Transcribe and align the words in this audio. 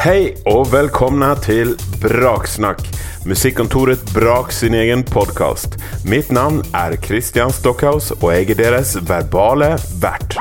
Hej 0.00 0.30
og 0.48 0.70
velkomne 0.72 1.26
til 1.44 1.74
Braksnack, 2.00 2.86
musikkontoret 3.28 4.00
Brak 4.14 4.48
sin 4.56 4.72
egen 4.72 5.02
podcast. 5.04 5.74
Mitt 6.08 6.30
navn 6.32 6.62
er 6.72 6.94
Christian 7.04 7.52
Stockhaus, 7.52 8.08
og 8.14 8.32
jeg 8.32 8.54
er 8.54 8.58
deres 8.62 8.94
verbale 9.10 9.74
vert. 10.00 10.38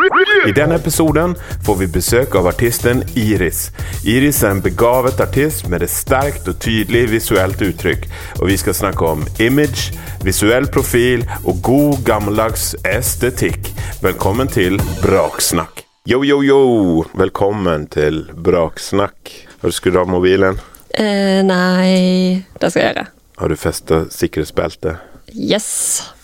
I 0.47 0.53
denne 0.55 0.77
episoden 0.79 1.35
får 1.67 1.75
vi 1.81 1.89
besøk 1.91 2.37
av 2.39 2.47
artisten 2.53 3.03
Iris. 3.19 3.65
Iris 4.07 4.39
er 4.47 4.55
en 4.55 4.63
begavet 4.63 5.19
artist 5.19 5.67
med 5.67 5.83
et 5.83 5.91
sterkt 5.91 6.47
og 6.47 6.55
tydelig 6.63 7.09
visuelt 7.17 7.59
uttrykk, 7.59 8.07
og 8.39 8.47
vi 8.53 8.57
skal 8.63 8.79
snakke 8.79 9.11
om 9.11 9.27
image, 9.43 9.91
visuell 10.23 10.71
profil 10.71 11.27
og 11.43 11.59
god 11.67 11.99
gammeldags 12.07 12.77
estetikk. 12.87 13.73
Velkommen 14.07 14.47
til 14.47 14.79
Braksnakk. 15.03 15.83
Yo, 16.07 16.23
yo, 16.23 16.39
yo! 16.47 16.63
Velkommen 17.11 17.89
til 17.91 18.23
Braksnakk. 18.39 19.48
Har 19.61 19.69
du 19.69 19.71
skrudd 19.71 19.97
av 19.97 20.07
mobilen? 20.07 20.59
Eh, 20.89 21.43
nei, 21.43 22.45
det 22.59 22.69
skal 22.71 22.79
jeg 22.79 22.93
gjøre. 22.93 23.01
Har 23.41 23.51
du 23.51 23.55
festa 23.59 23.97
sikkerhetsbeltet? 24.15 25.01
Yes. 25.35 25.67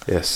Yes. 0.07 0.31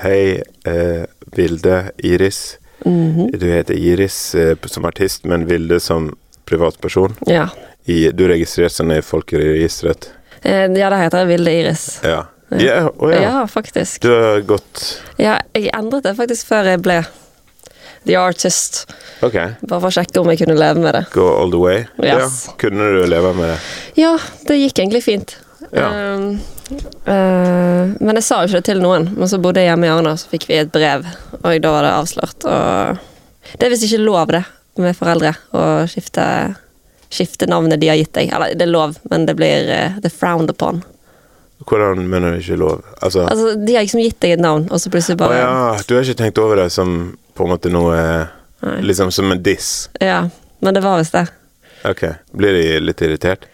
Hei, 0.00 0.40
eh, 0.64 1.04
Vilde 1.36 1.90
Iris. 1.98 2.56
Du 2.84 3.46
heter 3.46 3.74
Iris 3.74 4.34
eh, 4.34 4.56
som 4.64 4.88
artist, 4.88 5.28
men 5.28 5.44
Vilde 5.46 5.76
som 5.80 6.08
privatperson. 6.48 7.18
Ja. 7.28 7.50
I, 7.84 8.08
du 8.16 8.24
er 8.24 8.32
registrert 8.38 8.72
som 8.72 8.88
i 8.96 9.02
folkeregisteret. 9.04 10.08
Eh, 10.40 10.72
ja, 10.72 10.88
det 10.88 11.04
heter 11.04 11.28
Vilde 11.28 11.52
Iris. 11.52 12.00
Ja. 12.02 12.24
Ja, 12.48 12.88
oh, 12.96 13.12
ja. 13.12 13.22
Ja, 13.22 13.46
faktisk. 13.46 14.02
Du 14.02 14.10
har 14.12 14.40
gått 14.40 15.02
Ja, 15.16 15.38
jeg 15.56 15.70
endret 15.72 16.04
det 16.04 16.16
faktisk 16.18 16.48
før 16.48 16.68
jeg 16.68 16.82
ble 16.84 16.98
The 18.04 18.16
Artist. 18.18 18.82
Okay. 19.22 19.54
Bare 19.60 19.78
for 19.78 19.88
å 19.90 19.94
sjekke 19.94 20.22
om 20.22 20.30
jeg 20.32 20.42
kunne 20.42 20.56
leve 20.58 20.82
med 20.82 20.96
det. 20.96 21.04
Go 21.14 21.28
all 21.36 21.52
the 21.52 21.60
way? 21.60 21.84
Yes. 22.02 22.46
Ja. 22.48 22.56
Kunne 22.58 22.88
du 22.94 23.04
leve 23.06 23.32
med 23.38 23.52
det? 23.52 23.58
Ja, 24.00 24.16
det 24.48 24.58
gikk 24.58 24.82
egentlig 24.82 25.04
fint. 25.06 25.36
Ja. 25.70 25.86
Um, 26.16 26.40
uh, 27.06 27.92
men 28.02 28.18
jeg 28.18 28.26
sa 28.26 28.42
jo 28.42 28.50
ikke 28.50 28.60
det 28.60 28.68
til 28.72 28.82
noen. 28.82 29.08
Men 29.16 29.30
så 29.30 29.38
bodde 29.42 29.62
jeg 29.62 29.70
hjemme 29.70 29.88
i 29.88 29.92
Arna, 29.92 30.16
så 30.18 30.32
fikk 30.32 30.48
vi 30.50 30.58
et 30.60 30.72
brev, 30.74 31.06
og 31.38 31.62
da 31.62 31.74
var 31.76 31.86
det 31.86 31.94
avslørt. 31.94 32.48
Og 32.48 33.54
det 33.54 33.68
er 33.68 33.74
visst 33.74 33.86
ikke 33.86 34.02
lov, 34.02 34.34
det, 34.34 34.42
med 34.82 34.98
foreldre, 34.98 35.34
å 35.54 35.66
skifte, 35.90 36.24
skifte 37.12 37.48
navnet 37.50 37.82
de 37.82 37.92
har 37.92 38.00
gitt 38.00 38.14
deg. 38.18 38.34
Eller 38.34 38.56
det 38.58 38.66
er 38.66 38.74
lov, 38.74 38.98
men 39.12 39.28
det 39.30 39.38
blir 39.38 39.70
uh, 39.70 40.02
er 40.02 40.16
frowned 40.16 40.50
upon. 40.50 40.82
Hvordan 41.62 42.08
mener 42.10 42.34
du 42.34 42.42
ikke 42.42 42.58
lov? 42.58 42.82
Altså, 42.98 43.26
Altså, 43.30 43.54
de 43.54 43.74
har 43.76 43.84
liksom 43.86 44.02
gitt 44.02 44.18
deg 44.24 44.36
et 44.36 44.42
navn, 44.42 44.66
og 44.70 44.80
så 44.82 44.90
plutselig 44.90 45.18
bare 45.20 45.36
Å 45.36 45.42
ja, 45.42 45.82
du 45.86 45.94
har 45.94 46.02
ikke 46.02 46.18
tenkt 46.24 46.40
over 46.42 46.58
det 46.58 46.72
som 46.74 47.12
på 47.34 47.44
en 47.46 47.52
måte 47.54 47.72
noe 47.72 47.98
Nei. 48.62 48.76
Liksom 48.86 49.10
som 49.12 49.32
en 49.32 49.40
diss? 49.42 49.90
Ja, 49.98 50.28
men 50.62 50.74
det 50.74 50.80
var 50.84 51.00
visst 51.00 51.16
det. 51.16 51.26
Ok. 51.84 52.04
Blir 52.30 52.52
de 52.54 52.80
litt 52.80 53.02
irritert? 53.02 53.48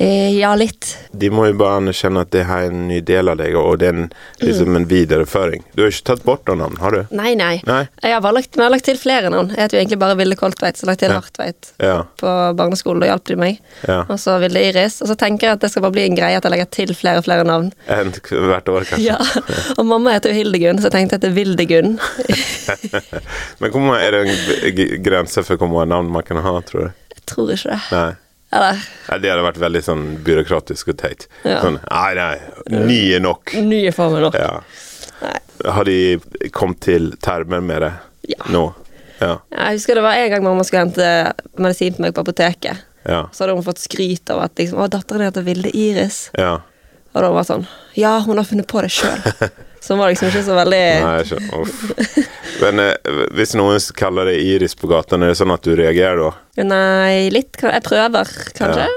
Eh, 0.00 0.38
ja, 0.38 0.52
litt. 0.54 0.92
De 1.10 1.26
må 1.34 1.48
jo 1.48 1.56
bare 1.58 1.80
anerkjenne 1.80 2.20
at 2.22 2.30
det 2.30 2.44
her 2.46 2.68
er 2.68 2.70
en 2.70 2.84
ny 2.86 3.00
del 3.02 3.28
av 3.32 3.40
deg, 3.40 3.56
og 3.58 3.80
det 3.80 3.88
er 3.88 3.96
en, 3.98 4.04
liksom 4.38 4.76
en 4.78 4.84
videreføring. 4.86 5.64
Du 5.74 5.82
har 5.82 5.90
ikke 5.90 6.04
tatt 6.12 6.22
bort 6.26 6.44
noen 6.46 6.60
navn, 6.62 6.76
har 6.78 6.94
du? 6.94 7.00
Nei, 7.18 7.32
nei. 7.38 7.56
Nei? 7.66 7.80
Har 8.04 8.32
lagt, 8.36 8.54
vi 8.54 8.62
har 8.62 8.70
lagt 8.70 8.86
til 8.86 9.00
flere 9.00 9.32
navn. 9.34 9.50
Jeg 9.56 9.64
heter 9.64 9.78
jo 9.78 9.80
egentlig 9.82 9.98
bare 9.98 10.14
Vilde 10.20 10.36
Koltveit, 10.38 10.78
så 10.78 10.86
jeg 10.86 10.92
lagt 10.92 11.02
til 11.02 11.10
Ja. 11.10 11.18
Hartveit 11.18 11.72
Ja. 11.82 11.96
på 12.22 12.34
barneskolen. 12.60 13.00
Da 13.02 13.08
hjalp 13.10 13.24
de 13.26 13.36
meg. 13.42 13.58
ja. 13.88 14.04
Og 14.08 14.20
så 14.22 14.38
Vilde 14.38 14.62
Iris. 14.68 15.00
Og 15.02 15.08
så 15.10 15.16
tenker 15.18 15.48
jeg 15.48 15.52
at 15.58 15.60
det 15.66 15.70
skal 15.72 15.82
bare 15.82 15.96
bli 15.98 16.06
en 16.06 16.14
greie 16.16 16.36
at 16.38 16.44
jeg 16.46 16.54
legger 16.54 16.70
til 16.78 16.94
flere 16.94 17.18
og 17.18 17.24
flere 17.26 17.42
navn. 17.44 17.72
En 17.88 18.12
hvert 18.14 18.68
år, 18.70 18.86
kanskje. 18.92 19.02
Ja, 19.02 19.18
Og 19.78 19.84
mamma 19.86 20.14
heter 20.14 20.30
jo 20.30 20.38
Hildegunn, 20.44 20.78
så 20.78 20.92
jeg 20.92 20.92
tenkte 20.94 21.18
at 21.18 21.26
det 21.26 21.32
er 21.32 21.38
Vildegunn. 21.42 21.98
Men 23.60 23.70
hvor 23.74 23.80
mange, 23.82 24.00
er 24.06 24.10
det 24.14 24.22
en 24.30 25.02
grense 25.02 25.42
for 25.42 25.56
hvor 25.58 25.66
mange 25.74 25.90
navn 25.90 26.10
man 26.12 26.22
kan 26.22 26.36
ha, 26.44 26.54
tror 26.62 26.86
du? 26.86 26.90
Jeg 27.18 27.26
tror 27.26 27.50
ikke 27.54 27.74
det. 27.74 27.80
Nei. 27.92 28.14
Eller 28.52 28.78
Nei, 29.10 29.18
Det 29.20 29.30
hadde 29.30 29.44
vært 29.44 29.60
veldig 29.60 29.82
sånn 29.84 30.04
byråkratisk 30.24 30.88
og 30.94 30.96
teit. 31.02 31.26
Ja. 31.44 31.58
Sånn, 31.62 31.78
nei, 31.90 32.14
nei, 32.14 32.82
ny 32.86 32.98
er 33.16 33.20
nok. 33.20 33.52
nye 33.60 33.92
meg 33.92 34.22
nok. 34.24 34.34
Ja. 34.40 34.60
Har 35.72 35.84
de 35.84 36.18
kommet 36.54 36.80
til 36.86 37.10
termer 37.24 37.60
med 37.60 37.82
det 37.82 37.92
Ja. 38.28 38.44
nå? 38.48 38.74
Ja. 39.20 39.38
Jeg 39.50 39.78
husker 39.78 39.94
det 39.98 40.02
var 40.04 40.14
en 40.14 40.30
gang 40.30 40.42
mamma 40.44 40.62
skulle 40.64 40.84
hente 40.86 41.32
medisin 41.58 41.94
på 41.96 42.02
meg 42.06 42.14
på 42.14 42.22
apoteket. 42.22 42.84
Ja. 43.08 43.24
Så 43.32 43.44
hadde 43.44 43.54
hun 43.58 43.64
fått 43.66 43.80
skryt 43.82 44.30
av 44.30 44.42
at 44.44 44.54
liksom, 44.60 44.78
å, 44.78 44.88
datteren 44.88 45.24
heter 45.26 45.42
Vilde 45.46 45.70
Iris. 45.74 46.30
ja. 46.38 46.60
Og 47.16 47.22
da 47.24 47.30
var 47.32 47.40
det 47.42 47.48
sånn 47.48 47.66
Ja, 47.96 48.18
hun 48.20 48.36
har 48.36 48.44
funnet 48.44 48.66
på 48.68 48.82
det 48.84 48.90
sjøl. 48.92 49.22
Hun 49.88 49.98
var 50.00 50.10
liksom 50.10 50.28
ikke 50.28 50.42
så 50.44 50.56
veldig 50.58 50.80
Nei, 51.04 51.14
ikke. 51.22 51.38
Uff. 51.62 52.26
Men 52.62 52.82
eh, 52.82 53.10
hvis 53.38 53.54
noen 53.58 53.78
kaller 53.96 54.28
deg 54.32 54.42
Iris 54.56 54.74
på 54.78 54.90
gaten, 54.90 55.22
er 55.22 55.32
det 55.32 55.38
sånn 55.40 55.54
at 55.54 55.64
du 55.64 55.74
reagerer 55.78 56.20
da? 56.24 56.30
Nei, 56.66 57.28
litt. 57.32 57.56
Jeg 57.62 57.84
prøver, 57.86 58.32
kanskje. 58.58 58.88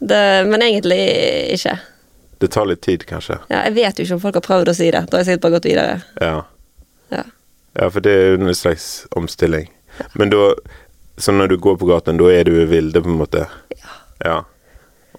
Det, 0.00 0.22
men 0.48 0.64
egentlig 0.64 1.00
ikke. 1.58 1.76
Det 2.40 2.48
tar 2.54 2.70
litt 2.70 2.80
tid, 2.86 3.04
kanskje? 3.04 3.36
Ja, 3.52 3.66
jeg 3.68 3.76
vet 3.76 3.98
jo 4.00 4.06
ikke 4.06 4.16
om 4.16 4.22
folk 4.22 4.38
har 4.40 4.46
prøvd 4.46 4.72
å 4.72 4.76
si 4.78 4.88
det. 4.88 5.02
Da 5.10 5.18
har 5.18 5.24
jeg 5.24 5.28
sikkert 5.34 5.44
bare 5.44 5.56
gått 5.58 5.68
videre. 5.68 5.98
Ja. 6.22 6.38
Ja. 7.12 7.24
Ja, 7.76 7.90
for 7.92 8.00
det 8.02 8.14
er 8.16 8.30
jo 8.32 8.38
en 8.40 8.54
slags 8.56 8.86
omstilling. 9.18 9.68
Men 10.16 10.32
da 10.32 10.54
Så 11.20 11.32
når 11.36 11.48
du 11.52 11.56
går 11.60 11.76
på 11.76 11.84
gaten, 11.90 12.16
da 12.16 12.30
er 12.32 12.48
du 12.48 12.54
Vilde, 12.64 13.02
på 13.04 13.10
en 13.12 13.18
måte? 13.20 13.44
Ja. 13.76 13.90
Ja. 14.24 14.36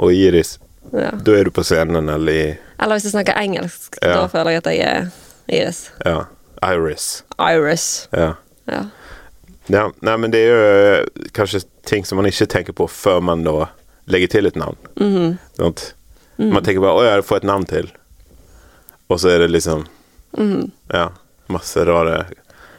Og 0.01 0.13
Iris, 0.17 0.55
ja. 0.93 1.11
da 1.11 1.35
er 1.37 1.43
du 1.47 1.51
på 1.51 1.63
scenen 1.63 2.09
eller 2.09 2.31
i 2.33 2.45
Eller 2.81 2.95
hvis 2.97 3.03
jeg 3.09 3.13
snakker 3.15 3.37
engelsk, 3.37 3.97
Ja. 4.01 4.15
da 4.21 4.27
føler 4.31 4.51
jeg 4.55 4.63
at 4.65 4.71
jeg 4.71 4.79
er 4.87 5.11
Iris. 5.51 5.91
Ja. 6.05 6.25
Iris. 6.63 7.23
Iris. 7.39 8.07
Ja. 8.13 8.33
Ja. 8.67 8.83
ja. 9.69 9.83
Nei, 10.01 10.17
men 10.17 10.31
det 10.33 10.39
er 10.45 10.49
jo 10.49 10.61
eh, 10.65 11.29
kanskje 11.33 11.63
ting 11.85 12.05
som 12.05 12.17
man 12.17 12.25
ikke 12.29 12.45
tenker 12.49 12.73
på 12.77 12.87
før 12.89 13.19
man 13.21 13.43
da 13.43 13.67
legger 14.07 14.27
til 14.27 14.45
et 14.49 14.55
navn. 14.55 14.77
Mhm. 14.99 15.37
Sant? 15.57 15.93
Man 16.41 16.63
tenker 16.63 16.81
bare 16.81 16.97
'Å, 16.97 17.03
jeg 17.05 17.23
får 17.25 17.37
et 17.37 17.43
navn 17.43 17.65
til', 17.69 17.91
og 19.09 19.19
så 19.19 19.29
er 19.29 19.39
det 19.39 19.51
liksom 19.51 19.85
Mhm. 20.37 20.71
Ja. 20.93 21.09
Masse 21.49 21.83
rare 21.85 22.25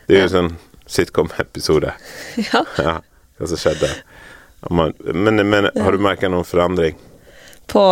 Det 0.08 0.16
er 0.16 0.22
jo 0.22 0.28
ja. 0.28 0.28
sånn 0.28 0.56
sitcom-episode. 0.86 1.92
ja. 2.52 2.64
Ja, 2.78 2.94
hva 3.38 3.46
som 3.48 3.56
skjedde. 3.60 3.88
Man, 4.70 4.94
men, 5.04 5.36
men 5.50 5.68
har 5.76 5.92
du 5.92 5.98
merka 5.98 6.28
noen 6.28 6.44
forandring? 6.44 6.96
På 7.70 7.82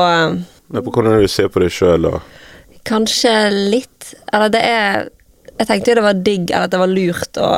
Nei, 0.71 0.83
På 0.83 0.91
hvordan 0.91 1.21
du 1.23 1.29
ser 1.31 1.49
på 1.53 1.63
deg 1.63 1.73
sjøl 1.75 2.09
og 2.11 2.21
Kanskje 2.89 3.33
litt 3.53 4.15
Eller 4.33 4.53
det 4.53 4.61
er 4.67 5.09
Jeg 5.59 5.67
tenkte 5.69 5.93
jo 5.93 5.99
det 6.01 6.05
var 6.07 6.21
digg, 6.27 6.51
eller 6.51 6.69
at 6.69 6.75
det 6.75 6.81
var 6.81 6.93
lurt 6.93 7.41
å 7.41 7.51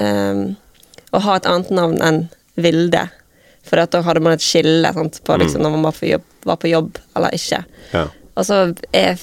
um, 0.00 0.44
Å 1.12 1.20
ha 1.26 1.36
et 1.36 1.48
annet 1.50 1.72
navn 1.76 1.98
enn 2.04 2.22
Vilde. 2.62 3.06
For 3.64 3.80
da 3.80 4.00
hadde 4.04 4.20
man 4.24 4.34
et 4.34 4.44
skille 4.44 4.90
sant, 4.92 5.18
på 5.24 5.36
liksom, 5.40 5.62
når 5.64 5.70
man 5.76 5.84
var 5.86 5.94
på, 5.96 6.04
jobb, 6.10 6.24
var 6.44 6.58
på 6.60 6.68
jobb 6.68 6.98
eller 7.16 7.36
ikke. 7.36 7.62
Ja. 7.94 8.02
Og 8.36 8.44
så 8.48 8.58
er, 8.92 9.20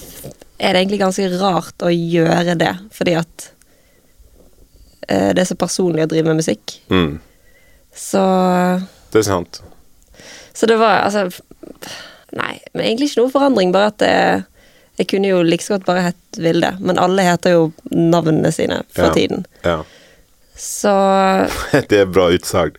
er 0.57 0.73
det 0.73 0.79
egentlig 0.79 0.99
ganske 1.01 1.27
rart 1.41 1.85
å 1.85 1.91
gjøre 1.93 2.55
det, 2.57 2.71
fordi 2.95 3.13
at 3.19 3.45
uh, 5.09 5.29
det 5.33 5.43
er 5.43 5.49
så 5.49 5.57
personlig 5.59 6.05
å 6.05 6.09
drive 6.09 6.29
med 6.29 6.41
musikk. 6.41 6.77
Mm, 6.93 7.19
Så 7.93 8.23
det 9.13 9.21
er 9.23 9.27
sant. 9.29 9.61
Så 10.53 10.65
det 10.69 10.77
var 10.81 11.01
altså 11.05 11.27
Nei, 12.31 12.59
men 12.73 12.85
egentlig 12.85 13.07
ikke 13.09 13.21
noe 13.23 13.31
forandring, 13.33 13.71
bare 13.73 13.87
at 13.89 13.97
det, 14.03 14.43
jeg 14.99 15.07
kunne 15.09 15.31
jo 15.31 15.39
like 15.41 15.63
så 15.65 15.73
godt 15.77 15.85
bare 15.87 16.03
hett 16.11 16.37
Vilde. 16.37 16.75
Men 16.79 16.99
alle 17.01 17.23
heter 17.25 17.55
jo 17.55 17.63
navnene 17.89 18.51
sine 18.53 18.83
for 18.93 19.07
Ja. 19.09 19.13
tiden. 19.15 19.45
Ja. 19.65 19.79
Så 20.59 20.91
Det 21.89 22.01
er 22.03 22.05
bra 22.11 22.27
utsagn. 22.35 22.75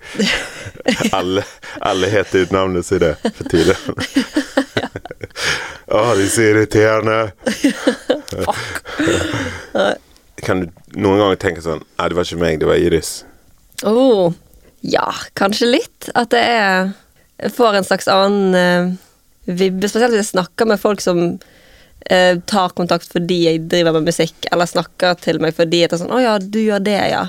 Alle, 1.16 1.42
alle 1.84 2.08
heter 2.08 2.42
ut 2.46 2.52
navnet 2.54 2.86
sitt 2.86 3.02
for 3.36 3.48
tiden. 3.50 3.76
Å, 5.90 6.14
de 6.16 6.22
er 6.24 6.30
så 6.30 6.44
irriterende. 6.46 7.18
Kan 10.44 10.62
du 10.64 10.68
noen 10.96 11.18
ganger 11.20 11.40
tenke 11.40 11.62
sånn 11.64 11.82
Nei, 11.98 12.06
det 12.08 12.16
var 12.16 12.24
ikke 12.28 12.40
meg, 12.40 12.60
det 12.62 12.68
var 12.70 12.80
Iris. 12.80 13.10
oh, 13.84 14.32
Ja, 14.80 15.10
kanskje 15.36 15.68
litt. 15.74 16.08
At 16.16 16.30
det 16.32 16.40
er 16.40 16.92
får 17.48 17.74
en 17.74 17.84
slags 17.84 18.08
annen 18.08 18.54
eh, 18.54 18.92
vibbe. 19.44 19.88
Spesielt 19.88 20.12
hvis 20.14 20.26
jeg 20.26 20.34
snakker 20.34 20.68
med 20.68 20.80
folk 20.80 21.00
som 21.00 21.22
eh, 22.10 22.38
tar 22.50 22.74
kontakt 22.76 23.08
fordi 23.12 23.42
jeg 23.46 23.62
driver 23.70 23.96
med 23.96 24.10
musikk, 24.10 24.36
eller 24.52 24.68
snakker 24.68 25.16
til 25.20 25.40
meg 25.42 25.56
fordi 25.56 25.82
jeg 25.84 25.92
er 25.92 26.02
sånn 26.02 26.12
'Å 26.12 26.20
ja, 26.22 26.38
du 26.38 26.60
gjør 26.60 26.84
det, 26.84 27.00
ja'. 27.12 27.28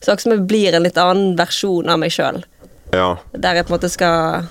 Så 0.00 0.12
akkurat 0.12 0.20
som 0.26 0.32
jeg 0.32 0.46
blir 0.46 0.74
en 0.74 0.82
litt 0.84 0.98
annen 1.00 1.36
versjon 1.38 1.88
av 1.88 1.98
meg 1.98 2.12
sjøl. 2.12 2.42
Ja. 2.92 3.16
Der 3.32 3.54
jeg 3.54 3.66
på 3.66 3.72
en 3.72 3.78
måte 3.80 3.90
skal 3.90 4.46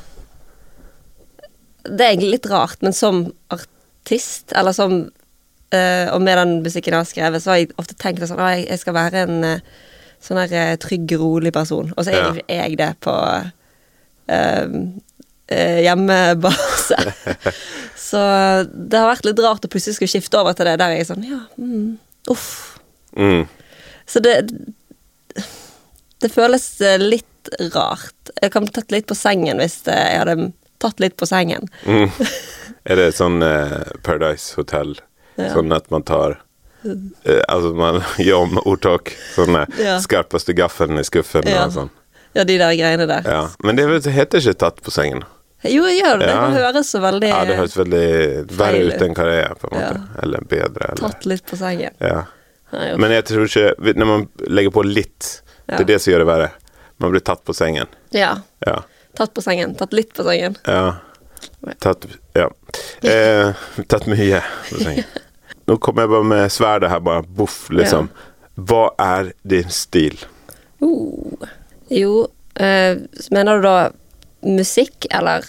Det 1.86 2.02
er 2.02 2.12
egentlig 2.16 2.31
litt 2.31 2.50
rart, 2.50 2.81
men 2.81 2.94
som 2.94 3.31
artist, 3.54 4.52
eller 4.56 4.74
som 4.74 5.12
eh, 5.72 6.10
Og 6.12 6.22
med 6.22 6.38
den 6.38 6.63
musikken 6.63 6.94
jeg 6.94 7.00
har 7.00 7.06
skrevet, 7.06 7.44
så 7.44 7.50
har 7.52 7.57
jeg 7.57 7.75
ofte 7.78 7.96
tenkt 7.96 8.25
sånn 8.28 8.40
at 8.40 8.66
jeg, 8.68 8.80
skal 8.80 8.94
være 8.94 9.22
en 9.28 9.62
sånn 10.19 10.38
her 10.42 10.75
trygg, 10.78 11.12
rolig 11.19 11.54
person. 11.54 11.94
Og 11.96 12.06
så 12.06 12.12
er 12.12 12.42
Ja. 12.50 12.66
jeg 12.66 12.78
det 12.78 12.96
på 13.02 13.13
hjemmebase. 15.50 16.98
så 18.10 18.22
det 18.74 18.98
har 18.98 19.12
vært 19.12 19.27
litt 19.27 19.42
rart 19.45 19.66
å 19.68 19.69
plutselig 19.72 19.98
skulle 20.00 20.10
skifte 20.16 20.39
over 20.42 20.56
til 20.57 20.66
det 20.69 20.77
der 20.81 20.95
jeg 20.95 21.04
er 21.04 21.10
sånn 21.12 21.25
Ja, 21.27 21.42
mm, 21.62 21.92
uff. 22.33 22.48
Mm. 23.16 23.44
Så 24.10 24.19
det 24.25 24.33
Det 26.19 26.30
føles 26.33 26.66
eh, 26.81 26.98
litt 27.01 27.50
rart. 27.75 28.31
Jeg 28.42 28.51
kan 28.56 28.66
tatt 28.74 28.92
litt 28.94 29.06
på 29.10 29.16
sengen 29.18 29.60
hvis 29.62 29.81
eh, 29.92 30.07
jeg 30.16 30.22
hadde 30.24 30.48
tatt 30.81 31.00
litt 31.04 31.16
på 31.19 31.28
sengen. 31.30 31.68
Mm. 31.86 32.10
Er 32.89 33.00
det 33.00 33.12
sånn 33.18 33.42
eh, 33.45 33.81
Paradise 34.06 34.56
Hotel? 34.57 34.95
Ja. 35.38 35.51
Sånn 35.54 35.74
at 35.75 35.89
man 35.92 36.04
tar 36.07 36.38
eh, 36.86 37.42
Altså 37.51 37.74
man 37.78 38.01
gjør 38.25 38.48
om 38.48 38.60
ordtak. 38.63 39.13
Sånn 39.36 39.57
eh, 39.62 39.78
Ja. 39.81 40.00
skarpeste 40.01 40.56
gaffelen 40.57 41.01
i 41.01 41.06
skuffen 41.06 41.45
Ja. 41.50 41.68
og 41.68 41.75
sånn. 41.78 41.94
Ja, 42.36 42.44
de 42.44 42.58
der 42.60 42.76
greiene 42.76 43.08
der. 43.08 43.24
Ja. 43.30 43.42
Men 43.64 43.78
det 43.80 43.88
heter 44.12 44.42
ikke 44.44 44.58
tatt 44.66 44.82
på 44.84 44.92
sengen. 44.94 45.24
Jo, 45.66 45.86
jeg 45.88 46.02
gjør 46.04 46.20
det. 46.22 46.28
Ja. 46.30 46.42
Det 46.52 46.60
høres 46.62 46.90
så 46.94 47.00
veldig 47.02 47.30
Ja, 47.32 47.40
det 47.48 47.56
høres 47.58 47.76
veldig 47.80 48.02
verre 48.54 48.82
ut 48.86 49.02
enn 49.06 49.16
hva 49.18 49.24
det 49.30 49.38
er, 49.46 49.54
på 49.62 49.70
en 49.72 49.80
Ja. 49.80 49.88
måte. 49.88 50.24
Eller 50.24 50.42
bedre, 50.52 50.90
eller 50.92 51.02
tatt 51.08 51.26
litt 51.26 51.46
på 51.50 51.58
sengen. 51.58 51.96
Ja. 52.00 52.26
Men 53.00 53.12
jeg 53.12 53.24
tror 53.30 53.46
ikke 53.48 53.96
Når 53.96 54.06
man 54.10 54.28
legger 54.50 54.72
på 54.76 54.84
litt, 54.84 55.42
Ja. 55.68 55.78
det 55.78 55.82
er 55.86 55.94
det 55.94 56.02
som 56.02 56.12
gjør 56.14 56.20
det 56.20 56.28
verre. 56.28 56.52
Man 57.00 57.12
blir 57.12 57.22
tatt 57.22 57.44
på 57.46 57.54
sengen. 57.56 57.88
Ja. 58.12 58.36
Ja. 58.66 58.81
Tatt 59.16 59.34
på 59.34 59.42
sengen. 59.42 59.76
Tatt 59.76 59.94
litt 59.94 60.14
på 60.14 60.24
sengen. 60.24 60.58
Ja. 60.68 60.96
Tatt 61.80 62.06
Ja. 62.36 62.50
Eh, 63.02 63.54
tatt 63.88 64.06
mye 64.08 64.44
på 64.70 64.84
sengen. 64.84 65.06
Nå 65.68 65.78
kommer 65.81 66.04
jeg 66.04 66.10
bare 66.10 66.24
med 66.24 66.52
sverdet 66.52 66.90
her, 66.90 67.00
bare 67.00 67.24
boff, 67.24 67.70
liksom. 67.70 68.10
Hva 68.56 68.90
er 69.00 69.34
din 69.44 69.70
stil? 69.70 70.20
Uh. 70.81 71.48
Jo, 71.90 72.28
øh, 72.60 72.98
mener 73.32 73.58
du 73.58 73.62
da 73.68 73.92
musikk 74.46 75.08
eller 75.12 75.46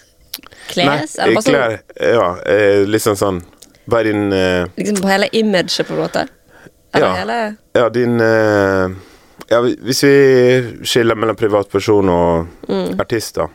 kles? 0.70 1.16
eller 1.18 1.34
bare 1.34 1.42
sånn, 1.42 1.54
klær 1.54 2.14
Ja, 2.14 2.28
liksom 2.86 3.16
sånn 3.16 3.42
Hva 3.86 4.00
er 4.00 4.08
din 4.10 4.32
eh, 4.34 4.66
liksom 4.76 5.02
på 5.04 5.08
hele 5.12 5.28
imaget, 5.32 5.86
på 5.86 5.94
en 5.94 6.00
måte? 6.02 6.26
Eller 6.94 7.06
Ja. 7.06 7.14
hele 7.20 7.56
Ja, 7.74 7.88
din 7.88 8.20
eh, 8.20 8.88
Ja, 9.48 9.60
hvis 9.62 10.02
vi 10.02 10.82
skiller 10.82 11.14
mellom 11.14 11.36
privatperson 11.36 12.08
og 12.10 12.46
Mm. 12.68 12.98
artist, 13.00 13.36
da. 13.36 13.46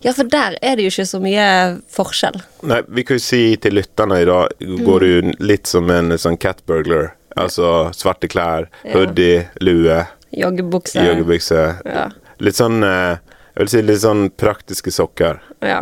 Ja, 0.00 0.12
for 0.12 0.24
der 0.24 0.56
er 0.62 0.76
det 0.76 0.84
jo 0.86 0.88
ikke 0.88 1.04
så 1.06 1.20
mye 1.20 1.82
forskjell. 1.92 2.40
Nei, 2.62 2.80
vi 2.88 3.02
kan 3.04 3.16
jo 3.18 3.20
si 3.20 3.56
til 3.56 3.72
lytterne 3.76 4.22
i 4.22 4.24
dag 4.24 4.48
går 4.60 5.00
du 5.00 5.06
jo 5.06 5.32
litt 5.40 5.66
som 5.66 5.90
en 5.90 6.08
sånn 6.16 6.38
cat 6.40 6.62
burglar. 6.66 7.12
Altså 7.36 7.92
svarte 7.92 8.28
klær, 8.32 8.68
hoodie, 8.94 9.48
lue, 9.60 10.06
Joggebukse. 10.36 11.00
joggebukse. 11.06 11.60
Ja. 11.84 12.06
Litt 12.44 12.58
sånn 12.58 12.82
eh, 12.84 13.18
Jeg 13.56 13.62
vil 13.62 13.70
si 13.72 13.82
litt 13.82 14.02
sånn 14.02 14.26
praktiske 14.36 14.92
sokker. 14.92 15.38
Ja. 15.64 15.78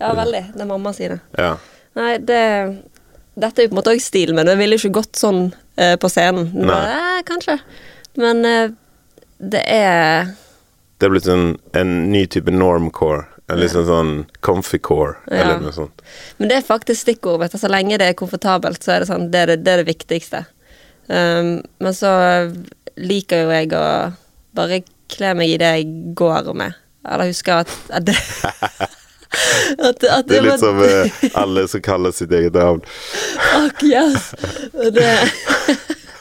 ja, 0.00 0.12
veldig. 0.16 0.44
Det 0.54 0.62
er 0.64 0.70
mamma 0.70 0.92
sine. 0.96 1.20
Ja. 1.36 1.56
Nei, 1.98 2.14
det 2.24 2.42
Dette 3.38 3.60
er 3.62 3.68
jo 3.68 3.70
på 3.70 3.76
en 3.76 3.78
måte 3.78 3.92
òg 3.94 4.00
stil, 4.02 4.32
men 4.34 4.48
det 4.48 4.56
ville 4.58 4.74
ikke 4.80 4.90
gått 4.96 5.14
sånn 5.20 5.52
eh, 5.76 5.94
på 6.00 6.08
scenen. 6.10 6.48
Nei. 6.56 6.66
Bare, 6.72 6.94
eh, 7.18 7.22
kanskje. 7.28 7.58
Men 8.18 8.40
eh, 8.48 8.70
det 9.38 9.60
er 9.70 10.32
Det 10.98 11.06
er 11.06 11.12
blitt 11.12 11.28
en, 11.30 11.52
en 11.78 11.92
ny 12.10 12.24
type 12.26 12.50
normcore. 12.50 13.28
En 13.48 13.60
litt 13.60 13.70
sånn 13.72 13.86
sånn 13.88 14.10
comfy-core, 14.44 15.14
Ja. 15.30 15.38
eller 15.44 15.60
noe 15.62 15.72
sånt. 15.72 16.02
Men 16.36 16.50
det 16.50 16.56
er 16.58 16.66
faktisk 16.66 17.00
stikkord. 17.00 17.38
vet 17.40 17.52
du. 17.54 17.58
Så 17.62 17.70
lenge 17.70 17.96
det 18.00 18.08
er 18.10 18.16
komfortabelt, 18.18 18.82
så 18.84 18.96
er 18.96 19.00
det 19.04 19.08
sånn, 19.08 19.30
det 19.32 19.38
er 19.40 19.46
det, 19.52 19.56
det, 19.64 19.72
er 19.72 19.84
det 19.84 19.92
viktigste. 19.92 20.42
Um, 21.08 21.62
men 21.80 21.94
så 21.96 22.10
liker 22.98 23.44
jo 23.44 23.54
jeg 23.54 23.72
å 23.76 23.84
bare 24.58 24.82
kle 25.12 25.34
meg 25.38 25.54
i 25.54 25.58
det 25.60 25.72
jeg 25.78 26.14
går 26.18 26.52
med. 26.58 26.76
Eller 27.08 27.30
husker 27.30 27.62
at, 27.64 27.74
at 27.94 28.06
det 28.08 28.16
at, 29.88 30.04
at 30.04 30.28
Det 30.28 30.38
er 30.38 30.44
litt 30.44 30.62
som 30.62 30.80
uh, 30.80 31.28
alle 31.38 31.66
som 31.70 31.82
kaller 31.84 32.14
sitt 32.16 32.32
eget 32.34 32.56
navn. 32.56 32.82
Fuck 33.52 33.84
yes! 33.86 34.32
Det 34.94 35.12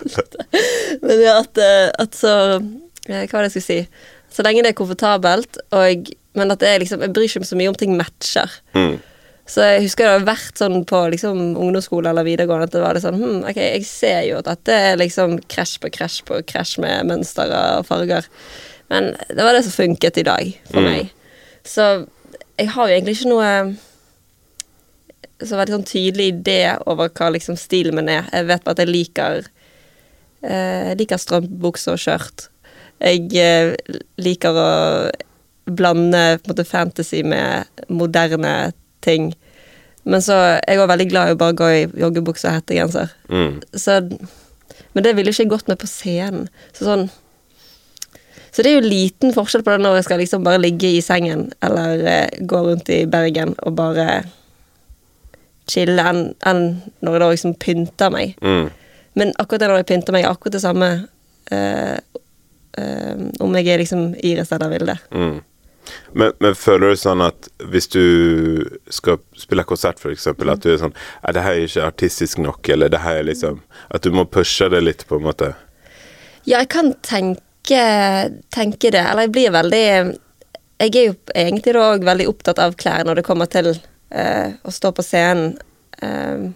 Men 1.02 1.22
ja, 1.22 1.40
at, 1.42 1.58
eh, 1.60 1.90
at 2.00 2.16
så 2.16 2.34
eh, 2.58 3.26
Hva 3.28 3.40
var 3.40 3.46
det 3.46 3.50
jeg 3.50 3.56
skulle 3.58 3.68
si? 3.68 3.80
Så 4.32 4.44
lenge 4.46 4.64
det 4.64 4.72
er 4.72 4.78
komfortabelt, 4.78 5.60
og, 5.76 6.10
men 6.38 6.54
at 6.54 6.62
det 6.62 6.70
er 6.70 6.82
liksom 6.84 7.04
Jeg 7.04 7.14
bryr 7.16 7.40
meg 7.42 7.50
så 7.50 7.58
mye 7.60 7.72
om 7.72 7.78
ting 7.80 7.96
matcher. 7.98 8.52
Mm. 8.78 8.98
Så 9.48 9.64
jeg 9.64 9.86
husker 9.86 10.04
det 10.04 10.14
har 10.18 10.26
vært 10.28 10.60
sånn 10.60 10.82
på 10.90 11.00
liksom, 11.14 11.38
ungdomsskole 11.56 12.10
eller 12.12 12.26
videregående 12.28 12.68
at 12.68 12.74
det 12.76 12.82
var 12.84 12.98
litt 12.98 13.06
sånn 13.06 13.16
hm, 13.22 13.38
Ok, 13.48 13.60
jeg 13.64 13.86
ser 13.88 14.22
jo 14.28 14.42
at 14.42 14.50
dette 14.50 14.76
er 14.76 15.00
liksom 15.00 15.38
krasj 15.48 15.78
på 15.84 15.92
krasj 15.96 16.18
på 16.28 16.42
krasj 16.50 16.74
med 16.84 17.08
mønster 17.08 17.54
og 17.56 17.86
farger. 17.88 18.28
Men 18.92 19.14
det 19.30 19.40
var 19.44 19.56
det 19.56 19.64
som 19.64 19.76
funket 19.76 20.20
i 20.20 20.26
dag 20.28 20.52
for 20.72 20.84
Mm. 20.84 20.90
meg. 20.92 21.14
Så 21.64 21.86
jeg 22.60 22.70
har 22.74 22.88
jo 22.88 22.96
egentlig 22.96 23.16
ikke 23.18 23.32
noe 23.32 23.52
så 25.44 25.58
veldig 25.60 25.76
sånn 25.76 25.88
tydelig 25.88 26.28
idé 26.34 26.60
over 26.90 27.10
hva 27.14 27.30
liksom 27.36 27.58
stilen 27.60 27.96
min 27.96 28.10
er. 28.10 28.28
Jeg 28.34 28.48
vet 28.50 28.64
bare 28.66 28.76
at 28.78 28.84
jeg 28.84 28.90
liker 28.92 29.46
eh, 30.44 30.92
liker 30.98 31.18
strømpebukse 31.22 31.94
og 31.94 32.02
skjørt. 32.02 32.48
Jeg 33.00 33.30
eh, 33.38 33.76
liker 34.18 34.58
å 34.58 34.70
blande 35.68 36.40
på 36.42 36.48
en 36.48 36.54
måte 36.56 36.66
fantasy 36.66 37.22
med 37.24 37.68
moderne 37.90 38.74
ting. 39.06 39.32
Men 40.08 40.24
så 40.24 40.38
jeg 40.64 40.80
var 40.80 40.92
veldig 40.92 41.08
glad 41.12 41.30
i 41.30 41.36
å 41.36 41.40
bare 41.40 41.58
gå 41.58 41.70
i 41.76 41.86
joggebukse 42.00 42.48
og 42.48 42.60
hettegenser. 42.60 43.14
Mm. 43.30 43.62
Så 43.74 44.02
Men 44.94 45.04
det 45.04 45.16
ville 45.16 45.30
ikke 45.30 45.50
gått 45.52 45.68
med 45.68 45.78
på 45.78 45.88
scenen. 45.90 46.48
Så 46.74 46.88
sånn 46.88 47.10
Så 48.52 48.64
det 48.64 48.72
er 48.72 48.80
jo 48.80 48.90
liten 48.90 49.34
forskjell 49.36 49.62
på 49.66 49.76
det 49.76 49.84
når 49.84 50.00
jeg 50.00 50.08
skal 50.08 50.20
liksom 50.24 50.46
bare 50.46 50.62
ligge 50.62 50.90
i 50.90 51.02
sengen 51.04 51.52
eller 51.62 52.02
eh, 52.08 52.40
gå 52.42 52.62
rundt 52.66 52.90
i 52.90 53.04
Bergen 53.06 53.54
og 53.62 53.76
bare 53.78 54.24
chille, 55.70 56.02
enn 56.02 56.32
en 56.48 56.62
når 57.04 57.14
jeg 57.14 57.22
da 57.22 57.28
liksom 57.34 57.54
pynter 57.62 58.14
meg. 58.14 58.34
Mm. 58.42 58.72
Men 59.20 59.34
akkurat 59.38 59.62
det 59.62 59.70
når 59.70 59.82
jeg 59.82 59.90
pynter 59.92 60.16
meg, 60.16 60.26
er 60.26 60.32
akkurat 60.32 60.56
det 60.56 60.64
samme 60.64 60.90
eh, 61.52 61.98
eh, 62.78 63.22
om 63.44 63.56
jeg 63.60 63.70
er 63.74 63.84
liksom 63.84 64.10
Iris 64.24 64.52
eller 64.56 64.74
Vilde. 64.74 64.98
Mm. 65.12 65.38
Men, 66.14 66.34
men 66.44 66.56
føler 66.58 66.94
du 66.94 67.00
sånn 67.00 67.22
at 67.26 67.50
hvis 67.72 67.90
du 67.94 68.04
skal 68.94 69.20
spille 69.38 69.66
konsert, 69.68 70.02
for 70.02 70.14
eksempel, 70.14 70.52
at 70.52 70.64
du 70.64 70.72
er 70.74 70.82
sånn 70.82 70.96
Er 71.22 71.36
det 71.36 71.44
her 71.46 71.58
er 71.58 71.68
ikke 71.68 71.88
artistisk 71.88 72.42
nok, 72.42 72.70
eller 72.74 72.92
det 72.94 73.04
her 73.04 73.22
er 73.22 73.28
liksom 73.30 73.62
At 73.94 74.06
du 74.06 74.12
må 74.16 74.28
pushe 74.30 74.70
det 74.74 74.84
litt, 74.84 75.06
på 75.08 75.20
en 75.20 75.28
måte? 75.28 75.54
Ja, 76.48 76.62
jeg 76.62 76.70
kan 76.72 76.94
tenke, 77.04 77.82
tenke 78.56 78.92
det. 78.94 79.04
Eller 79.04 79.28
jeg 79.28 79.34
blir 79.36 79.56
veldig 79.56 79.86
Jeg 79.88 80.94
er 80.94 81.10
jo 81.10 81.18
egentlig 81.34 81.76
òg 81.82 82.06
veldig 82.08 82.30
opptatt 82.32 82.62
av 82.64 82.78
klær 82.80 83.08
når 83.08 83.20
det 83.20 83.28
kommer 83.28 83.50
til 83.52 83.74
eh, 83.76 84.56
å 84.64 84.72
stå 84.72 84.94
på 84.96 85.04
scenen. 85.06 85.58
Eh, 86.00 86.48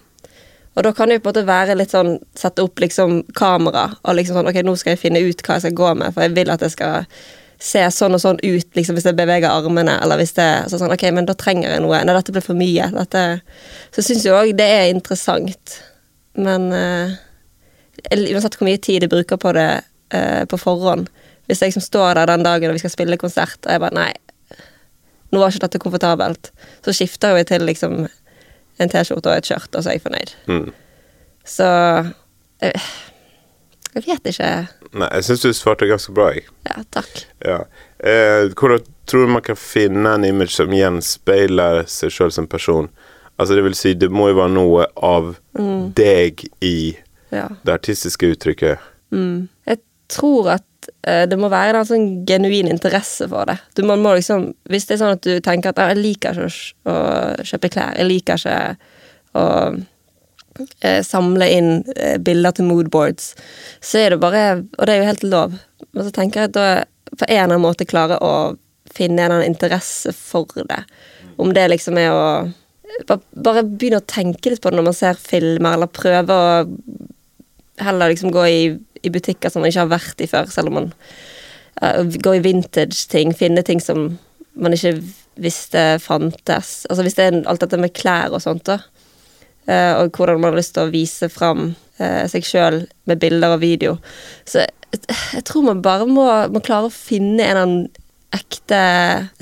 og 0.72 0.86
da 0.86 0.94
kan 0.96 1.10
det 1.10 1.18
jo 1.18 1.24
på 1.26 1.32
en 1.32 1.34
måte 1.34 1.50
være 1.50 1.76
litt 1.76 1.92
sånn 1.92 2.14
Sette 2.38 2.64
opp 2.64 2.80
liksom 2.80 3.22
kamera 3.36 3.90
og 4.02 4.16
liksom 4.16 4.40
sånn 4.40 4.52
Ok, 4.52 4.62
nå 4.64 4.78
skal 4.80 4.96
jeg 4.96 5.04
finne 5.04 5.24
ut 5.26 5.44
hva 5.44 5.58
jeg 5.58 5.66
skal 5.68 5.80
gå 5.82 5.94
med, 6.00 6.14
for 6.14 6.26
jeg 6.26 6.36
vil 6.38 6.54
at 6.54 6.64
det 6.64 6.72
skal 6.72 7.08
se 7.62 7.84
sånn 7.94 8.18
og 8.18 8.22
sånn 8.24 8.40
ut 8.42 8.78
liksom 8.78 8.98
hvis 8.98 9.06
jeg 9.06 9.18
beveger 9.18 9.52
armene, 9.52 10.00
eller 10.02 10.18
hvis 10.22 10.34
det 10.38 10.50
så 10.72 10.80
sånn 10.82 10.94
Ok, 10.96 11.06
men 11.14 11.28
da 11.30 11.36
trenger 11.38 11.70
jeg 11.70 11.84
noe. 11.84 12.00
Nei, 12.02 12.16
dette 12.18 12.34
blir 12.34 12.46
for 12.46 12.58
mye. 12.58 12.88
Dette 12.96 13.26
Så 13.94 14.06
syns 14.06 14.26
jeg 14.26 14.34
òg 14.36 14.54
det 14.58 14.68
er 14.80 14.90
interessant. 14.90 15.78
Men 16.42 16.70
uh, 16.74 17.14
uansett 18.18 18.58
hvor 18.58 18.70
mye 18.70 18.82
tid 18.82 19.06
jeg 19.06 19.12
bruker 19.12 19.40
på 19.42 19.54
det 19.58 19.70
uh, 20.16 20.44
på 20.48 20.56
forhånd 20.58 21.10
Hvis 21.50 21.60
jeg 21.60 21.74
liksom 21.74 21.84
står 21.84 22.14
der 22.16 22.30
den 22.32 22.46
dagen 22.48 22.72
og 22.72 22.78
vi 22.78 22.84
skal 22.86 22.94
spille 22.94 23.20
konsert, 23.20 23.60
og 23.66 23.76
jeg 23.76 23.84
bare 23.84 23.98
Nei, 23.98 24.12
nå 25.32 25.40
var 25.40 25.52
ikke 25.52 25.66
dette 25.68 25.80
komfortabelt. 25.84 26.52
Så 26.84 26.96
skifter 26.96 27.38
jeg 27.38 27.52
til 27.52 27.68
liksom 27.68 28.02
en 28.82 28.90
T-skjorte 28.92 29.30
og 29.30 29.38
et 29.38 29.48
skjørt, 29.48 29.70
og 29.76 29.84
så 29.84 29.92
er 29.92 30.00
jeg 30.00 30.04
fornøyd. 30.08 30.34
Mm. 30.50 30.70
Så 31.48 31.68
jeg, 32.64 32.82
jeg 33.94 34.08
vet 34.08 34.32
ikke. 34.34 34.50
Nei, 34.94 35.08
jeg 35.16 35.24
syns 35.30 35.44
du 35.46 35.54
svarte 35.56 35.88
ganske 35.88 36.12
bra, 36.16 36.32
jeg. 36.36 36.48
Ja, 36.68 36.82
takk. 36.92 37.22
Ja. 37.48 37.60
Eh, 38.04 38.50
hvordan 38.60 38.84
tror 39.08 39.26
du 39.28 39.32
man 39.32 39.44
kan 39.46 39.56
finne 39.60 40.16
en 40.18 40.26
image 40.28 40.52
som 40.56 40.74
gjenspeiler 40.76 41.86
seg 41.88 42.12
sjøl 42.12 42.32
som 42.36 42.48
person? 42.52 42.90
Altså, 43.40 43.56
det 43.56 43.64
vil 43.66 43.78
si, 43.78 43.94
det 43.98 44.10
må 44.14 44.28
jo 44.32 44.40
være 44.42 44.54
noe 44.54 44.90
av 45.02 45.32
deg 45.98 46.44
i 46.62 46.98
Ja. 47.32 47.48
det 47.64 47.74
artistiske 47.74 48.28
uttrykket. 48.36 48.80
Mm. 49.16 49.48
Jeg 49.68 49.80
tror 50.12 50.50
at 50.58 50.90
eh, 51.08 51.24
det 51.32 51.40
må 51.40 51.48
være 51.50 51.80
en 51.80 51.88
sånn 51.88 52.10
genuin 52.28 52.68
interesse 52.68 53.30
for 53.32 53.48
det. 53.48 53.56
Du 53.76 53.84
man 53.88 54.04
må 54.04 54.12
liksom, 54.18 54.50
hvis 54.68 54.86
det 54.90 54.98
er 54.98 55.02
sånn 55.06 55.16
at 55.16 55.24
du 55.24 55.40
tenker 55.40 55.72
at 55.72 55.80
«Ah, 55.80 55.94
jeg 55.94 56.04
liker 56.04 56.36
ikke 56.44 56.92
å, 56.92 56.98
kjøpe 57.48 57.72
klær, 57.72 57.96
jeg 57.96 58.10
liker 58.12 58.36
ikke 58.44 58.60
å 59.40 59.46
samle 61.06 61.48
inn 61.52 61.70
eh, 61.96 62.18
bilder 62.22 62.56
til 62.56 62.68
moodboards, 62.68 63.34
så 63.82 64.02
er 64.02 64.14
det 64.14 64.22
bare 64.24 64.46
Og 64.78 64.86
det 64.86 64.94
er 64.94 65.02
jo 65.02 65.10
helt 65.10 65.24
lov. 65.24 65.56
Men 65.92 66.08
så 66.08 66.12
tenker 66.16 66.42
jeg 66.42 66.52
at 66.52 66.58
da 66.58 66.68
på 67.12 67.26
en 67.28 67.36
eller 67.36 67.44
annen 67.50 67.66
måte 67.66 67.88
klare 67.88 68.20
å 68.24 68.34
finne 68.92 69.20
en 69.20 69.26
eller 69.26 69.42
annen 69.42 69.54
interesse 69.54 70.14
for 70.16 70.48
det. 70.56 70.84
Om 71.42 71.54
det 71.56 71.68
liksom 71.72 71.98
er 72.00 72.12
å 72.12 72.26
bare, 73.08 73.22
bare 73.32 73.64
begynne 73.66 74.02
å 74.02 74.08
tenke 74.08 74.52
litt 74.52 74.62
på 74.64 74.72
det 74.72 74.80
når 74.80 74.88
man 74.90 74.98
ser 74.98 75.20
filmer, 75.20 75.76
eller 75.76 75.92
prøve 75.92 76.38
å 76.38 76.64
heller 77.82 78.12
liksom 78.12 78.34
gå 78.34 78.46
i, 78.48 78.62
i 79.02 79.12
butikker 79.14 79.52
som 79.52 79.64
man 79.64 79.72
ikke 79.72 79.86
har 79.86 79.94
vært 79.94 80.24
i 80.24 80.30
før, 80.30 80.52
selv 80.52 80.72
om 80.72 80.80
man 80.80 80.92
uh, 81.82 82.04
Gå 82.04 82.36
i 82.38 82.44
vintage-ting, 82.46 83.34
finne 83.38 83.64
ting 83.66 83.82
som 83.84 84.12
man 84.54 84.76
ikke 84.76 84.98
visste 85.42 85.84
fantes. 86.04 86.82
Altså 86.90 87.06
hvis 87.06 87.16
det 87.18 87.28
er 87.28 87.40
alt 87.50 87.64
dette 87.64 87.80
med 87.80 87.96
klær 87.96 88.36
og 88.36 88.44
sånt, 88.44 88.68
da. 88.68 88.82
Eh, 89.68 89.94
og 89.98 90.18
hvordan 90.18 90.42
man 90.42 90.54
har 90.54 90.62
lyst 90.62 90.76
til 90.78 90.88
å 90.88 90.94
vise 90.94 91.30
fram 91.32 91.72
eh, 92.02 92.24
seg 92.32 92.46
sjøl 92.48 92.84
med 93.10 93.22
bilder 93.22 93.58
og 93.58 93.64
video. 93.64 93.98
Så 94.46 94.64
jeg, 94.64 94.74
jeg 95.38 95.44
tror 95.48 95.68
man 95.70 95.84
bare 95.86 96.08
må, 96.10 96.28
må 96.52 96.64
klare 96.64 96.90
å 96.90 96.94
finne 96.94 97.44
en 97.44 97.50
eller 97.50 97.66
annen 97.66 97.90
ekte 98.32 98.82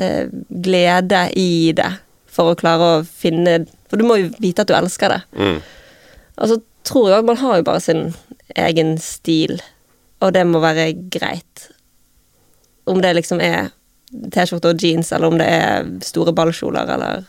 eh, 0.01 0.29
glede 0.49 1.27
i 1.37 1.71
det 1.77 1.91
for 2.29 2.51
å 2.51 2.57
klare 2.57 2.85
å 2.85 3.03
finne 3.03 3.63
For 3.89 3.99
du 3.99 4.05
må 4.05 4.19
jo 4.19 4.29
vite 4.41 4.63
at 4.63 4.69
du 4.69 4.75
elsker 4.77 5.13
det. 5.13 5.19
Mm. 5.33 5.59
Og 6.39 6.51
så 6.51 6.59
tror 6.85 7.09
jeg 7.11 7.25
man 7.25 7.39
har 7.41 7.59
jo 7.59 7.65
bare 7.67 7.81
sin 7.83 8.03
egen 8.57 8.95
stil, 9.01 9.59
og 10.21 10.33
det 10.35 10.45
må 10.45 10.61
være 10.61 10.91
greit. 11.13 11.67
Om 12.89 13.01
det 13.01 13.15
liksom 13.17 13.41
er 13.41 13.71
T-skjorte 14.09 14.71
og 14.71 14.81
jeans, 14.81 15.11
eller 15.13 15.29
om 15.29 15.37
det 15.41 15.47
er 15.49 15.89
store 16.05 16.33
ballkjoler, 16.37 16.89
eller 16.95 17.27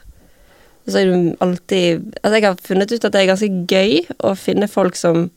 Så 0.89 0.99
er 1.01 1.11
du 1.11 1.37
alltid 1.45 2.07
Altså, 2.23 2.35
jeg 2.39 2.47
har 2.47 2.57
funnet 2.65 2.93
ut 2.93 3.05
at 3.05 3.13
det 3.13 3.21
er 3.21 3.29
ganske 3.33 3.51
gøy 3.69 4.01
å 4.25 4.35
finne 4.39 4.69
folk 4.71 4.97
som 4.97 5.29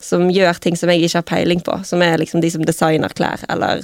som 0.00 0.30
gjør 0.32 0.56
ting 0.64 0.76
som 0.80 0.88
jeg 0.88 1.04
ikke 1.04 1.18
har 1.18 1.26
peiling 1.28 1.60
på. 1.60 1.74
Som 1.84 2.00
er 2.00 2.16
liksom 2.16 2.40
de 2.40 2.48
som 2.48 2.62
designer 2.64 3.12
klær, 3.12 3.42
eller 3.52 3.82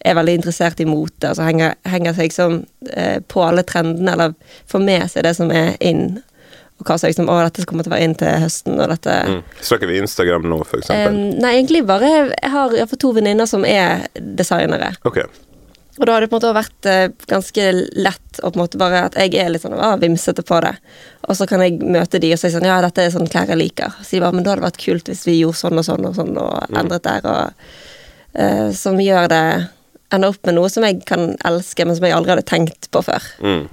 er 0.00 0.14
veldig 0.16 0.38
interessert 0.38 0.80
i 0.80 0.86
mote, 0.88 1.34
og 1.34 1.42
henger, 1.44 1.74
henger 1.84 2.16
seg 2.16 2.32
som 2.32 2.54
eh, 2.94 3.18
på 3.20 3.42
alle 3.44 3.60
trendene, 3.68 4.14
eller 4.14 4.32
får 4.70 4.80
med 4.86 5.04
seg 5.12 5.26
det 5.28 5.34
som 5.36 5.52
er 5.52 5.74
inn, 5.84 6.22
Og 6.80 6.86
hva 6.88 6.96
som 6.96 7.10
liksom 7.10 7.28
Å, 7.28 7.34
dette 7.44 7.66
kommer 7.68 7.84
til 7.84 7.92
å 7.92 7.96
være 7.98 8.06
inn 8.08 8.14
til 8.16 8.40
høsten, 8.40 8.80
og 8.80 8.88
dette 8.88 9.18
Mm. 9.28 9.42
Snakker 9.60 9.86
vi 9.86 9.98
Instagram 10.00 10.48
nå, 10.48 10.62
for 10.64 10.80
eksempel? 10.80 11.20
Nei, 11.44 11.52
egentlig 11.58 11.84
bare 11.84 12.08
Jeg 12.08 12.50
har, 12.54 12.72
jeg 12.72 12.80
har 12.80 12.88
fått 12.88 13.04
to 13.04 13.12
venninner 13.12 13.44
som 13.44 13.64
er 13.68 14.08
designere. 14.16 14.94
ok. 15.04 15.26
Og 16.00 16.06
da 16.08 16.14
har 16.14 16.24
det 16.24 16.30
på 16.32 16.38
en 16.38 16.40
måte 16.40 16.56
vært 16.56 16.86
eh, 16.88 17.10
ganske 17.28 17.64
lett 17.76 18.38
å 18.40 18.48
på 18.48 18.56
en 18.56 18.62
måte 18.62 18.78
bare 18.80 19.02
at 19.10 19.16
jeg 19.20 19.34
er 19.36 19.50
litt 19.52 19.66
sånn 19.66 19.76
ah, 19.76 19.98
vimsete 20.00 20.40
på 20.48 20.60
det. 20.64 20.72
Og 21.28 21.36
så 21.36 21.44
kan 21.48 21.60
jeg 21.60 21.76
møte 21.84 22.18
de 22.22 22.30
og 22.32 22.40
si 22.40 22.48
sånn 22.54 22.64
ja, 22.64 22.78
dette 22.80 23.04
er 23.04 23.12
sånn 23.12 23.28
klær 23.28 23.52
jeg 23.52 23.60
liker. 23.60 23.98
Så 24.00 24.16
de 24.16 24.22
bare 24.24 24.32
men 24.32 24.46
da 24.46 24.54
hadde 24.54 24.62
det 24.62 24.68
vært 24.70 24.80
kult 24.80 25.10
hvis 25.12 25.26
vi 25.28 25.34
gjorde 25.42 25.60
sånn 25.60 25.76
og 25.76 25.84
sånn 25.84 26.06
og 26.08 26.14
sånn 26.16 26.38
og 26.40 26.72
endret 26.72 27.04
der. 27.04 27.28
Og, 27.28 27.66
uh, 28.32 28.70
som 28.76 28.96
gjør 29.00 29.28
det 29.32 29.44
Ender 30.10 30.32
opp 30.32 30.48
med 30.48 30.56
noe 30.56 30.66
som 30.66 30.82
jeg 30.82 31.04
kan 31.06 31.36
elske, 31.46 31.84
men 31.86 31.94
som 31.94 32.02
jeg 32.02 32.16
aldri 32.16 32.32
hadde 32.32 32.42
tenkt 32.50 32.88
på 32.90 32.98
før. 33.06 33.26
Mm. 33.46 33.68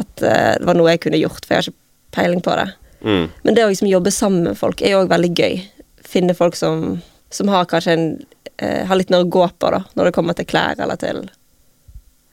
At 0.00 0.22
uh, 0.22 0.54
det 0.56 0.68
var 0.70 0.78
noe 0.78 0.94
jeg 0.94 1.02
kunne 1.02 1.20
gjort, 1.20 1.42
for 1.42 1.52
jeg 1.52 1.58
har 1.58 1.66
ikke 1.68 2.16
peiling 2.16 2.40
på 2.46 2.54
det. 2.56 2.64
Mm. 3.02 3.26
Men 3.42 3.58
det 3.58 3.66
å 3.66 3.68
liksom 3.68 3.90
jobbe 3.90 4.12
sammen 4.14 4.46
med 4.46 4.56
folk 4.56 4.80
er 4.80 4.94
jo 4.94 5.02
òg 5.02 5.10
veldig 5.10 5.32
gøy. 5.36 5.58
Finne 6.06 6.38
folk 6.38 6.56
som, 6.56 7.02
som 7.28 7.52
har 7.52 7.68
kanskje 7.68 7.98
en 7.98 8.06
uh, 8.62 8.86
Har 8.88 8.96
litt 8.96 9.12
mer 9.12 9.26
å 9.26 9.28
gå 9.28 9.50
på, 9.58 9.74
da, 9.74 9.82
når 9.98 10.08
det 10.08 10.14
kommer 10.16 10.38
til 10.38 10.48
klær 10.48 10.80
eller 10.80 11.02
til 11.02 11.26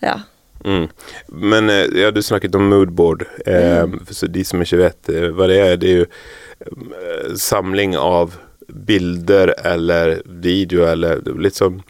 Ja. 0.03 0.19
Mm. 0.65 0.85
Men 1.27 1.69
eh, 1.69 1.87
ja, 1.99 2.11
du 2.15 2.21
snakket 2.23 2.55
om 2.55 2.69
moodboard. 2.71 3.25
Eh, 3.45 3.83
Mm. 3.83 3.97
Så 4.09 4.27
de 4.31 4.43
som 4.47 4.61
ikke 4.63 4.77
vet 4.79 5.09
eh, 5.11 5.29
hva 5.35 5.47
det 5.51 5.57
er, 5.59 5.77
det 5.81 5.89
er 5.89 5.97
jo 6.03 7.37
samling 7.37 7.97
av 7.99 8.37
bilder 8.67 9.53
eller 9.65 10.21
video 10.25 10.85
eller 10.87 11.19
litt 11.41 11.57
sånn 11.59 11.81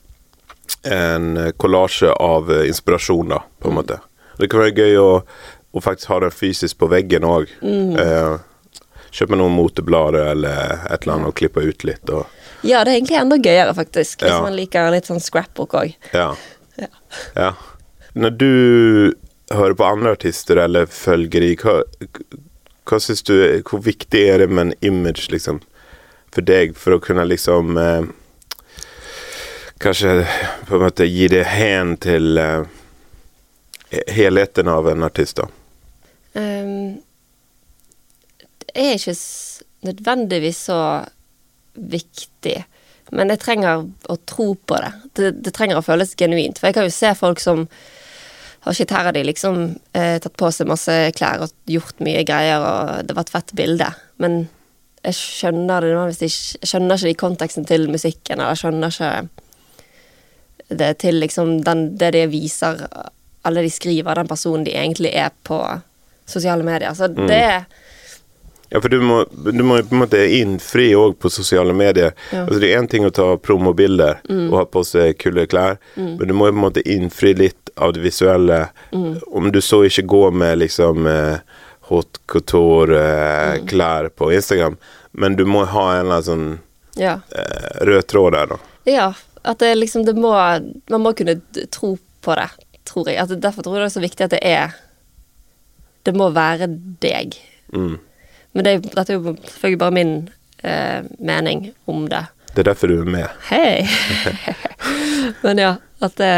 en 0.83 1.35
kollasje 1.57 2.09
collage 2.09 2.15
av 2.19 2.49
inspirasjon, 2.65 3.29
da, 3.29 3.41
på 3.61 3.69
en 3.69 3.75
måte. 3.77 3.99
Det 4.39 4.49
kan 4.51 4.63
være 4.63 4.73
gøy 4.81 4.97
å, 4.99 5.09
å 5.71 5.83
faktisk 5.83 6.09
ha 6.11 6.17
den 6.25 6.33
fysisk 6.33 6.79
på 6.81 6.89
veggen 6.91 7.23
òg. 7.27 7.51
Eh, 7.63 8.33
kjøpe 9.13 9.37
noen 9.37 9.53
moteblader 9.53 10.31
eller 10.33 10.81
et 10.89 11.03
eller 11.05 11.13
annet 11.19 11.29
og 11.29 11.37
klippe 11.37 11.61
ut 11.63 11.85
litt. 11.87 12.09
Og, 12.09 12.25
ja, 12.65 12.81
det 12.83 12.89
er 12.95 12.97
egentlig 12.97 13.19
enda 13.21 13.37
gøyere, 13.37 13.75
faktisk. 13.77 14.23
Hvis 14.25 14.33
Ja. 14.33 14.41
man 14.41 14.57
liker 14.57 14.89
litt 14.91 15.07
sånn 15.11 15.21
scrapbook 15.23 15.77
òg. 15.77 15.93
ja. 16.15 16.33
Ja. 16.81 16.87
Ja. 17.37 17.51
Når 18.13 18.29
du 18.37 18.53
hører 19.53 19.73
på 19.73 19.85
andre 19.85 20.13
artister 20.17 20.59
eller 20.63 20.89
følger 20.89 21.45
i, 21.45 21.53
hva, 21.59 21.81
hva 22.89 22.99
syns 23.01 23.23
du 23.25 23.35
Hvor 23.65 23.81
viktig 23.83 24.21
er 24.29 24.43
det 24.43 24.49
med 24.49 24.67
en 24.67 24.75
image, 24.81 25.29
liksom, 25.33 25.61
for 26.33 26.45
deg, 26.45 26.77
for 26.77 26.97
å 26.97 27.01
kunne 27.03 27.25
liksom 27.29 27.77
eh, 27.77 28.11
Kanskje 29.83 30.21
på 30.67 30.77
en 30.77 30.85
måte 30.85 31.09
gi 31.09 31.27
det 31.27 31.43
hen 31.49 31.97
til 31.99 32.37
eh, 32.39 32.69
helheten 34.13 34.69
av 34.71 34.87
en 34.87 35.03
artist, 35.03 35.41
da. 35.41 35.49
Um, 36.33 37.01
det 38.63 38.71
er 38.79 38.95
ikke 38.95 39.15
nødvendigvis 39.85 40.61
så 40.69 40.77
viktig, 41.73 42.55
men 43.11 43.33
jeg 43.33 43.41
trenger 43.43 43.83
å 44.09 44.17
tro 44.29 44.53
på 44.55 44.79
det. 44.81 44.93
Det, 45.13 45.33
det 45.45 45.53
trenger 45.53 45.81
å 45.81 45.85
føles 45.85 46.15
genuint. 46.17 46.61
For 46.61 46.69
jeg 46.69 46.77
kan 46.77 46.87
jo 46.87 46.95
se 46.95 47.11
folk 47.19 47.43
som 47.43 47.67
har 48.63 48.95
her 48.95 49.03
har 49.05 49.11
de 49.15 49.23
liksom 49.27 49.75
eh, 49.93 50.17
tatt 50.23 50.35
på 50.39 50.49
seg 50.51 50.69
masse 50.71 50.93
klær 51.17 51.43
og 51.43 51.51
gjort 51.67 51.99
mye 51.99 52.23
greier, 52.27 52.63
og 52.63 53.07
det 53.07 53.15
var 53.15 53.25
et 53.25 53.33
fett 53.33 53.51
bilde. 53.59 53.89
Men 54.23 54.45
jeg 55.03 55.17
skjønner 55.17 55.83
det 55.83 56.21
Jeg 56.21 56.31
skjønner 56.63 56.95
ikke 56.95 57.11
de 57.11 57.19
konteksten 57.19 57.65
til 57.67 57.89
musikken, 57.91 58.39
eller 58.39 58.55
jeg 58.55 58.63
skjønner 58.63 58.93
ikke 58.93 60.77
det 60.79 60.91
til 61.03 61.19
liksom 61.19 61.57
den, 61.67 61.97
det 61.99 62.13
de 62.15 62.23
viser, 62.31 62.85
alle 63.43 63.65
de 63.65 63.69
skriver, 63.69 64.15
den 64.15 64.27
personen 64.31 64.63
de 64.63 64.71
egentlig 64.71 65.11
er 65.11 65.33
på 65.43 65.59
sosiale 66.25 66.63
medier. 66.63 66.93
Så 66.95 67.11
det 67.11 67.35
er 67.35 67.65
Ja, 68.73 68.81
for 68.81 68.89
du 68.89 68.97
må, 69.05 69.19
du 69.29 69.63
må 69.63 69.77
på 69.85 69.93
en 69.95 70.01
måte 70.01 70.21
innfri 70.33 70.87
òg 70.97 71.15
på 71.21 71.29
sosiale 71.29 71.75
medier. 71.77 72.15
Ja. 72.33 72.43
Altså, 72.47 72.59
det 72.63 72.71
er 72.71 72.79
én 72.81 72.89
ting 72.89 73.05
å 73.05 73.11
ta 73.13 73.27
promobilder 73.37 74.19
og 74.49 74.55
ha 74.57 74.63
på 74.65 74.81
seg 74.87 75.17
kule 75.21 75.45
klær, 75.47 75.77
men 75.95 76.23
du 76.25 76.33
må 76.33 76.49
jo 76.49 76.55
på 76.55 76.57
en 76.59 76.65
måte 76.65 76.83
innfri 76.89 77.35
litt 77.37 77.69
av 77.77 77.93
det 77.93 78.01
visuelle. 78.03 78.63
Om 78.93 79.51
du 79.53 79.61
så 79.61 79.83
ikke 79.87 80.07
går 80.09 80.33
med 80.41 80.57
liksom 80.63 81.07
eh, 81.09 81.37
haute 81.89 82.19
couture-klær 82.29 84.09
på 84.17 84.31
Instagram, 84.33 84.77
men 85.11 85.35
du 85.37 85.45
må 85.45 85.65
ha 85.69 85.85
en 85.93 85.99
eller 86.05 86.15
annen 86.19 86.23
sånn 86.29 86.47
Ja. 86.95 87.19
eh, 87.35 87.85
rød 87.85 88.07
tråd 88.07 88.33
der, 88.33 88.47
da. 88.53 88.57
ja 88.85 89.13
at 89.43 89.59
det 89.59 89.75
liksom 89.75 90.05
det 90.05 90.13
må 90.15 90.31
Man 90.89 91.01
må 91.03 91.13
kunne 91.13 91.35
tro 91.71 91.97
på 92.23 92.35
det, 92.39 92.49
tror 92.87 93.09
jeg. 93.09 93.19
At 93.19 93.33
derfor 93.41 93.63
tror 93.65 93.75
jeg 93.77 93.83
det 93.83 93.89
er 93.91 93.95
så 93.97 94.03
viktig 94.03 94.23
at 94.25 94.35
det 94.37 94.43
er 94.47 94.75
Det 96.05 96.13
må 96.15 96.29
være 96.35 96.67
deg. 97.03 97.35
Mm. 97.75 97.97
Men 98.53 98.67
det, 98.67 98.75
dette 98.93 99.13
er 99.13 99.17
jo 99.17 99.35
selvfølgelig 99.47 99.79
bare 99.81 99.95
min 99.95 100.13
eh, 100.63 101.05
mening 101.19 101.71
om 101.89 102.05
det. 102.09 102.25
Det 102.53 102.61
er 102.61 102.69
derfor 102.69 102.91
du 102.91 102.99
er 103.01 103.09
med. 103.09 103.25
Hei! 103.49 103.87
Men 105.45 105.61
ja, 105.61 105.73
at 106.05 106.19
det 106.21 106.35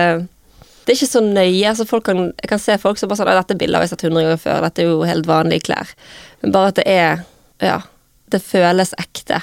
det 0.86 0.94
er 0.94 0.98
ikke 1.00 1.10
så 1.10 1.22
nøye. 1.26 1.66
altså 1.66 1.86
folk 1.90 2.04
kan, 2.06 2.20
Jeg 2.44 2.50
kan 2.50 2.60
se 2.62 2.78
folk 2.78 3.00
som 3.02 3.10
bare 3.10 3.18
sånn 3.18 3.30
«Å, 3.32 3.34
'Dette 3.40 3.56
bildet 3.58 3.80
har 3.80 3.86
jeg 3.88 3.90
sett 3.96 4.04
100 4.06 4.22
ganger 4.22 4.38
før. 4.38 4.60
Dette 4.62 4.84
er 4.84 4.92
jo 4.92 5.00
helt 5.10 5.26
vanlige 5.26 5.66
klær.' 5.66 5.94
Men 6.44 6.52
bare 6.54 6.68
at 6.70 6.76
det 6.76 6.86
er 6.88 7.24
Ja. 7.60 7.80
Det 8.30 8.42
føles 8.42 8.94
ekte. 8.98 9.40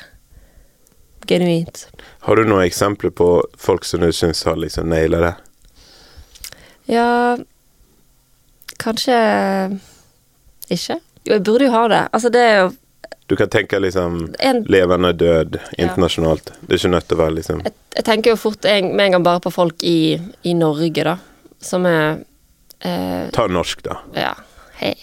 Genuint. 1.26 1.86
Har 2.26 2.36
du 2.36 2.44
noen 2.44 2.64
eksempler 2.66 3.10
på 3.10 3.42
folk 3.58 3.84
som 3.84 4.00
du 4.00 4.12
syns 4.12 4.42
har 4.46 4.56
liksom 4.56 4.88
naila 4.90 5.20
det? 5.22 5.34
Ja 6.90 7.36
Kanskje 8.82 9.14
ikke? 10.70 10.98
Jo, 11.26 11.36
jeg 11.36 11.44
burde 11.46 11.68
jo 11.68 11.74
ha 11.74 11.82
det. 11.92 12.00
Altså, 12.12 12.32
det 12.34 12.40
er 12.40 12.56
jo 12.60 12.70
Du 13.30 13.36
kan 13.36 13.48
tenke 13.48 13.78
liksom 13.80 14.34
en 14.40 14.64
levende 14.68 15.12
død 15.12 15.56
internasjonalt. 15.78 16.52
Det 16.60 16.74
er 16.74 16.80
ikke 16.80 16.92
nødt 16.92 17.08
til 17.08 17.16
å 17.16 17.22
være 17.22 17.36
liksom 17.38 17.62
jeg, 17.64 17.74
jeg 17.96 18.04
tenker 18.04 18.34
jo 18.34 18.40
fort 18.40 18.66
en, 18.68 18.90
med 18.96 19.06
en 19.06 19.16
gang 19.16 19.24
bare 19.24 19.40
på 19.44 19.52
folk 19.54 19.84
i, 19.86 20.18
i 20.42 20.54
Norge, 20.58 21.06
da. 21.06 21.16
Som 21.62 21.86
er 21.88 22.22
eh, 22.82 23.30
Ta 23.32 23.46
norsk, 23.48 23.84
da. 23.86 24.00
Ja, 24.18 24.34
hei. 24.82 24.94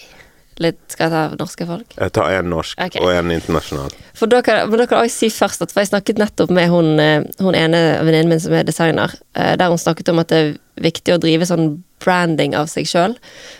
Litt 0.60 0.80
Skal 0.92 1.08
jeg 1.08 1.14
ta 1.14 1.40
norske 1.40 1.66
folk? 1.66 1.94
Jeg 1.96 2.12
tar 2.12 2.34
én 2.36 2.50
norsk 2.52 2.80
okay. 2.84 3.00
og 3.00 3.14
én 3.14 3.32
internasjonal. 3.32 3.94
For 4.16 4.28
da 4.28 4.42
kan, 4.44 4.66
men 4.68 4.82
da 4.82 4.86
kan 4.90 5.06
jeg 5.06 5.14
si 5.14 5.30
først 5.32 5.64
at 5.64 5.72
For 5.72 5.80
jeg 5.80 5.94
snakket 5.94 6.20
nettopp 6.20 6.52
med 6.52 6.68
hun, 6.72 6.98
eh, 7.00 7.24
hun 7.40 7.56
ene 7.56 7.80
venninnen 8.04 8.28
min 8.34 8.42
som 8.42 8.52
er 8.56 8.66
designer, 8.68 9.14
eh, 9.34 9.54
der 9.56 9.72
hun 9.72 9.80
snakket 9.80 10.12
om 10.12 10.20
at 10.20 10.28
det 10.28 10.40
er 10.42 10.58
viktig 10.84 11.16
å 11.16 11.22
drive 11.22 11.48
sånn 11.48 11.70
branding 12.02 12.56
av 12.56 12.70
seg 12.72 12.88
sjøl. 12.88 13.16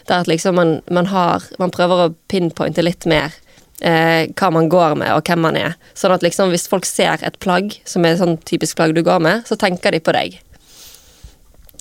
Der 0.08 0.24
at 0.24 0.30
liksom 0.30 0.58
man, 0.58 0.80
man 0.90 1.10
har 1.12 1.44
Man 1.58 1.72
prøver 1.74 2.06
å 2.06 2.14
pinpointe 2.28 2.82
litt 2.82 3.06
mer 3.06 3.32
eh, 3.80 4.28
hva 4.36 4.50
man 4.52 4.68
går 4.72 4.96
med, 5.00 5.12
og 5.14 5.26
hvem 5.26 5.42
man 5.44 5.58
er. 5.58 5.76
Sånn 5.94 6.14
at 6.14 6.24
liksom 6.24 6.52
hvis 6.52 6.68
folk 6.70 6.88
ser 6.88 7.22
et 7.26 7.38
plagg 7.42 7.74
som 7.88 8.04
er 8.04 8.18
sånn 8.20 8.38
typisk 8.48 8.78
plagg 8.78 8.94
du 8.96 9.02
går 9.06 9.22
med, 9.24 9.46
så 9.48 9.58
tenker 9.60 9.94
de 9.94 10.02
på 10.04 10.14
deg. 10.16 10.38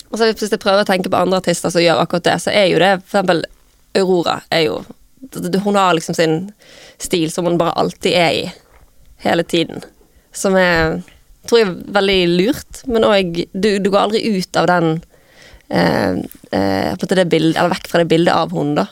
Og 0.10 0.18
så 0.18 0.30
hvis 0.30 0.50
jeg 0.50 0.62
prøver 0.62 0.84
å 0.84 0.89
tenke 0.89 1.12
på 1.12 1.20
andre 1.20 1.42
artister 1.42 1.72
som 1.74 1.84
gjør 1.84 2.01
akkurat 2.01 2.25
det, 2.25 2.38
så 2.42 2.54
er 2.54 2.72
jo 2.72 2.82
det 2.82 2.96
for 3.04 3.20
eksempel 3.20 3.44
Aurora 3.98 4.39
er 4.54 4.68
jo 4.68 4.82
Hun 5.66 5.75
har 5.75 5.94
liksom 5.94 6.16
sin 6.16 6.36
stil 6.98 7.32
som 7.32 7.46
hun 7.46 7.58
bare 7.60 7.75
alltid 7.75 8.13
er 8.16 8.36
i. 8.38 8.44
Hele 9.20 9.44
tiden. 9.44 9.84
Som 10.32 10.56
er 10.56 11.01
tror 11.50 11.60
jeg 11.60 11.68
er 11.68 11.94
veldig 11.96 12.20
lurt, 12.38 12.82
men 12.88 13.06
òg 13.08 13.42
du, 13.51 13.70
du 13.82 13.89
går 13.89 14.00
aldri 14.00 14.22
ut 14.38 14.60
av 14.60 14.70
den 14.70 15.01
eh, 15.70 16.16
eh, 16.52 16.96
på 16.98 17.06
det 17.16 17.26
bildet, 17.30 17.58
Eller 17.60 17.70
vekk 17.76 17.88
fra 17.88 18.00
det 18.04 18.08
bildet 18.10 18.34
av 18.36 18.52
hun, 18.52 18.76
da. 18.76 18.88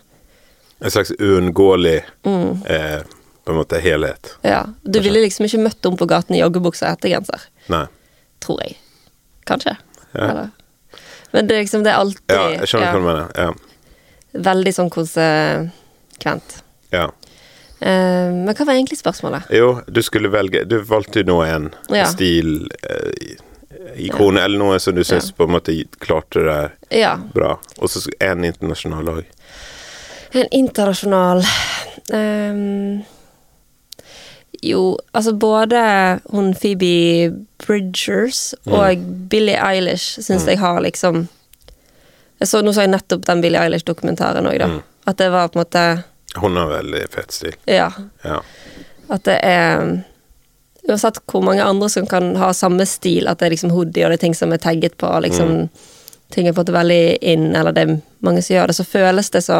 En 0.81 0.91
slags 0.91 1.11
uunngåelig 1.19 2.03
Mm. 2.25 2.65
eh, 2.65 3.01
på 3.45 3.51
en 3.51 3.57
måte 3.57 3.79
helhet. 3.81 4.35
Ja. 4.43 4.65
Du 4.83 4.99
ville 4.99 5.21
liksom 5.23 5.45
ikke 5.47 5.63
møtt 5.63 5.83
henne 5.83 5.97
på 5.97 6.05
gaten 6.07 6.35
i 6.35 6.41
joggebukse 6.41 6.83
og 6.85 6.97
hettegenser. 6.97 7.47
Nei. 7.69 7.85
Tror 8.43 8.59
jeg. 8.61 8.75
Kanskje. 9.47 9.77
Ja. 10.13 10.27
Eller. 10.29 10.49
Men 11.33 11.47
det 11.47 11.55
er 11.55 11.63
liksom 11.63 11.83
det 11.83 11.91
er 11.93 11.97
alltid 12.01 12.31
Ja, 12.35 12.49
jeg 12.49 12.67
skjønner 12.67 12.91
hva 12.91 12.99
du 12.99 13.05
mener. 13.07 13.31
Ja. 13.35 13.53
Veldig 14.51 14.73
sånn 14.75 14.89
konsekvent. 14.93 16.61
ja. 16.91 17.09
Uh, 17.77 18.33
men 18.33 18.55
hva 18.57 18.65
var 18.65 18.73
egentlig 18.73 18.97
spørsmålet? 18.97 19.43
Jo, 19.53 19.81
du 19.85 19.99
skulle 20.01 20.31
velge 20.33 20.63
Du 20.65 20.79
valgte 20.81 21.19
jo 21.21 21.27
nå 21.29 21.35
en 21.45 21.67
Ja. 21.93 22.05
stil 22.09 22.67
eh, 22.89 23.35
ikon, 23.95 24.37
eller 24.37 24.59
noe 24.59 24.79
som 24.79 24.95
du 24.95 25.03
syns 25.03 25.31
på 25.31 25.43
en 25.47 25.51
måte 25.55 25.75
klarte 25.99 26.43
det 26.45 26.99
Ja. 26.99 27.15
bra. 27.33 27.57
Og 27.79 27.89
så 27.89 28.01
en 28.19 28.43
internasjonal 28.45 29.09
òg. 29.09 29.23
En 30.33 30.47
internasjonal 30.51 31.43
um, 32.13 33.03
Jo, 34.61 34.97
altså 35.13 35.33
både 35.33 36.19
hun 36.31 36.53
Phoebe 36.55 37.31
Bridgers 37.67 38.53
og 38.65 39.03
Billie 39.29 39.55
Eilish 39.61 40.19
syns 40.19 40.47
jeg 40.47 40.57
har 40.59 40.81
liksom 40.81 41.27
jeg 42.39 42.47
så, 42.47 42.61
Nå 42.61 42.73
så 42.73 42.81
jeg 42.85 42.91
nettopp 42.93 43.25
den 43.25 43.41
Billie 43.41 43.61
Eilish-dokumentaren 43.61 44.45
òg, 44.49 44.59
da. 44.61 44.67
At 45.07 45.17
det 45.17 45.29
var 45.33 45.47
på 45.49 45.57
en 45.59 45.63
måte 45.63 45.85
Hun 46.37 46.57
har 46.59 46.67
veldig 46.69 47.05
fet 47.13 47.31
stil. 47.33 47.55
Ja. 47.65 47.91
Ja. 48.23 48.41
At 49.09 49.23
det 49.25 49.39
er 49.43 50.03
Uansett 50.87 51.19
hvor 51.27 51.43
mange 51.43 51.63
andre 51.63 51.89
som 51.91 52.07
kan 52.07 52.31
ha 52.39 52.53
samme 52.55 52.85
stil, 52.87 53.27
at 53.27 53.41
det 53.41 53.47
er 53.47 53.55
liksom 53.57 53.73
hoodie 53.75 54.05
og 54.05 54.13
det 54.13 54.19
er 54.21 54.23
ting 54.27 54.35
som 54.37 54.53
er 54.55 54.63
tagget 54.63 54.97
på, 54.99 55.11
liksom 55.25 55.69
Ting 56.27 56.43
er 56.43 56.51
fått 56.51 56.73
veldig 56.75 57.23
inn, 57.23 57.53
eller 57.55 57.71
det 57.71 57.83
er 57.85 57.91
mange 58.27 58.41
som 58.43 58.57
gjør 58.57 58.67
det, 58.67 58.73
så 58.75 58.83
føles 58.83 59.29
det 59.31 59.41
så 59.45 59.59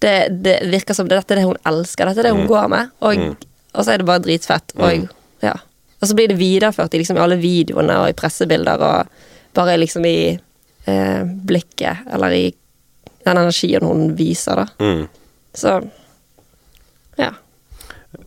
Det, 0.00 0.14
det 0.44 0.54
virker 0.72 0.96
som 0.96 1.04
det, 1.08 1.18
dette 1.18 1.34
er 1.34 1.42
det 1.42 1.50
hun 1.50 1.58
elsker, 1.68 2.08
dette 2.08 2.22
er 2.22 2.30
det 2.30 2.32
hun 2.32 2.48
går 2.48 2.70
med, 2.72 2.94
og, 3.04 3.44
og 3.76 3.84
så 3.84 3.92
er 3.92 4.00
det 4.00 4.06
bare 4.08 4.22
dritfett. 4.24 4.72
Og, 4.80 5.04
ja. 5.44 5.52
og 6.00 6.08
så 6.08 6.16
blir 6.16 6.32
det 6.32 6.38
videreført 6.40 6.96
i 6.96 7.02
liksom 7.02 7.20
alle 7.20 7.36
videoene 7.38 8.00
og 8.00 8.08
i 8.08 8.16
pressebilder, 8.16 8.82
og 8.82 9.52
bare 9.54 9.76
liksom 9.78 10.08
i 10.08 10.16
eh, 10.32 11.22
blikket, 11.22 12.08
eller 12.16 12.34
i 12.34 12.42
den 13.22 13.38
energien 13.44 13.86
hun 13.86 14.08
viser, 14.18 14.64
da. 14.64 14.66
Mm. 14.82 15.04
Så. 15.54 15.76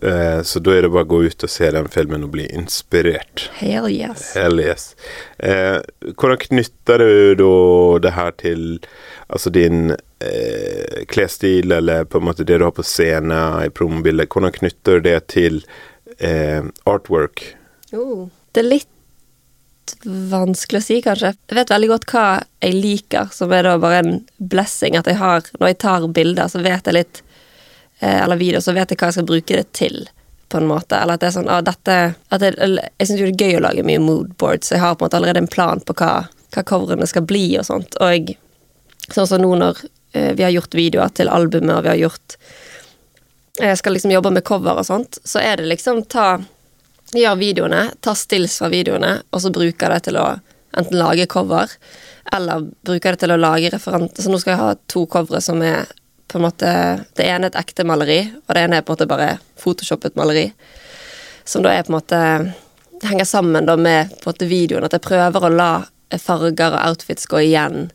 Eh, 0.02 0.42
så 0.42 0.60
da 0.60 0.76
er 0.76 0.86
det 0.86 0.92
bare 0.94 1.08
å 1.08 1.12
gå 1.14 1.22
ut 1.26 1.46
og 1.48 1.52
se 1.52 1.70
den 1.72 1.90
filmen 1.92 2.26
og 2.28 2.34
bli 2.36 2.48
inspirert. 2.54 3.48
Hell 3.60 3.88
yes. 3.92 4.32
Hell 4.36 4.62
yes. 4.62 4.88
Eh, 5.38 5.80
hvordan 6.14 6.42
knytter 6.48 7.04
du 7.04 7.36
da 7.42 7.52
det 8.06 8.16
her 8.16 8.34
til 8.42 8.66
altså 9.28 9.52
din 9.54 9.96
eh, 9.96 11.06
klesstil, 11.12 11.72
eller 11.72 12.06
på 12.10 12.22
en 12.22 12.28
måte 12.30 12.48
det 12.48 12.60
du 12.60 12.68
har 12.68 12.76
på 12.76 12.86
scenen 12.86 13.64
i 13.66 13.70
promobildet? 13.70 14.32
Hvordan 14.32 14.58
knytter 14.60 15.00
du 15.00 15.10
det 15.10 15.20
til 15.36 15.64
eh, 16.18 16.66
artwork? 16.86 17.48
Oh. 17.96 18.28
Det 18.56 18.64
er 18.64 18.72
litt 18.72 18.92
vanskelig 20.06 20.82
å 20.82 20.86
si, 20.86 21.00
kanskje. 21.04 21.34
Jeg 21.50 21.58
vet 21.60 21.72
veldig 21.74 21.90
godt 21.92 22.08
hva 22.12 22.26
jeg 22.64 22.78
liker, 22.78 23.30
som 23.34 23.54
er 23.54 23.68
da 23.68 23.76
bare 23.82 24.02
en 24.02 24.16
blessing. 24.38 24.98
At 24.98 25.10
jeg 25.10 25.20
har 25.20 25.46
Når 25.60 25.72
jeg 25.72 25.80
tar 25.84 26.08
bilder, 26.08 26.48
så 26.50 26.62
vet 26.66 26.88
jeg 26.88 26.98
litt 26.98 27.22
Eller 28.00 28.36
video, 28.36 28.62
så 28.62 28.74
vet 28.76 28.92
jeg 28.92 29.00
hva 29.00 29.08
jeg 29.10 29.18
skal 29.18 29.28
bruke 29.30 29.58
det 29.58 29.68
til. 29.78 30.02
På 30.52 30.60
en 30.60 30.68
måte, 30.70 30.98
eller 31.00 31.18
at 31.18 31.24
det 31.24 31.30
er 31.30 31.36
sånn 31.36 31.50
ah, 31.50 31.62
dette, 31.66 31.94
at 32.36 32.44
jeg, 32.44 32.56
jeg 32.60 33.08
syns 33.08 33.22
jo 33.22 33.30
det 33.32 33.34
er 33.34 33.50
gøy 33.50 33.60
å 33.60 33.64
lage 33.66 33.86
mye 33.88 34.02
moodboards. 34.04 34.74
Jeg 34.76 34.84
har 34.84 34.94
på 34.94 35.06
en 35.06 35.08
måte 35.08 35.18
allerede 35.18 35.42
en 35.42 35.50
plan 35.52 35.82
på 35.82 35.96
hva, 35.98 36.12
hva 36.54 36.64
coverene 36.68 37.08
skal 37.10 37.26
bli 37.26 37.48
og 37.60 37.66
sånt. 37.66 37.98
Og 38.04 38.36
sånn 39.10 39.30
som 39.32 39.42
nå 39.42 39.52
når 39.62 39.82
eh, 40.14 40.34
vi 40.38 40.46
har 40.46 40.54
gjort 40.54 40.78
videoer 40.78 41.16
til 41.18 41.32
albumet, 41.34 41.74
og 41.78 41.86
vi 41.88 41.94
har 41.94 42.02
gjort 42.04 42.38
Jeg 43.56 43.78
skal 43.80 43.96
liksom 43.96 44.12
jobbe 44.12 44.34
med 44.36 44.44
cover 44.44 44.82
og 44.82 44.86
sånt, 44.86 45.18
så 45.24 45.40
er 45.40 45.58
det 45.58 45.70
liksom 45.72 46.04
ta 46.12 46.42
Gjør 47.16 47.36
videoene, 47.38 47.82
ta 48.02 48.16
stills 48.18 48.58
fra 48.60 48.68
videoene, 48.74 49.20
og 49.30 49.42
så 49.42 49.52
bruker 49.54 49.94
det 49.94 50.08
til 50.08 50.18
å 50.20 50.26
enten 50.76 50.98
lage 50.98 51.28
cover, 51.32 51.70
eller 52.34 52.66
bruker 52.84 53.14
det 53.14 53.22
til 53.22 53.32
å 53.32 53.38
lage 53.38 53.70
referanter. 53.72 54.26
Så 54.26 54.32
nå 54.34 54.40
skal 54.42 54.56
jeg 54.56 54.62
ha 54.64 54.72
to 54.92 55.06
covere 55.12 55.40
som 55.46 55.62
er 55.64 55.86
på 56.36 56.40
en 56.40 56.44
måte 56.50 56.70
Det 57.16 57.24
ene 57.24 57.48
er 57.48 57.54
et 57.54 57.62
ekte 57.62 57.86
maleri, 57.88 58.20
og 58.44 58.56
det 58.56 58.62
ene 58.66 58.78
er 58.78 58.84
på 58.84 58.92
en 58.92 58.98
måte 58.98 59.08
bare 59.08 59.38
photoshoppet 59.62 60.18
maleri. 60.20 60.50
Som 61.48 61.64
da 61.64 61.72
er 61.72 61.86
på 61.88 61.94
en 61.94 61.96
måte 61.96 62.20
Det 63.00 63.08
henger 63.08 63.26
sammen 63.30 63.66
da 63.66 63.78
med 63.80 64.10
på 64.10 64.28
en 64.28 64.34
måte 64.34 64.50
videoen, 64.50 64.84
at 64.84 64.92
jeg 64.98 65.06
prøver 65.06 65.48
å 65.48 65.54
la 65.54 65.70
farger 66.20 66.76
og 66.76 66.82
outfits 66.90 67.28
gå 67.32 67.40
igjen. 67.40 67.90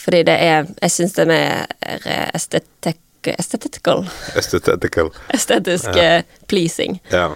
Fordi 0.00 0.22
det 0.24 0.38
er 0.40 0.66
Jeg 0.80 0.94
syns 0.96 1.12
det 1.18 1.26
er 1.26 1.32
mer 1.32 2.08
estetikk 2.32 2.98
Estetical. 3.38 4.06
Estetical. 4.34 5.12
Estetisk 5.30 5.92
ja. 5.94 6.22
pleasing. 6.50 6.96
Ja. 7.12 7.28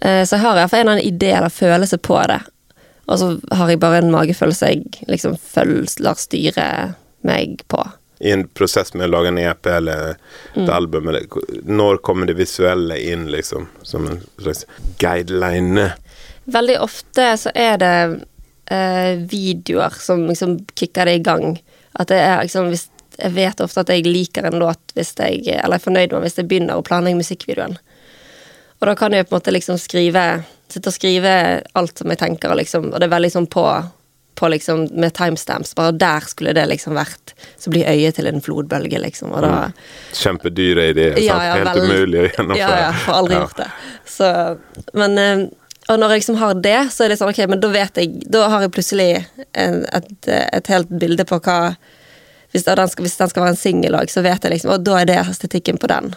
Eh, 0.00 0.24
Så 0.24 0.34
jeg 0.34 0.42
har 0.42 0.56
iallfall 0.58 0.80
en 0.80 0.88
eller 0.88 0.98
annen 0.98 1.14
idé 1.14 1.30
eller 1.36 1.52
følelse 1.52 1.98
på 1.98 2.16
det. 2.26 2.40
Og 3.06 3.18
så 3.18 3.28
har 3.52 3.70
jeg 3.70 3.78
bare 3.78 4.00
en 4.00 4.10
magefølelse 4.10 4.72
jeg 4.72 5.06
liksom 5.06 5.36
føler 5.36 6.16
styre 6.18 6.94
meg 7.22 7.62
på. 7.68 7.84
I 8.22 8.30
en 8.30 8.44
prosess 8.54 8.92
med 8.94 9.08
å 9.08 9.12
lage 9.16 9.32
en 9.32 9.38
EP 9.42 9.66
eller 9.66 10.12
et 10.54 10.68
album, 10.70 11.08
eller, 11.10 11.26
når 11.66 11.98
kommer 12.06 12.30
det 12.30 12.36
visuelle 12.38 12.94
inn, 13.02 13.24
liksom? 13.34 13.66
Som 13.82 14.06
en 14.06 14.20
slags 14.38 14.62
guideline? 15.02 15.88
Veldig 16.44 16.76
ofte 16.84 17.26
så 17.38 17.50
er 17.54 17.80
det 17.82 17.96
eh, 18.70 19.18
videoer 19.30 19.98
som 19.98 20.22
liksom 20.28 20.60
kicker 20.78 21.10
det 21.10 21.18
i 21.18 21.24
gang. 21.26 21.58
At 21.98 22.14
det 22.14 22.22
er 22.22 22.42
liksom 22.42 22.70
hvis 22.72 22.88
Jeg 23.12 23.34
vet 23.36 23.60
ofte 23.60 23.82
at 23.82 23.90
jeg 23.92 24.06
liker 24.08 24.46
en 24.48 24.56
låt 24.56 24.94
hvis 24.96 25.10
jeg 25.18 25.42
Eller 25.52 25.76
er 25.76 25.82
fornøyd 25.84 26.14
med 26.14 26.22
hvis 26.24 26.38
jeg 26.38 26.46
begynner 26.48 26.80
å 26.80 26.84
planlegge 26.86 27.18
musikkvideoen. 27.18 27.76
Og 28.80 28.88
da 28.88 28.94
kan 28.98 29.12
jeg 29.12 29.26
på 29.26 29.34
en 29.34 29.40
måte 29.42 29.52
liksom 29.52 29.78
skrive 29.78 30.22
Sitte 30.72 30.88
og 30.88 30.96
skrive 30.96 31.32
alt 31.76 31.98
som 32.00 32.08
jeg 32.08 32.22
tenker, 32.22 32.54
liksom 32.56 32.88
Og 32.88 32.96
det 32.96 33.04
er 33.04 33.12
veldig 33.12 33.32
sånn 33.34 33.50
på, 33.52 33.66
på 34.34 34.48
liksom 34.48 34.88
Med 34.96 35.12
timestamps. 35.14 35.74
Bare 35.78 35.92
der 35.92 36.20
skulle 36.26 36.52
det 36.56 36.64
liksom 36.70 36.94
vært. 36.96 37.34
Så 37.60 37.70
blir 37.70 37.84
øyet 37.88 38.14
til 38.16 38.26
en 38.26 38.40
flodbølge, 38.42 38.98
liksom. 39.02 39.32
Og 39.32 39.42
da 39.44 39.70
Kjempedyre 40.14 40.88
ideer. 40.92 41.18
Ja, 41.22 41.38
ja, 41.44 41.54
Helt 41.60 41.74
vel- 41.76 41.90
umulig 41.90 42.20
å 42.22 42.28
gjennomføre. 42.32 42.58
Ja, 42.58 42.78
ja, 42.86 42.92
får 43.04 43.18
aldri 43.20 43.34
Ja. 43.34 43.40
gjort 43.46 43.56
det. 43.56 43.70
Så, 44.06 44.30
men 44.94 45.18
eh, 45.18 45.46
Og 45.90 45.98
når 45.98 46.10
jeg 46.14 46.20
liksom 46.22 46.36
har 46.38 46.54
det, 46.54 46.78
så 46.94 47.04
er 47.04 47.08
det 47.10 47.18
sånn, 47.18 47.30
ok, 47.34 47.40
men 47.50 47.60
da 47.60 47.68
vet 47.68 47.96
jeg 47.96 48.30
Da 48.30 48.48
har 48.48 48.60
jeg 48.62 48.70
plutselig 48.72 49.26
en, 49.54 49.84
et, 49.92 50.28
et 50.28 50.66
helt 50.70 50.88
bilde 50.88 51.24
på 51.28 51.40
hva 51.42 51.76
Hvis 52.52 52.64
den 52.64 52.88
skal, 52.88 53.02
hvis 53.04 53.16
den 53.18 53.28
skal 53.32 53.42
være 53.42 53.54
en 53.56 53.56
singel 53.56 53.96
òg, 53.98 54.10
så 54.12 54.22
vet 54.22 54.42
jeg 54.44 54.52
liksom 54.52 54.70
Og 54.76 54.84
da 54.84 55.00
er 55.00 55.04
det 55.10 55.16
estetikken 55.26 55.78
på 55.82 55.88
den. 55.90 56.14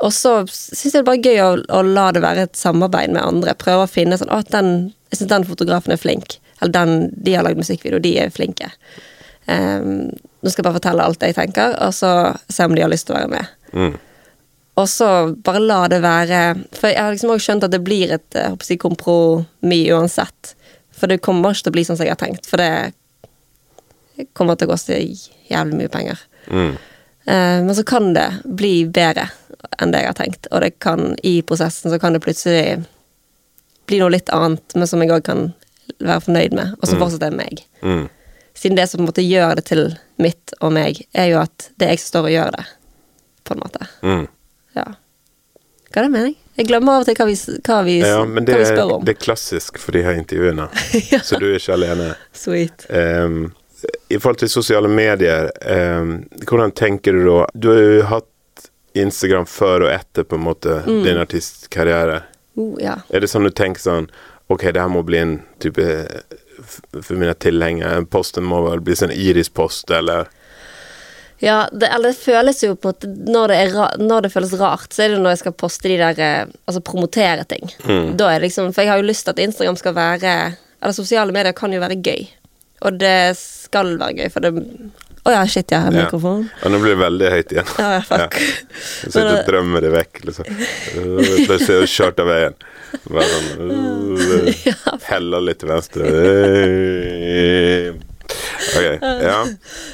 Og 0.00 0.12
så 0.14 0.44
syns 0.46 0.84
jeg 0.84 0.92
det 0.92 1.00
er 1.00 1.08
bare 1.08 1.24
gøy 1.24 1.40
å, 1.42 1.50
å 1.74 1.80
la 1.82 2.10
det 2.14 2.22
være 2.22 2.44
et 2.46 2.56
samarbeid 2.58 3.10
med 3.10 3.22
andre. 3.24 3.54
Prøve 3.58 3.86
å 3.86 3.90
finne 3.90 4.18
sånn 4.20 4.30
Å, 4.30 4.42
den, 4.52 4.92
Jeg 5.10 5.18
syns 5.22 5.30
den 5.32 5.44
fotografen 5.48 5.92
er 5.92 5.98
flink. 5.98 6.36
Eller 6.60 6.74
den, 6.74 7.08
de 7.12 7.36
har 7.36 7.46
lagd 7.46 7.60
musikkvideo, 7.60 8.00
de 8.02 8.16
er 8.24 8.34
flinke. 8.34 8.70
Um, 9.48 10.10
nå 10.42 10.50
skal 10.50 10.60
jeg 10.60 10.66
bare 10.66 10.76
fortelle 10.76 11.06
alt 11.06 11.24
jeg 11.24 11.36
tenker, 11.36 11.74
og 11.84 11.94
så 11.96 12.12
se 12.52 12.66
om 12.66 12.74
de 12.76 12.84
har 12.84 12.92
lyst 12.92 13.08
til 13.08 13.16
å 13.16 13.22
være 13.22 13.32
med. 13.32 13.54
Mm. 13.72 13.96
Og 14.78 14.86
så 14.90 15.08
bare 15.44 15.60
la 15.60 15.78
det 15.90 15.98
være 16.04 16.40
For 16.78 16.86
jeg 16.86 17.02
har 17.02 17.10
liksom 17.10 17.32
også 17.34 17.48
skjønt 17.48 17.64
at 17.66 17.72
det 17.74 17.80
blir 17.82 18.12
et 18.14 18.36
jeg 18.36 18.52
håper 18.52 18.68
si, 18.68 18.76
kompromiss 18.78 19.90
uansett. 19.96 20.52
For 20.94 21.10
det 21.10 21.18
kommer 21.24 21.54
ikke 21.54 21.66
til 21.66 21.72
å 21.72 21.76
bli 21.78 21.84
sånn 21.88 21.98
som 21.98 22.06
jeg 22.06 22.14
har 22.14 22.20
tenkt, 22.20 22.46
for 22.50 22.62
det 22.62 24.28
kommer 24.34 24.58
til 24.58 24.66
å 24.66 24.72
koste 24.72 24.98
jævlig 24.98 25.78
mye 25.78 25.92
penger. 25.92 26.22
Mm. 26.50 26.72
Uh, 27.28 27.58
men 27.66 27.74
så 27.78 27.84
kan 27.86 28.12
det 28.16 28.28
bli 28.44 28.82
bedre 28.86 29.28
enn 29.78 29.92
det 29.94 30.02
jeg 30.02 30.10
har 30.10 30.18
tenkt, 30.18 30.48
og 30.50 30.62
det 30.62 30.72
kan, 30.82 31.12
i 31.26 31.38
prosessen 31.46 31.92
så 31.92 31.98
kan 32.02 32.14
det 32.14 32.22
plutselig 32.24 32.80
bli 33.88 34.00
noe 34.02 34.12
litt 34.12 34.30
annet, 34.34 34.74
men 34.76 34.90
som 34.90 35.02
jeg 35.02 35.12
òg 35.14 35.24
kan 35.26 35.48
være 36.00 36.20
fornøyd 36.26 36.52
med, 36.58 36.74
og 36.80 36.88
så 36.88 36.98
fortsetter 37.00 37.30
jeg 37.32 37.38
meg. 37.38 37.62
Mm. 37.82 38.06
Siden 38.58 38.76
det 38.78 38.88
som 38.90 38.98
på 38.98 39.04
en 39.04 39.10
måte 39.12 39.22
gjør 39.26 39.54
det 39.60 39.64
til 39.70 39.84
mitt 40.18 40.52
og 40.60 40.72
meg, 40.74 41.02
er 41.14 41.28
jo 41.32 41.38
at 41.42 41.70
det 41.78 41.86
er 41.86 41.92
jeg 41.94 42.00
som 42.02 42.10
står 42.12 42.26
og 42.28 42.34
gjør 42.34 42.50
det, 42.56 42.64
på 43.46 43.54
en 43.56 43.62
måte. 43.62 43.86
Mm. 44.02 44.24
Ja. 44.76 44.86
Hva 45.88 46.02
er 46.02 46.08
det 46.08 46.12
mening? 46.12 46.34
Jeg 46.58 46.66
glemmer 46.68 46.98
av 46.98 47.04
og 47.04 47.06
til 47.06 47.14
hva 47.20 47.26
vi, 47.28 47.36
hva 47.68 47.76
vi, 47.86 47.92
Ja, 48.02 48.24
men 48.26 48.44
det, 48.44 48.56
hva 48.56 48.58
vi 48.64 48.66
spør 48.72 48.90
om. 48.96 49.04
det 49.06 49.14
er 49.14 49.20
klassisk 49.22 49.78
for 49.78 49.94
de 49.94 50.02
her 50.02 50.18
intervjuene, 50.18 50.66
så 51.28 51.38
du 51.38 51.46
er 51.52 51.54
ikke 51.60 51.76
alene. 51.76 52.08
Sweet. 52.34 52.88
Um, 52.90 53.52
I 54.10 54.18
forhold 54.18 54.40
til 54.42 54.50
sosiale 54.50 54.90
medier, 54.90 55.52
um, 56.02 56.16
hvordan 56.42 56.74
tenker 56.74 57.14
du 57.14 57.22
da 57.28 57.44
Du 57.54 57.68
har 57.70 57.78
jo 57.84 58.02
hatt 58.10 58.66
Instagram 58.98 59.46
før 59.46 59.86
og 59.86 59.92
etter 59.94 60.26
på 60.26 60.34
en 60.34 60.42
måte 60.48 60.80
Mm. 60.82 61.04
din 61.06 61.18
artistkarriere. 61.22 62.24
Uh, 62.58 62.74
ja. 62.82 62.96
Er 63.14 63.22
det 63.22 63.30
sånn 63.30 63.46
du 63.46 63.54
tenker 63.54 63.80
sånn 63.80 64.10
Ok, 64.48 64.64
det 64.72 64.80
her 64.80 64.88
må 64.92 65.02
bli 65.04 65.18
en 65.20 65.34
type 65.60 65.84
For 67.04 67.14
mine 67.20 67.34
tilhengere, 67.38 68.02
posten 68.10 68.46
må 68.48 68.62
vel 68.64 68.80
bli 68.84 68.96
sånn 68.98 69.12
Iris-post, 69.14 69.90
eller 69.94 70.28
ja 71.38 71.68
det, 71.70 71.86
eller 71.94 72.10
det 72.10 72.18
føles 72.18 72.64
jo 72.64 72.72
på 72.74 72.90
at 72.90 73.04
når 73.06 73.52
det, 73.52 73.58
ra 73.70 73.84
når 74.00 74.24
det 74.26 74.30
føles 74.32 74.56
rart, 74.58 74.90
så 74.90 75.04
er 75.04 75.12
det 75.12 75.20
når 75.22 75.36
jeg 75.36 75.40
skal 75.44 75.54
poste 75.54 75.86
de 75.86 75.98
der 76.00 76.18
eh, 76.18 76.48
Altså 76.66 76.80
promotere 76.82 77.44
ting. 77.46 77.68
Mm. 77.86 78.16
Da 78.18 78.32
er 78.32 78.40
det 78.40 78.48
liksom 78.48 78.72
For 78.74 78.82
jeg 78.82 78.90
har 78.90 78.98
jo 78.98 79.06
lyst 79.06 79.22
til 79.28 79.36
at 79.36 79.42
Instagram 79.44 79.78
skal 79.78 79.94
være 79.94 80.32
Eller 80.82 80.96
sosiale 80.96 81.30
medier 81.36 81.54
kan 81.54 81.70
jo 81.72 81.78
være 81.78 82.00
gøy. 82.02 82.26
Og 82.88 82.98
det 82.98 83.36
skal 83.38 83.94
være 84.00 84.16
gøy, 84.18 84.32
for 84.34 84.48
det 84.48 84.50
Å 85.28 85.36
ja, 85.36 85.44
shit, 85.46 85.70
jeg 85.70 85.78
har 85.84 85.94
Ja. 85.94 86.08
mikrofon. 86.08 86.48
Ja, 86.62 86.70
nå 86.74 86.78
blir 86.82 86.94
det 86.96 87.00
veldig 87.04 87.30
høyt 87.36 87.54
igjen. 87.54 87.70
Ja, 87.78 87.88
ja, 87.98 88.02
fuck. 88.06 88.34
Du 89.04 89.10
sitter 89.12 89.30
og 89.36 89.46
drømmer 89.46 89.84
det 89.84 89.90
vekk, 89.92 90.20
liksom. 90.24 90.46
Plutselig 90.94 91.74
er 91.74 91.82
du 91.84 91.90
kjørt 91.92 92.22
av 92.22 92.30
veien. 92.30 92.54
Bare 93.08 93.28
sånn 93.30 93.70
uh, 93.70 94.98
Heller 95.08 95.44
litt 95.44 95.60
til 95.62 95.72
venstre. 95.72 96.08
Uh. 96.12 98.04
Ok, 98.68 99.02
ja. 99.22 99.46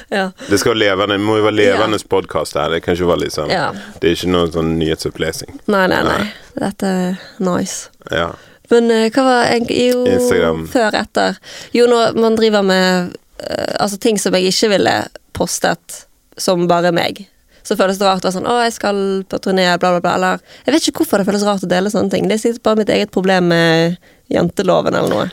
Ja. 0.09 0.31
Det 0.49 0.57
skal 0.59 0.77
levende, 0.77 1.17
må 1.21 1.37
jo 1.39 1.45
være 1.45 1.55
levende 1.55 1.99
podkast 2.09 2.57
her. 2.59 2.73
Det 2.73 2.81
kan 2.83 2.97
ikke 2.97 3.07
være 3.13 3.29
sånn 3.33 3.53
Ja. 3.53 3.69
Det 4.01 4.09
er 4.09 4.17
ikke 4.17 4.31
noen 4.33 4.51
sånn 4.53 4.73
nyhetsopplesing. 4.79 5.53
Nei, 5.71 5.85
nei, 5.91 6.01
nei. 6.07 6.23
Dette 6.59 6.89
er 6.89 7.21
nice. 7.43 7.91
Ja. 8.11 8.33
Men 8.71 8.89
eh, 8.91 9.07
hva 9.13 9.23
var 9.27 9.51
jeg, 9.53 9.69
Jo, 9.91 10.01
Instagram. 10.09 10.65
før, 10.71 10.97
etter. 10.97 11.39
Jo, 11.75 11.85
når 11.91 12.17
man 12.19 12.37
driver 12.39 12.65
med 12.65 13.13
uh, 13.13 13.75
altså 13.79 13.99
ting 14.01 14.19
som 14.21 14.35
jeg 14.35 14.51
ikke 14.51 14.71
ville 14.75 14.95
postet 15.37 16.05
som 16.41 16.65
bare 16.67 16.91
meg, 16.95 17.25
så 17.65 17.75
føles 17.79 17.97
det 17.99 18.05
rart 18.07 18.21
å 18.23 18.29
være 18.29 18.37
sånn 18.37 18.45
'Å, 18.47 18.55
jeg 18.63 18.73
skal 18.77 18.99
på 19.29 19.39
turné', 19.41 19.67
bla, 19.81 19.91
bla, 19.97 19.99
bla. 20.05 20.13
Eller 20.15 20.39
Jeg 20.65 20.73
vet 20.75 20.87
ikke 20.89 21.01
hvorfor 21.03 21.17
det 21.21 21.25
føles 21.27 21.43
rart 21.47 21.63
å 21.65 21.69
dele 21.71 21.89
sånne 21.89 22.11
ting. 22.13 22.27
Det 22.29 22.37
er 22.37 22.43
sikkert 22.45 22.63
bare 22.63 22.77
mitt 22.83 22.89
eget 22.93 23.11
problem 23.11 23.47
med 23.49 23.97
janteloven 24.31 24.93
eller 24.95 25.09
noe. 25.09 25.31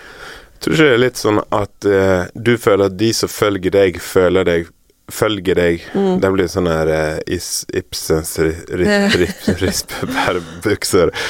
Tror 0.62 0.74
ikke 0.76 0.86
det 0.88 0.94
er 0.94 1.02
litt 1.04 1.18
sånn 1.18 1.40
at 1.52 1.86
uh, 1.90 2.26
du 2.38 2.56
føler 2.56 2.86
at 2.86 2.96
de 2.96 3.12
som 3.12 3.28
følger 3.28 3.70
deg, 3.70 4.00
føler 4.00 4.44
deg 4.44 4.70
Følger 5.12 5.54
deg. 5.58 5.80
Mm. 5.98 6.20
Det 6.22 6.28
blir 6.32 6.46
sånn 6.48 6.68
her 6.70 6.88
uh, 6.88 7.18
is, 7.26 7.66
Ibsens 7.74 8.38
ri- 8.38 8.54
ri- 8.70 9.08
ri- 9.18 9.56
rispebærbukser. 9.60 11.10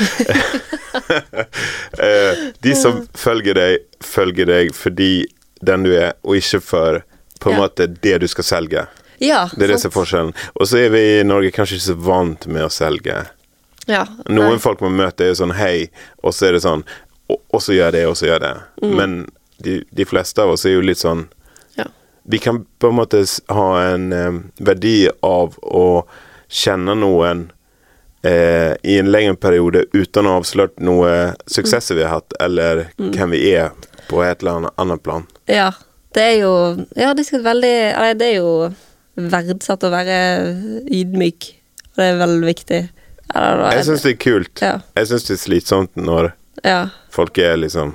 Eh, 1.98 2.38
de 2.60 2.74
som 2.76 3.06
følger 3.16 3.54
deg, 3.56 3.78
følger 4.04 4.46
deg 4.48 4.72
fordi 4.76 5.24
den 5.64 5.84
du 5.86 5.92
er, 5.96 6.12
og 6.22 6.36
ikke 6.36 6.60
for 6.64 7.00
på 7.40 7.50
en 7.50 7.56
Ja. 7.56 7.62
måte 7.64 7.86
det 7.88 8.18
du 8.20 8.28
skal 8.28 8.44
selge. 8.44 8.86
Ja, 9.22 9.44
Det 9.54 9.64
er 9.68 9.72
det 9.74 9.80
som 9.82 9.90
er 9.92 9.94
forskjellen. 9.94 10.32
Og 10.58 10.66
så 10.66 10.80
er 10.82 10.90
vi 10.94 11.02
i 11.20 11.22
Norge 11.26 11.52
kanskje 11.54 11.78
ikke 11.78 11.88
så 11.92 11.98
vant 12.08 12.46
med 12.50 12.64
å 12.66 12.70
selge. 12.74 13.20
Ja, 13.90 14.04
Noen 14.30 14.60
folk 14.62 14.80
man 14.82 14.94
møter 14.98 15.30
er 15.30 15.34
sånn 15.38 15.54
hei, 15.58 15.88
og 16.22 16.34
så 16.34 16.48
er 16.48 16.56
det 16.58 16.62
sånn 16.66 16.82
og, 17.32 17.62
så 17.62 17.72
gjør 17.72 17.92
det, 17.94 18.02
og 18.10 18.16
så 18.18 18.26
gjør 18.28 18.40
det. 18.44 18.50
Mm. 18.82 18.92
Men 18.98 19.14
de, 19.62 19.78
de 19.90 20.04
fleste 20.04 20.42
av 20.42 20.50
oss 20.52 20.66
er 20.68 20.74
jo 20.76 20.82
litt 20.84 21.00
sånn 21.00 21.24
Ja. 21.78 21.86
Vi 22.28 22.38
kan 22.42 22.64
på 22.82 22.90
en 22.90 22.98
måte 22.98 23.22
ha 23.48 23.68
en 23.94 24.12
eh, 24.12 24.36
verdi 24.60 25.08
av 25.24 25.56
å 25.62 26.04
kjenne 26.52 26.94
noen 26.98 27.46
eh, 28.22 28.74
i 28.82 28.98
en 29.00 29.10
lengre 29.10 29.34
periode 29.40 29.84
uten 29.96 30.26
å 30.28 30.34
ha 30.36 30.42
avslørt 30.42 30.76
noe 30.84 31.32
suksesser 31.50 31.96
vi 31.98 32.04
har 32.04 32.18
hatt, 32.20 32.34
eller 32.42 32.88
Mm. 32.98 33.12
hvem 33.16 33.30
vi 33.30 33.42
er 33.54 33.70
på 34.10 34.22
et 34.22 34.42
eller 34.42 34.58
annet, 34.60 34.72
annet 34.78 35.02
plan. 35.02 35.26
Ja, 35.46 35.70
det 36.14 36.22
er 36.22 36.38
jo 36.42 36.54
Ja, 36.96 37.14
det 37.14 37.24
er 37.32 37.42
veldig 37.42 37.76
Eller 37.96 38.14
det 38.14 38.26
er 38.34 38.36
jo 38.42 38.74
verdsatt 39.16 39.84
å 39.84 39.90
være 39.92 40.18
ydmyk. 40.90 41.48
Og 41.92 42.00
det 42.00 42.06
er 42.08 42.20
veldig 42.22 42.46
viktig. 42.48 42.82
Eller, 43.34 43.62
Jeg 43.76 43.84
syns 43.88 44.02
det 44.04 44.12
er 44.14 44.20
kult. 44.20 44.62
Ja. 44.62 44.74
Jeg 44.96 45.08
syns 45.10 45.26
det 45.28 45.34
er 45.36 45.42
slitsomt 45.42 45.96
når 45.96 46.32
Ja. 46.64 46.88
folk 47.10 47.38
er 47.38 47.56
liksom 47.56 47.94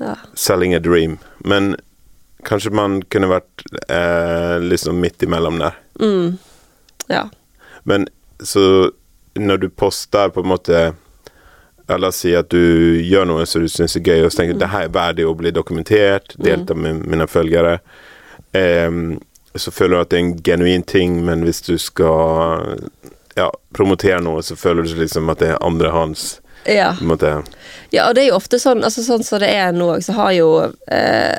ja. 0.00 0.14
selling 0.34 0.74
a 0.74 0.78
dream. 0.78 1.18
Men 1.44 1.76
kanskje 2.46 2.70
man 2.70 3.02
kunne 3.02 3.28
vært 3.30 3.64
eh, 3.90 4.58
liksom 4.62 5.00
midt 5.00 5.22
imellom 5.22 5.58
der. 5.58 5.74
Mm. 6.00 6.38
Ja. 7.08 7.28
Men 7.84 8.06
så 8.42 8.90
når 9.34 9.56
du 9.58 9.68
poster 9.68 10.28
på 10.32 10.40
en 10.40 10.48
måte 10.48 10.94
Eller 11.88 12.10
si 12.10 12.32
at 12.34 12.48
du 12.50 12.98
gjør 13.02 13.26
noe 13.30 13.44
som 13.46 13.62
du 13.62 13.68
syns 13.70 13.94
er 13.96 14.02
gøy, 14.02 14.24
og 14.24 14.32
så 14.32 14.40
tenker 14.40 14.56
du 14.56 14.58
det 14.64 14.72
her 14.72 14.88
er 14.88 14.94
verdig 14.94 15.26
å 15.28 15.36
bli 15.38 15.52
dokumentert, 15.54 16.32
delta 16.42 16.74
med 16.74 17.04
mine 17.06 17.28
følgere. 17.30 17.76
Em, 18.58 19.20
så 19.58 19.72
føler 19.74 19.96
du 19.96 20.02
at 20.02 20.10
det 20.10 20.18
er 20.18 20.24
en 20.24 20.36
genuin 20.42 20.82
ting, 20.82 21.20
men 21.24 21.44
hvis 21.46 21.62
du 21.66 21.76
skal 21.80 22.78
ja, 23.36 23.50
promotere 23.76 24.20
noe, 24.24 24.42
så 24.42 24.56
føler 24.56 24.86
du 24.86 24.96
liksom 25.00 25.30
at 25.32 25.42
det 25.42 25.52
er 25.54 25.64
andrehånds 25.64 26.40
ja. 26.64 26.94
på 26.98 27.04
en 27.04 27.12
måte. 27.12 27.32
Ja, 27.90 28.08
og 28.08 28.16
det 28.16 28.24
er 28.24 28.30
jo 28.30 28.38
ofte 28.40 28.60
sånn 28.60 28.84
altså 28.84 29.04
sånn 29.06 29.24
som 29.26 29.42
det 29.42 29.52
er 29.52 29.74
nå, 29.76 29.90
så 30.02 30.16
har 30.16 30.32
jo 30.36 30.48
eh, 30.90 31.36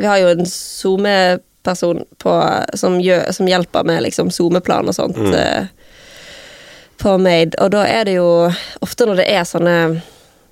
Vi 0.00 0.08
har 0.08 0.22
jo 0.22 0.30
en 0.32 0.46
SoMe-person 0.48 2.00
som, 2.74 2.96
som 3.30 3.48
hjelper 3.48 3.84
med 3.84 4.02
liksom 4.08 4.32
SoMe-plan 4.32 4.88
og 4.88 4.96
sånt 4.96 5.20
eh, 5.36 5.68
på 7.02 7.18
Made, 7.18 7.58
og 7.60 7.74
da 7.74 7.84
er 7.86 8.06
det 8.08 8.16
jo 8.16 8.30
ofte 8.80 9.06
når 9.06 9.20
det 9.20 9.28
er 9.30 9.44
sånne 9.48 9.76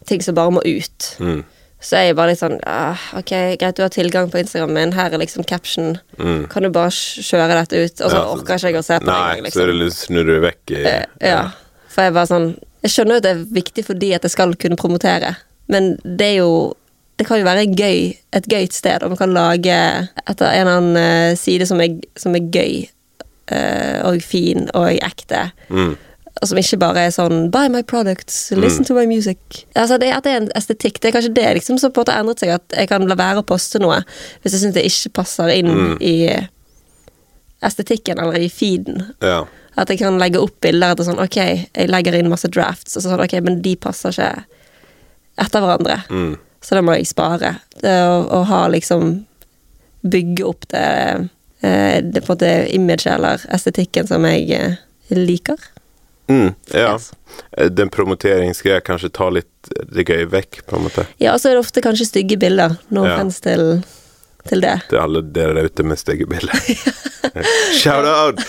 ting 0.08 0.22
som 0.24 0.36
bare 0.36 0.58
må 0.58 0.62
ut, 0.66 1.14
Mm, 1.20 1.42
så 1.80 1.96
er 1.96 2.02
jeg 2.10 2.16
bare 2.18 2.32
litt 2.34 2.40
sånn 2.42 2.58
ah, 2.68 3.00
Ok, 3.16 3.30
greit, 3.60 3.76
du 3.78 3.82
har 3.82 3.92
tilgang 3.94 4.28
på 4.32 4.40
Instagram 4.42 4.74
min, 4.76 4.92
her 4.92 5.14
er 5.16 5.22
liksom 5.22 5.46
caption. 5.48 5.94
mm. 6.18 6.42
Kan 6.52 6.62
du 6.66 6.70
bare 6.74 6.90
kjøre 6.92 7.56
dette 7.56 7.80
ut? 7.86 8.00
Og 8.04 8.10
så 8.12 8.16
Ja, 8.18 8.24
orker 8.34 8.58
ikke 8.60 8.72
jeg 8.74 8.80
å 8.80 8.82
se 8.84 8.98
på 9.00 9.08
Nei, 9.08 9.38
så 9.50 9.64
det 9.64 9.72
Liksom. 9.72 9.78
litt 9.80 9.96
snur 9.96 10.28
du 10.28 10.34
vekk 10.44 10.74
i 10.76 10.82
ja. 10.84 10.98
ja. 11.24 11.40
For 11.88 12.04
jeg 12.04 12.12
bare 12.18 12.28
sånn 12.28 12.50
Jeg 12.84 12.92
skjønner 12.94 13.16
jo 13.16 13.22
at 13.22 13.28
det 13.28 13.32
er 13.36 13.46
viktig 13.60 13.86
fordi 13.88 14.12
at 14.16 14.22
jeg 14.28 14.34
skal 14.36 14.54
kunne 14.60 14.76
promotere, 14.80 15.34
men 15.68 15.94
det 16.04 16.30
er 16.34 16.38
jo 16.42 16.52
det 17.20 17.26
kan 17.28 17.36
jo 17.36 17.44
være 17.44 17.66
gøy, 17.76 18.14
et 18.32 18.46
gøyt 18.48 18.72
sted, 18.72 19.02
og 19.04 19.10
man 19.12 19.18
kan 19.20 19.34
lage 19.36 19.74
etter 20.24 20.46
en 20.46 20.60
eller 20.62 20.78
annen 20.78 20.96
eh, 20.96 21.34
side 21.36 21.66
som 21.68 21.76
er, 21.84 21.98
som 22.16 22.32
er 22.32 22.46
gøy 22.48 22.86
eh, 23.52 23.98
og 24.08 24.22
fin 24.24 24.70
og 24.72 24.86
ekte. 25.04 25.42
Mm. 25.68 25.98
Og 26.40 26.48
som 26.48 26.58
ikke 26.60 26.78
bare 26.80 27.02
er 27.04 27.10
sånn 27.12 27.50
'buy 27.50 27.68
my 27.68 27.82
products, 27.82 28.50
listen 28.56 28.84
to 28.84 28.94
my 28.94 29.04
music'. 29.04 29.64
Altså 29.74 29.98
det, 29.98 30.12
At 30.14 30.24
det 30.24 30.32
er 30.32 30.36
en 30.36 30.50
estetikk. 30.56 31.00
Det 31.00 31.10
er 31.10 31.16
kanskje 31.18 31.34
det 31.34 31.54
liksom, 31.58 31.78
som 31.78 31.92
på 31.92 32.00
en 32.00 32.04
måte 32.04 32.12
har 32.12 32.22
endret 32.22 32.40
seg, 32.40 32.48
at 32.54 32.76
jeg 32.76 32.88
kan 32.88 33.06
la 33.08 33.14
være 33.14 33.42
å 33.42 33.46
poste 33.46 33.78
noe 33.78 34.02
hvis 34.42 34.54
jeg 34.54 34.60
syns 34.62 34.74
det 34.74 34.86
ikke 34.86 35.12
passer 35.20 35.48
inn 35.48 35.98
i 36.00 36.46
estetikken 37.62 38.18
eller 38.18 38.38
i 38.38 38.48
feeden. 38.48 39.14
ja. 39.22 39.46
At 39.76 39.88
jeg 39.88 40.00
kan 40.00 40.18
legge 40.18 40.40
opp 40.42 40.56
bilder 40.60 40.92
etter 40.92 41.06
sånn 41.06 41.20
Ok, 41.22 41.36
jeg 41.36 41.88
legger 41.88 42.16
inn 42.18 42.28
masse 42.28 42.48
drafts, 42.48 42.96
og 42.96 43.02
så 43.02 43.12
sånn 43.12 43.22
Ok, 43.22 43.36
men 43.40 43.60
de 43.62 43.76
passer 43.76 44.10
ikke 44.10 44.44
etter 45.40 45.60
hverandre. 45.62 46.02
Mm. 46.10 46.34
Så 46.60 46.76
da 46.76 46.82
må 46.84 46.96
jeg 46.98 47.08
spare. 47.08 47.54
Det 47.80 47.92
å, 48.04 48.24
å 48.28 48.42
ha 48.50 48.66
liksom 48.68 49.26
Bygge 50.00 50.44
opp 50.48 50.64
det, 50.72 51.28
eh, 51.60 51.98
det 52.00 52.22
på 52.24 52.32
en 52.32 52.34
måte 52.34 52.52
imaget 52.72 53.18
eller 53.18 53.42
estetikken 53.52 54.06
som 54.08 54.24
jeg 54.24 54.46
eh, 54.56 54.78
liker. 55.12 55.60
Mm, 56.30 56.52
ja. 56.70 56.92
Yes. 56.94 57.08
Eh, 57.58 57.66
Den 57.74 57.90
promoteringsgreia 57.90 58.78
kanskje 58.86 59.10
tar 59.16 59.32
litt 59.34 59.70
det 59.90 60.04
gøy 60.06 60.22
vekk, 60.30 60.60
på 60.70 60.78
en 60.78 60.86
måte. 60.86 61.06
Ja, 61.18 61.34
og 61.34 61.42
så 61.42 61.50
er 61.50 61.58
det 61.58 61.64
ofte 61.66 61.82
kanskje 61.84 62.06
stygge 62.08 62.38
bilder. 62.40 62.76
No 62.94 63.02
Ja. 63.06 63.16
offense 63.16 63.42
til, 63.44 63.80
til 64.48 64.62
det. 64.64 64.76
Til 64.92 65.02
alle 65.02 65.24
dere 65.26 65.56
der 65.58 65.68
ute 65.70 65.82
med 65.86 65.98
stygge 66.00 66.26
bilder. 66.30 66.54
Shout 67.80 68.06
out! 68.06 68.40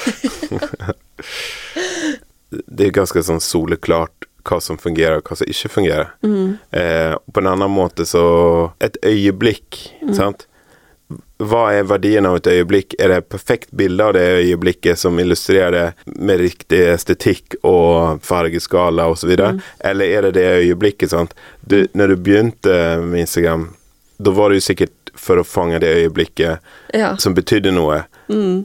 det 2.52 2.88
er 2.90 2.96
ganske 2.96 3.22
sånn 3.24 3.42
soleklart 3.44 4.28
hva 4.48 4.58
som 4.64 4.78
fungerer, 4.82 5.20
og 5.22 5.28
hva 5.30 5.38
som 5.38 5.50
ikke 5.50 5.70
fungerer. 5.70 6.08
Eh, 6.74 7.14
på 7.32 7.44
en 7.44 7.50
annen 7.52 7.70
måte 7.72 8.08
så 8.10 8.24
Et 8.82 8.98
øyeblikk, 9.06 9.78
sant? 10.18 10.48
Hva 11.42 11.62
er 11.74 11.84
verdien 11.90 12.26
av 12.30 12.36
et 12.38 12.48
øyeblikk? 12.52 12.94
Er 13.02 13.08
det 13.10 13.18
et 13.22 13.30
perfekt 13.34 13.72
bilde 13.78 14.04
av 14.06 14.14
det 14.14 14.26
øyeblikket 14.44 15.00
som 15.02 15.18
illustrerer 15.20 15.72
det 15.72 16.16
med 16.22 16.40
riktig 16.44 16.82
estetikk 16.94 17.56
og 17.66 18.22
fargeskala 18.26 19.08
osv., 19.10 19.32
videre 19.32 19.56
eller 19.80 20.06
er 20.06 20.22
det 20.28 20.34
det 20.38 20.48
øyeblikket, 20.62 21.10
sant? 21.14 21.34
Du, 21.66 21.88
når 21.98 22.08
du 22.14 22.16
begynte 22.18 22.76
med 23.02 23.24
Instagram, 23.26 23.70
da 24.22 24.32
var 24.38 24.50
det 24.54 24.60
jo 24.62 24.68
sikkert 24.70 25.14
for 25.18 25.42
å 25.42 25.44
fange 25.48 25.80
det 25.84 25.90
øyeblikket 26.04 26.60
Ja. 26.94 27.16
som 27.18 27.34
betydde 27.34 27.72
noe, 27.74 28.04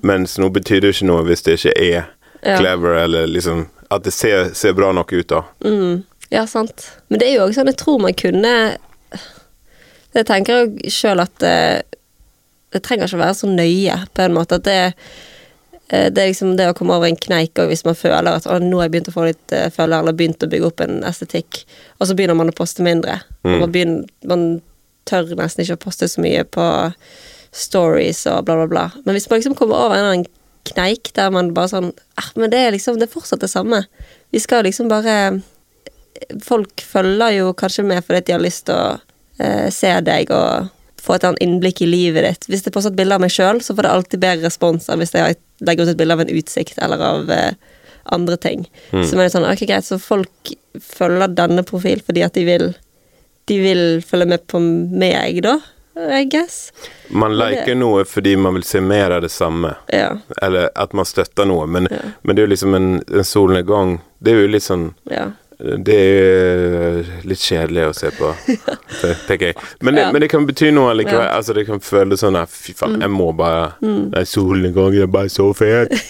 mens 0.03 0.37
nå 0.39 0.51
betyr 0.53 0.81
det 0.85 0.93
ikke 0.95 1.09
noe 1.09 1.25
hvis 1.27 1.43
det 1.43 1.57
ikke 1.61 1.73
er 1.81 2.05
Ja. 2.43 2.59
clever, 2.59 2.95
eller 3.05 3.27
liksom 3.27 3.67
At 3.91 4.03
det 4.03 4.13
ser, 4.13 4.51
ser 4.55 4.73
bra 4.75 4.93
nok 4.93 5.13
ut, 5.13 5.27
da. 5.29 5.45
Mm, 5.65 6.03
ja, 6.31 6.45
sant. 6.47 6.91
Men 7.09 7.19
det 7.21 7.29
er 7.29 7.35
jo 7.37 7.45
også 7.47 7.61
sånn, 7.61 7.67
jeg 7.71 7.77
tror 7.77 8.01
man 8.03 8.15
kunne 8.15 8.77
Jeg 10.15 10.27
tenker 10.27 10.65
jo 10.65 10.91
sjøl 10.91 11.21
at 11.21 11.43
det, 12.77 12.85
trenger 12.85 13.09
ikke 13.09 13.19
å 13.19 13.25
være 13.25 13.39
så 13.39 13.51
nøye, 13.51 13.97
på 14.13 14.27
en 14.27 14.37
måte. 14.37 14.61
At 14.61 14.69
det, 14.69 14.79
eh, 15.89 16.07
det 16.13 16.23
er 16.23 16.31
liksom 16.31 16.55
det 16.61 16.69
å 16.71 16.77
komme 16.77 16.97
over 16.99 17.09
en 17.09 17.19
kneik 17.27 17.59
hvis 17.71 17.87
man 17.89 17.99
føler 17.99 18.37
at 18.37 18.49
å, 18.49 18.61
nå 18.63 18.79
har 18.79 18.91
jeg 18.91 18.97
begynt 18.97 19.11
å 19.13 19.17
få 19.17 19.27
litt 19.31 19.57
følger, 19.75 19.99
eller 19.99 20.17
begynt 20.17 20.45
å 20.45 20.51
bygge 20.53 20.71
opp 20.71 20.85
en 20.85 21.03
estetikk, 21.09 21.65
og 21.99 22.09
så 22.09 22.19
begynner 22.19 22.39
man 22.39 22.53
å 22.53 22.57
poste 22.57 22.85
mindre. 22.87 23.21
Mm. 23.43 23.59
man, 23.59 23.73
begynner, 23.73 24.15
man 24.29 24.47
tør 25.09 25.35
nesten 25.39 25.65
ikke 25.65 25.79
å 25.79 25.85
poste 25.87 26.09
så 26.11 26.23
mye 26.23 26.45
på 26.45 26.67
stories 27.57 28.27
og 28.31 28.45
bla, 28.47 28.59
bla, 28.61 28.67
bla. 28.71 28.87
Men 29.05 29.17
hvis 29.17 29.29
man 29.31 29.41
liksom 29.41 29.57
kommer 29.59 29.79
over 29.81 29.97
en 29.97 30.03
eller 30.03 30.15
annen 30.15 30.33
kneik 30.67 31.13
der 31.17 31.31
man 31.35 31.53
bare 31.57 31.71
sånn 31.71 31.93
eh, 31.95 32.31
Men 32.35 32.51
det 32.51 32.59
er 32.61 32.73
liksom 32.75 32.99
Det 32.99 33.07
er 33.07 33.13
fortsatt 33.13 33.45
det 33.45 33.53
samme. 33.53 33.85
Vi 34.35 34.43
skal 34.43 34.67
liksom 34.67 34.91
bare 34.93 35.39
Folk 36.43 36.83
følger 36.83 37.37
jo 37.39 37.53
kanskje 37.57 37.85
med 37.87 38.05
fordi 38.05 38.27
de 38.27 38.35
har 38.35 38.43
lyst 38.43 38.67
til 38.69 38.77
å 38.77 38.97
eh, 39.43 39.69
se 39.73 39.93
deg 40.01 40.33
og 40.35 40.73
få 41.07 41.15
et 41.17 41.25
annet 41.29 41.43
innblikk 41.45 41.81
i 41.85 41.89
livet 41.91 42.27
ditt. 42.27 42.47
Hvis 42.51 42.65
det 42.67 42.73
er 42.75 42.89
et 42.91 42.99
bilde 42.99 43.17
av 43.17 43.23
meg 43.23 43.33
sjøl, 43.35 43.61
så 43.63 43.75
får 43.77 43.87
det 43.87 43.93
alltid 43.95 44.23
bedre 44.25 44.49
respons 44.49 44.89
enn 44.91 45.01
hvis 45.03 45.15
jeg 45.17 45.39
legger 45.67 45.87
ut 45.87 45.93
et 45.95 46.01
bilde 46.01 46.17
av 46.19 46.25
en 46.25 46.33
utsikt 46.35 46.81
eller 46.83 47.05
av 47.07 47.31
eh, 47.31 47.53
andre 48.15 48.37
ting. 48.43 48.67
Så 48.91 49.15
er 49.17 49.25
det 49.27 49.33
sånn, 49.35 49.47
ok 49.49 49.63
greit, 49.67 49.87
så 49.87 49.99
folk 50.03 50.53
følger 50.83 51.33
denne 51.35 51.65
profil 51.67 52.03
fordi 52.07 52.23
at 52.27 52.35
de 52.37 52.45
vil 52.49 52.69
De 53.47 53.57
vil 53.63 53.81
følge 54.03 54.27
med 54.27 54.43
på 54.51 54.59
meg, 54.59 55.37
da, 55.47 55.53
I 56.19 56.25
guess. 56.27 56.73
Man 57.15 57.37
liker 57.39 57.77
noe 57.79 58.03
fordi 58.05 58.33
man 58.37 58.57
vil 58.59 58.65
se 58.67 58.81
mer 58.83 59.15
av 59.15 59.23
det 59.23 59.31
samme. 59.31 59.71
Ja. 59.95 60.17
Eller 60.43 60.67
at 60.75 60.93
man 60.99 61.07
støtter 61.07 61.47
noe. 61.47 61.69
Men, 61.71 61.87
Ja. 61.91 62.01
men 62.23 62.35
det 62.35 62.43
er 62.43 62.49
jo 62.49 62.51
liksom 62.57 62.75
en, 62.75 62.89
en 63.07 63.25
solnedgang. 63.25 64.01
Det 64.19 64.33
er 64.35 64.43
jo 64.43 64.51
litt 64.51 64.67
sånn 64.67 64.89
ja. 65.09 65.29
Det 65.57 65.97
er 65.97 66.99
litt 67.25 67.41
kjedelig 67.41 67.87
å 67.89 67.93
se 67.97 68.11
på, 68.13 68.29
tenker 69.29 69.51
jeg. 69.51 69.57
Men 69.81 69.97
det, 69.97 70.05
men 70.13 70.21
det 70.25 70.29
kan 70.29 70.45
bety 70.49 70.69
noe 70.75 70.93
likevel. 70.93 71.23
Ja. 71.23 71.31
Mm. 71.31 71.37
Altså, 71.39 71.57
det 71.57 71.65
kan 71.69 71.81
føles 71.85 72.21
sånn 72.21 72.37
at 72.37 72.53
fy 72.53 72.75
faen, 72.77 72.99
jeg 73.01 73.13
må 73.13 73.31
bare 73.37 73.71
Nei, 73.81 74.25
solnedgangen 74.29 75.07
er 75.07 75.11
bare 75.13 75.33
så 75.33 75.49
fet. 75.57 75.95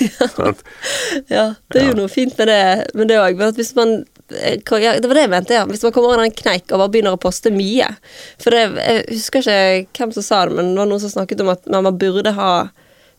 Ja, 1.30 1.52
det 1.72 1.80
er 1.80 1.88
jo 1.90 1.96
noe 1.98 2.10
fint 2.10 2.34
med 2.38 2.50
det 2.50 2.60
med 2.98 3.10
det 3.10 3.18
òg. 3.20 3.40
Hvis 3.56 3.72
man 3.76 3.92
eh, 4.34 4.58
ja, 4.82 4.94
Det 4.98 5.08
var 5.08 5.18
det 5.18 5.24
jeg 5.24 5.32
mente, 5.32 5.56
ja. 5.56 5.66
Hvis 5.68 5.84
man 5.86 5.94
kommer 5.94 6.14
over 6.14 6.24
en 6.24 6.34
kneik 6.34 6.66
og 6.70 6.82
bare 6.82 6.92
begynner 6.94 7.16
å 7.16 7.20
poste 7.20 7.52
mye. 7.54 7.88
For 8.42 8.54
det, 8.54 8.64
jeg 8.82 9.04
husker 9.12 9.46
ikke 9.46 10.02
hvem 10.02 10.16
som 10.16 10.26
sa 10.26 10.42
det, 10.46 10.56
men 10.58 10.74
det 10.74 10.82
var 10.82 10.90
noen 10.90 11.02
som 11.02 11.14
snakket 11.14 11.44
om 11.44 11.52
at 11.54 11.70
man 11.70 11.86
man 11.86 12.00
burde 12.00 12.34
ha 12.34 12.50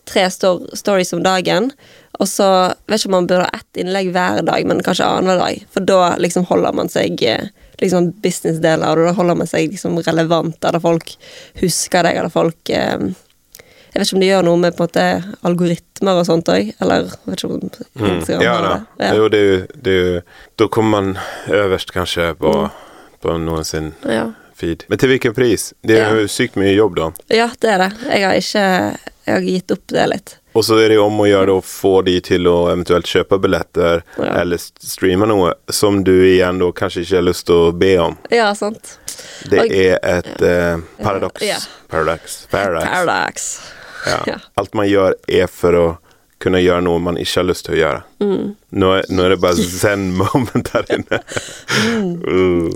tre 0.08 0.30
stor 0.32 0.64
stories 0.74 1.14
om 1.14 1.24
dagen. 1.24 1.72
Og 2.20 2.28
så 2.28 2.48
vet 2.90 2.98
ikke 3.00 3.10
om 3.12 3.16
man 3.20 3.28
burde 3.30 3.46
ha 3.46 3.60
ett 3.60 3.78
innlegg 3.84 4.10
hver 4.16 4.42
dag, 4.48 4.66
men 4.66 4.82
kanskje 4.82 5.06
annenhver 5.06 5.38
dag. 5.44 5.66
For 5.74 5.86
da 5.86 6.16
liksom 6.18 6.48
holder 6.50 6.74
man 6.74 6.90
seg 6.90 7.22
eh, 7.28 7.50
liksom 7.82 8.08
businessdeler, 8.24 8.98
og 8.98 9.06
da 9.12 9.14
holder 9.20 9.38
man 9.38 9.48
seg 9.52 9.70
liksom 9.76 10.00
relevant, 10.02 10.58
eller 10.66 10.82
folk 10.82 11.12
husker 11.62 12.08
deg, 12.08 12.18
eller 12.18 12.34
folk 12.34 12.70
eh, 12.74 12.98
Jeg 13.94 14.02
vet 14.02 14.10
ikke 14.10 14.16
om 14.18 14.22
det 14.22 14.28
gjør 14.30 14.44
noe 14.46 14.58
med 14.62 14.76
på 14.78 14.84
en 14.84 14.90
måte 14.90 15.04
algoritmer 15.48 16.20
og 16.20 16.26
sånt 16.28 16.50
òg, 16.54 16.74
eller 16.84 17.06
jeg 17.08 17.14
vet 17.26 17.38
ikke 17.38 17.48
om 17.48 17.62
Instagram 17.62 18.42
Mm. 18.42 18.44
Ja 18.44 18.58
da. 18.62 18.74
det. 18.98 19.06
Ja. 19.06 19.14
Jo, 19.18 19.28
det 19.34 19.40
er 19.40 19.48
jo, 19.48 19.62
det 19.86 19.94
er 19.94 20.04
jo 20.12 20.22
Da 20.60 20.68
kommer 20.68 20.90
man 21.02 21.18
øverst 21.50 21.94
kanskje 21.96 22.28
på, 22.38 22.52
Mm. 22.52 22.70
på 23.22 23.38
noen 23.46 23.64
sin 23.66 23.94
Ja. 24.06 24.28
feed. 24.56 24.84
Men 24.90 24.98
til 24.98 25.10
hvilken 25.10 25.34
pris? 25.34 25.74
Det 25.86 25.98
er 25.98 26.10
Ja. 26.10 26.22
jo 26.22 26.28
sykt 26.28 26.56
mye 26.58 26.76
jobb, 26.76 26.96
da. 26.96 27.12
ja, 27.30 27.48
det 27.62 27.70
er 27.70 27.78
det. 27.78 27.92
Jeg 28.10 28.24
har 28.26 28.34
ikke 28.34 28.98
Jeg 29.28 29.36
har 29.36 29.44
gitt 29.44 29.72
opp 29.76 29.84
det 29.92 30.04
litt. 30.08 30.34
Og 30.56 30.64
så 30.64 30.78
er 30.80 30.90
det 30.94 30.98
om 31.04 31.18
å 31.20 31.26
gjøre 31.28 31.58
å 31.60 31.64
få 31.68 31.98
de 32.08 32.14
til 32.24 32.48
å 32.50 32.56
eventuelt 32.72 33.06
kjøpe 33.12 33.38
billetter 33.44 34.02
Ja. 34.18 34.30
eller 34.42 34.58
streame 34.58 35.28
noe 35.28 35.52
som 35.70 36.00
du 36.08 36.14
igjen 36.16 36.60
da 36.64 36.72
kanskje 36.72 37.04
ikke 37.04 37.18
har 37.20 37.26
lyst 37.28 37.46
til 37.50 37.56
å 37.68 37.72
be 37.78 37.92
om. 38.02 38.16
Ja, 38.32 38.54
sant. 38.56 38.96
Det 39.50 39.60
Og- 39.66 39.72
er 39.76 40.00
et 40.02 40.42
eh, 40.42 40.78
paradoks. 41.04 41.42
Ja. 41.44 41.58
Paradox. 41.92 42.48
Paradox. 42.50 42.86
Paradox. 42.88 43.48
Ja. 44.08 44.24
Ja. 44.32 44.38
Alt 44.56 44.74
man 44.74 44.88
gjør, 44.88 45.14
er 45.28 45.48
for 45.52 45.72
å 45.76 45.88
kunne 46.40 46.62
gjøre 46.62 46.84
noe 46.86 47.00
man 47.02 47.18
ikke 47.18 47.42
har 47.42 47.48
lyst 47.50 47.66
til 47.66 47.76
å 47.76 47.80
gjøre. 47.82 48.04
Mm. 48.22 48.56
Nå, 48.72 48.92
er, 49.00 49.06
nå 49.10 49.24
er 49.26 49.30
det 49.36 49.40
bare 49.42 49.56
zen 49.58 50.12
moment 50.22 50.70
her 50.74 50.86
inne. 50.94 51.22
Mm. 51.84 52.12
Uh. 52.24 52.72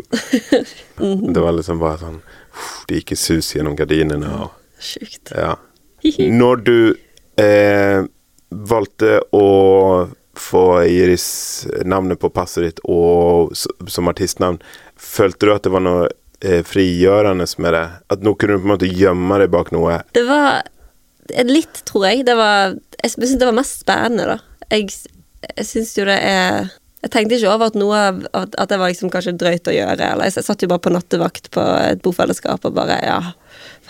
Det 1.34 1.40
var 1.42 1.52
liksom 1.58 1.80
bare 1.82 1.98
sånn 2.02 2.22
Det 2.88 3.00
gikk 3.00 3.14
i 3.16 3.16
sus 3.16 3.54
gjennom 3.56 3.76
gardinene 3.80 4.28
og 4.44 4.52
Sjukt. 4.82 5.30
Ja. 5.38 5.56
Når 6.04 6.64
du 6.66 6.78
eh, 7.42 8.02
valgte 8.50 9.20
å 9.36 9.48
få 10.42 10.66
Iris 10.88 11.68
navnet 11.86 12.20
på 12.20 12.32
passet 12.34 12.64
ditt 12.66 12.82
og 12.90 13.54
som 13.56 14.10
artistnavn, 14.12 14.60
følte 14.96 15.48
du 15.48 15.54
at 15.54 15.68
det 15.68 15.74
var 15.74 15.86
noe 15.86 16.10
eh, 16.42 16.62
frigjørende 16.68 17.48
med 17.62 17.76
det? 17.78 17.86
At 18.14 18.26
nå 18.26 18.36
kunne 18.36 18.58
du 18.58 18.64
på 18.64 18.70
en 18.70 18.76
måte 18.76 18.92
gjemme 18.92 19.40
deg 19.42 19.52
bak 19.54 19.74
noe? 19.76 20.02
Det 20.16 20.26
var 20.28 20.64
litt, 21.48 21.84
tror 21.88 22.10
jeg. 22.10 22.26
Det 22.28 22.38
var 22.40 22.78
Jeg 23.02 23.16
syns 23.16 23.40
det 23.40 23.50
var 23.50 23.58
mest 23.58 23.82
spennende, 23.82 24.36
da. 24.36 24.68
Jeg, 24.72 24.92
jeg 25.58 25.68
syns 25.68 25.98
jo 25.98 26.06
det 26.08 26.20
er 26.22 26.70
Jeg 27.02 27.12
tenkte 27.14 27.38
ikke 27.38 27.54
over 27.54 27.72
at 27.72 27.78
noe 27.80 28.00
at, 28.38 28.56
at 28.62 28.70
det 28.70 28.78
var 28.78 28.92
liksom 28.92 29.10
kanskje 29.14 29.38
drøyt 29.42 29.68
å 29.68 29.76
gjøre. 29.76 30.14
Eller 30.14 30.30
jeg 30.30 30.46
satt 30.46 30.62
jo 30.62 30.70
bare 30.70 30.86
på 30.86 30.94
nattevakt 30.94 31.50
på 31.54 31.64
et 31.82 32.04
bofellesskap 32.06 32.66
og 32.68 32.76
bare, 32.78 33.00
ja 33.02 33.22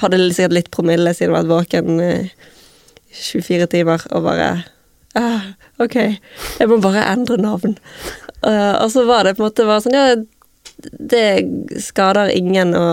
Hadde 0.02 0.20
sikkert 0.34 0.58
litt 0.58 0.72
promille 0.74 1.14
siden 1.16 1.32
jeg 1.32 1.38
var 1.38 1.50
våken 1.50 2.02
eh, 2.04 2.36
24 3.12 3.68
timer 3.72 4.06
og 4.12 4.26
bare 4.26 4.52
ah, 5.20 5.52
Ok, 5.82 5.98
jeg 6.00 6.70
må 6.70 6.78
bare 6.82 7.08
endre 7.12 7.38
navn. 7.42 7.76
Uh, 8.42 8.78
og 8.82 8.88
så 8.94 9.04
var 9.06 9.26
det 9.26 9.36
på 9.38 9.44
en 9.44 9.50
måte 9.50 9.82
sånn 9.86 9.98
Ja, 9.98 10.06
det 10.82 11.26
skader 11.84 12.32
ingen 12.34 12.74
å 12.78 12.88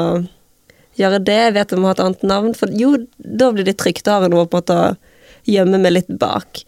gjøre 0.98 1.20
det. 1.24 1.38
Jeg 1.46 1.54
vet 1.56 1.72
jeg 1.72 1.80
må 1.80 1.90
ha 1.90 1.94
et 1.96 2.02
annet 2.04 2.26
navn. 2.26 2.56
For 2.58 2.72
jo, 2.74 2.94
da 3.16 3.50
blir 3.54 3.66
det 3.68 3.78
trygt. 3.80 4.04
Da 4.06 4.16
har 4.18 4.26
jeg 4.26 4.34
noe 4.34 4.48
på 4.48 4.58
en 4.58 4.64
måte 4.64 4.76
å 4.76 5.48
gjemme 5.48 5.80
meg 5.80 5.94
litt 5.94 6.10
bak. 6.20 6.62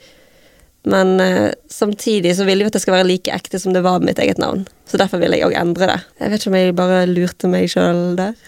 Men 0.89 1.19
eh, 1.21 1.51
samtidig 1.69 2.33
så 2.39 2.47
vil 2.49 2.63
jeg 2.63 2.71
at 2.71 2.79
det 2.79 2.83
skal 2.85 2.97
være 2.97 3.11
like 3.11 3.35
ekte 3.35 3.61
som 3.61 3.75
det 3.77 3.83
var 3.85 4.01
mitt 4.05 4.21
eget 4.23 4.41
navn. 4.41 4.65
Så 4.89 5.01
derfor 5.01 5.21
vil 5.21 5.37
jeg 5.37 5.45
òg 5.45 5.57
endre 5.61 5.91
det. 5.91 5.99
Jeg 6.23 6.33
vet 6.33 6.41
ikke 6.41 6.53
om 6.53 6.59
jeg 6.61 6.79
bare 6.79 7.03
lurte 7.11 7.51
meg 7.53 7.69
sjøl 7.73 8.01
der. 8.21 8.39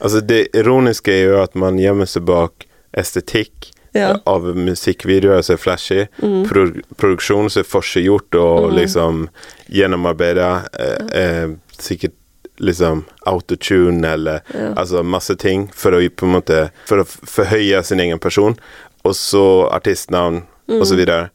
Altså 0.00 0.20
Det 0.26 0.48
ironiske 0.54 1.12
er 1.12 1.24
jo 1.30 1.42
at 1.42 1.54
man 1.54 1.78
gjemmer 1.78 2.06
seg 2.06 2.24
bak 2.28 2.66
estetikk 2.96 3.72
Ja. 3.96 4.10
Mm. 4.12 4.20
av 4.26 4.42
musikkvideoer 4.56 5.42
som 5.42 5.54
er 5.54 5.58
flashy, 5.62 6.02
pro 6.48 6.66
produksjon 7.00 7.48
som 7.50 7.60
er 7.62 7.68
forseggjort 7.70 8.34
og 8.36 8.72
liksom 8.76 9.28
gjennomarbeida, 9.72 10.48
eh, 10.78 11.20
eh, 11.22 11.48
sikkert 11.78 12.12
liksom 12.60 13.04
autotune 13.26 14.04
eller 14.12 14.40
Ja. 14.54 14.72
altså 14.76 15.02
masse 15.02 15.34
ting 15.36 15.68
for 15.74 15.92
å 15.92 16.08
på 16.10 16.26
en 16.26 16.32
måte 16.32 16.70
For 16.86 16.98
å 16.98 17.04
forhøye 17.06 17.82
sin 17.84 18.00
egen 18.00 18.18
person, 18.18 18.56
og 19.04 19.12
så 19.14 19.70
artistnavn 19.72 20.42
og 20.68 20.80
Mm. 20.82 20.84
så 20.86 20.96
videre. 20.96 21.30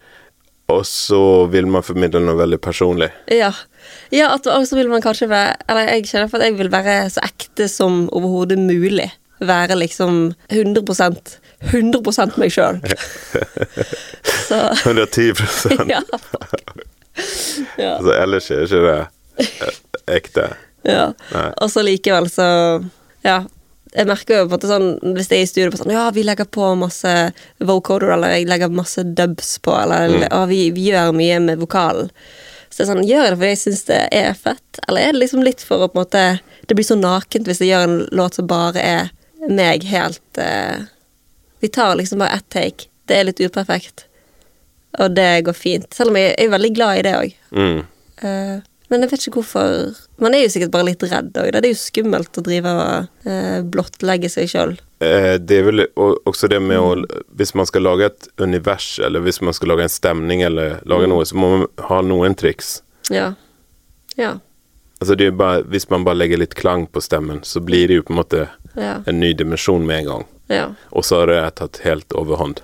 Og 0.71 0.86
så 0.88 1.21
vil 1.51 1.67
man 1.71 1.86
formidle 1.86 2.21
noe 2.23 2.39
veldig 2.39 2.60
personlig. 2.63 3.12
Ja. 3.31 3.51
ja 4.13 4.31
og 4.36 4.67
så 4.67 4.77
vil 4.77 4.89
man 4.91 5.03
kanskje 5.03 5.29
være 5.31 5.55
Eller 5.69 5.89
jeg 5.89 6.07
kjenner 6.10 6.31
for 6.31 6.39
at 6.39 6.49
jeg 6.49 6.57
vil 6.60 6.71
være 6.73 6.95
så 7.13 7.23
ekte 7.25 7.67
som 7.71 8.05
overhodet 8.12 8.60
mulig. 8.62 9.10
Være 9.41 9.77
liksom 9.79 10.34
100% 10.53 11.38
100 11.62 12.38
meg 12.41 12.53
sjøl. 12.53 12.79
så 14.49 14.60
110 14.81 15.34
ja. 15.93 16.01
ja. 17.77 17.91
altså, 17.97 18.13
Ellers 18.15 18.49
er 18.51 18.65
ikke 18.65 18.81
det 18.88 18.97
eh, 19.45 19.79
ekte. 20.17 20.47
Ja. 20.88 21.12
Nei. 21.34 21.47
Og 21.62 21.69
så 21.73 21.86
likevel 21.86 22.29
så 22.34 22.47
Ja. 23.25 23.43
Jeg 23.91 24.08
merker 24.08 24.38
jo 24.38 24.45
på 24.47 24.56
måte 24.56 24.69
sånn 24.69 24.86
Hvis 25.17 25.27
jeg 25.27 25.41
er 25.41 25.43
i 25.43 25.49
studio 25.49 25.71
på 25.73 25.82
sånn 25.82 25.91
Ja, 25.91 26.06
vi 26.15 26.23
legger 26.23 26.47
på 26.47 26.69
masse 26.80 27.12
vocoder, 27.60 28.13
eller 28.15 28.38
jeg 28.38 28.47
legger 28.47 28.71
masse 28.71 29.04
dubs 29.04 29.58
på, 29.60 29.73
eller 29.82 30.08
Mm. 30.13 30.27
ja, 30.30 30.45
vi, 30.47 30.62
vi 30.71 30.86
gjør 30.91 31.12
mye 31.17 31.39
med 31.43 31.60
vokalen. 31.60 32.08
Så 32.69 32.77
det 32.77 32.86
er 32.86 32.91
sånn 32.93 33.04
Gjør 33.10 33.25
jeg 33.25 33.32
det 33.34 33.39
fordi 33.41 33.49
jeg 33.51 33.62
syns 33.65 33.84
det 33.89 33.99
er 34.15 34.34
fett, 34.34 34.80
eller 34.88 35.01
er 35.01 35.12
det 35.12 35.19
liksom 35.25 35.43
litt 35.43 35.62
for 35.67 35.84
å 35.84 35.89
på 35.91 35.99
en 35.99 36.04
måte 36.06 36.23
Det 36.69 36.77
blir 36.80 36.88
så 36.88 36.95
nakent 36.95 37.47
hvis 37.51 37.60
jeg 37.60 37.73
gjør 37.73 37.84
en 37.89 37.97
låt 38.15 38.39
som 38.39 38.47
bare 38.47 38.80
er 38.80 39.12
meg 39.49 39.84
helt 39.89 40.38
eh, 40.39 40.86
Vi 41.60 41.67
tar 41.67 41.95
liksom 41.99 42.19
bare 42.23 42.38
ett 42.39 42.47
take. 42.54 42.88
Det 43.10 43.17
er 43.17 43.23
litt 43.27 43.39
uperfekt. 43.43 44.06
Og 44.99 45.12
det 45.15 45.43
går 45.45 45.54
fint. 45.54 45.93
Selv 45.93 46.10
om 46.13 46.17
jeg 46.19 46.36
er 46.39 46.49
veldig 46.51 46.71
glad 46.77 46.99
i 46.99 47.04
det 47.06 47.13
òg. 47.17 47.34
Mm. 47.51 47.82
Eh, 48.21 48.56
men 48.91 49.01
jeg 49.06 49.10
vet 49.12 49.23
ikke 49.25 49.39
hvorfor 49.39 49.95
Man 50.21 50.36
er 50.36 50.43
jo 50.43 50.49
sikkert 50.54 50.71
bare 50.73 50.86
litt 50.89 51.04
redd 51.08 51.32
òg. 51.39 51.47
Det 51.56 51.62
er 51.63 51.71
jo 51.71 51.80
skummelt 51.80 52.38
å 52.38 52.43
drive 52.45 52.73
og 52.77 53.27
eh, 53.32 53.62
blottlegge 53.73 54.30
seg 54.30 54.49
sjøl. 54.51 54.73
Eh, 55.01 55.38
Det 55.41 55.58
er 55.62 55.63
vel 55.69 55.86
også 55.97 56.49
det 56.51 56.60
med 56.62 56.77
å 56.77 56.91
Hvis 57.39 57.56
man 57.58 57.65
skal 57.65 57.88
lage 57.88 58.06
et 58.12 58.27
univers, 58.38 58.99
eller 58.99 59.23
hvis 59.25 59.41
man 59.41 59.54
skal 59.58 59.71
lage 59.73 59.88
en 59.88 59.93
stemning, 59.95 60.43
eller 60.45 60.77
lage 60.86 61.08
noe, 61.10 61.25
så 61.25 61.36
må 61.39 61.49
man 61.56 61.67
ha 61.89 62.01
noen 62.06 62.36
triks. 62.38 62.82
Ja. 63.10 63.32
Ja. 64.19 64.36
Altså 65.01 65.15
det 65.17 65.32
er 65.32 65.32
bare, 65.39 65.63
Hvis 65.63 65.89
man 65.89 66.04
bare 66.06 66.19
legger 66.19 66.38
litt 66.38 66.54
klang 66.60 66.86
på 66.88 67.01
stemmen, 67.01 67.39
så 67.43 67.60
blir 67.63 67.88
det 67.89 67.95
jo 68.01 68.04
på 68.04 68.13
en 68.13 68.19
måte 68.21 68.47
Ja. 68.77 69.01
en 69.08 69.19
ny 69.19 69.34
dimensjon 69.34 69.86
med 69.88 70.04
en 70.04 70.06
gang. 70.12 70.25
ja. 70.51 70.67
Og 70.91 71.04
så 71.08 71.19
har 71.23 71.27
det 71.27 71.56
tatt 71.56 71.77
helt 71.84 72.13
overhånd, 72.13 72.62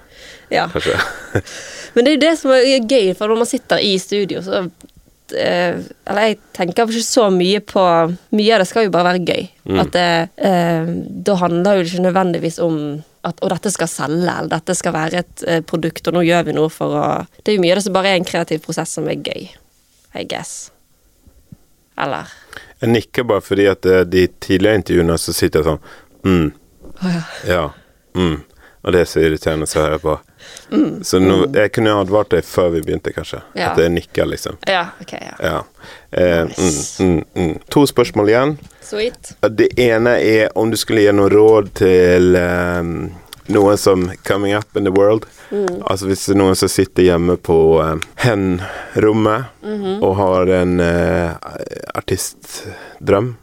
ja. 0.51 0.67
kanskje. 0.69 0.99
Men 1.95 2.05
det 2.05 2.11
er 2.11 2.15
jo 2.15 2.21
det 2.27 2.35
som 2.39 2.51
er 2.51 2.85
gøy, 2.85 3.13
for 3.17 3.27
når 3.31 3.37
man 3.41 3.49
sitter 3.49 3.77
i 3.83 3.97
studio, 3.99 4.41
så 4.45 4.61
Eller 5.35 6.29
jeg 6.29 6.37
tenker 6.55 6.87
ikke 6.87 7.03
så 7.03 7.27
mye 7.33 7.59
på 7.65 7.83
Mye 8.37 8.55
av 8.55 8.61
det 8.63 8.67
skal 8.69 8.87
jo 8.87 8.93
bare 8.93 9.11
være 9.11 9.25
gøy. 9.27 9.47
At 9.81 9.91
det 9.95 10.07
eh, 10.47 10.91
Da 11.27 11.37
handler 11.41 11.79
jo 11.79 11.87
ikke 11.87 12.05
nødvendigvis 12.07 12.59
om 12.63 12.79
at 13.27 13.41
og 13.43 13.51
dette 13.51 13.73
skal 13.73 13.89
selge, 13.91 14.31
eller 14.31 14.47
dette 14.53 14.71
skal 14.77 14.93
være 14.95 15.19
et 15.19 15.41
eh, 15.49 15.59
produkt, 15.67 16.05
og 16.07 16.15
nå 16.15 16.21
gjør 16.23 16.45
vi 16.47 16.53
noe 16.55 16.71
for 16.71 16.95
å 16.95 17.07
Det 17.41 17.51
er 17.51 17.57
jo 17.57 17.63
mye 17.65 17.73
av 17.73 17.81
det 17.81 17.87
som 17.89 17.97
bare 17.97 18.13
er 18.13 18.21
en 18.21 18.27
kreativ 18.29 18.61
prosess 18.63 18.93
som 18.95 19.09
er 19.11 19.19
gøy. 19.19 19.49
I 20.15 20.23
guess. 20.23 20.69
Eller 21.99 22.31
Jeg 22.79 22.93
nikker 22.93 23.27
bare 23.27 23.43
fordi 23.43 23.67
at 23.67 23.85
eh, 23.85 24.05
de 24.07 24.27
tidligere 24.39 24.79
intervjuene 24.79 25.17
så 25.19 25.35
sitter 25.35 25.59
jeg 25.59 25.69
sånn 25.73 25.83
mm, 26.23 26.47
Oh, 26.97 27.11
ja. 27.13 27.23
Ja. 27.45 27.65
Mm. 28.17 28.39
Og 28.81 28.93
det 28.93 29.03
er 29.03 29.09
så 29.09 29.21
irriterende 29.21 29.67
å 29.67 29.81
høre 29.83 29.99
på. 30.01 30.15
Så 31.01 31.19
nå, 31.19 31.37
jeg 31.55 31.71
kunne 31.75 31.93
advart 31.95 32.31
deg 32.33 32.45
før 32.45 32.73
vi 32.75 32.81
begynte, 32.83 33.13
kanskje. 33.15 33.39
Mm. 33.53 33.59
Ja. 33.59 33.69
At 33.71 33.81
jeg 33.81 33.93
nikker, 33.95 34.25
liksom. 34.31 34.57
Ja, 34.67 34.81
ok, 35.01 35.13
ja. 35.13 35.35
Ja. 35.43 35.61
Eh, 36.11 36.41
mm, 36.41 36.51
Nice. 36.57 37.03
mm, 37.03 37.21
mm. 37.35 37.53
To 37.75 37.85
spørsmål 37.87 38.33
igjen. 38.33 38.57
Sweet. 38.83 39.31
Det 39.49 39.69
ene 39.79 40.17
er 40.23 40.51
om 40.57 40.71
du 40.71 40.77
skulle 40.79 41.05
gi 41.05 41.13
noe 41.15 41.31
råd 41.31 41.71
til 41.79 42.35
um, 42.39 42.91
noen 43.51 43.79
som 43.79 44.09
coming 44.27 44.55
up 44.55 44.75
in 44.75 44.87
the 44.87 44.93
world. 44.95 45.27
Altså 45.87 46.09
hvis 46.09 46.25
det 46.27 46.35
er 46.35 46.39
noen 46.41 46.57
som 46.59 46.71
sitter 46.71 47.07
hjemme 47.07 47.37
på 47.39 47.57
uh, 47.79 47.95
hen-rommet 48.23 49.63
og 50.03 50.17
har 50.19 50.51
en 50.61 50.79
uh, 50.83 51.31
artistdrøm. 51.95 53.33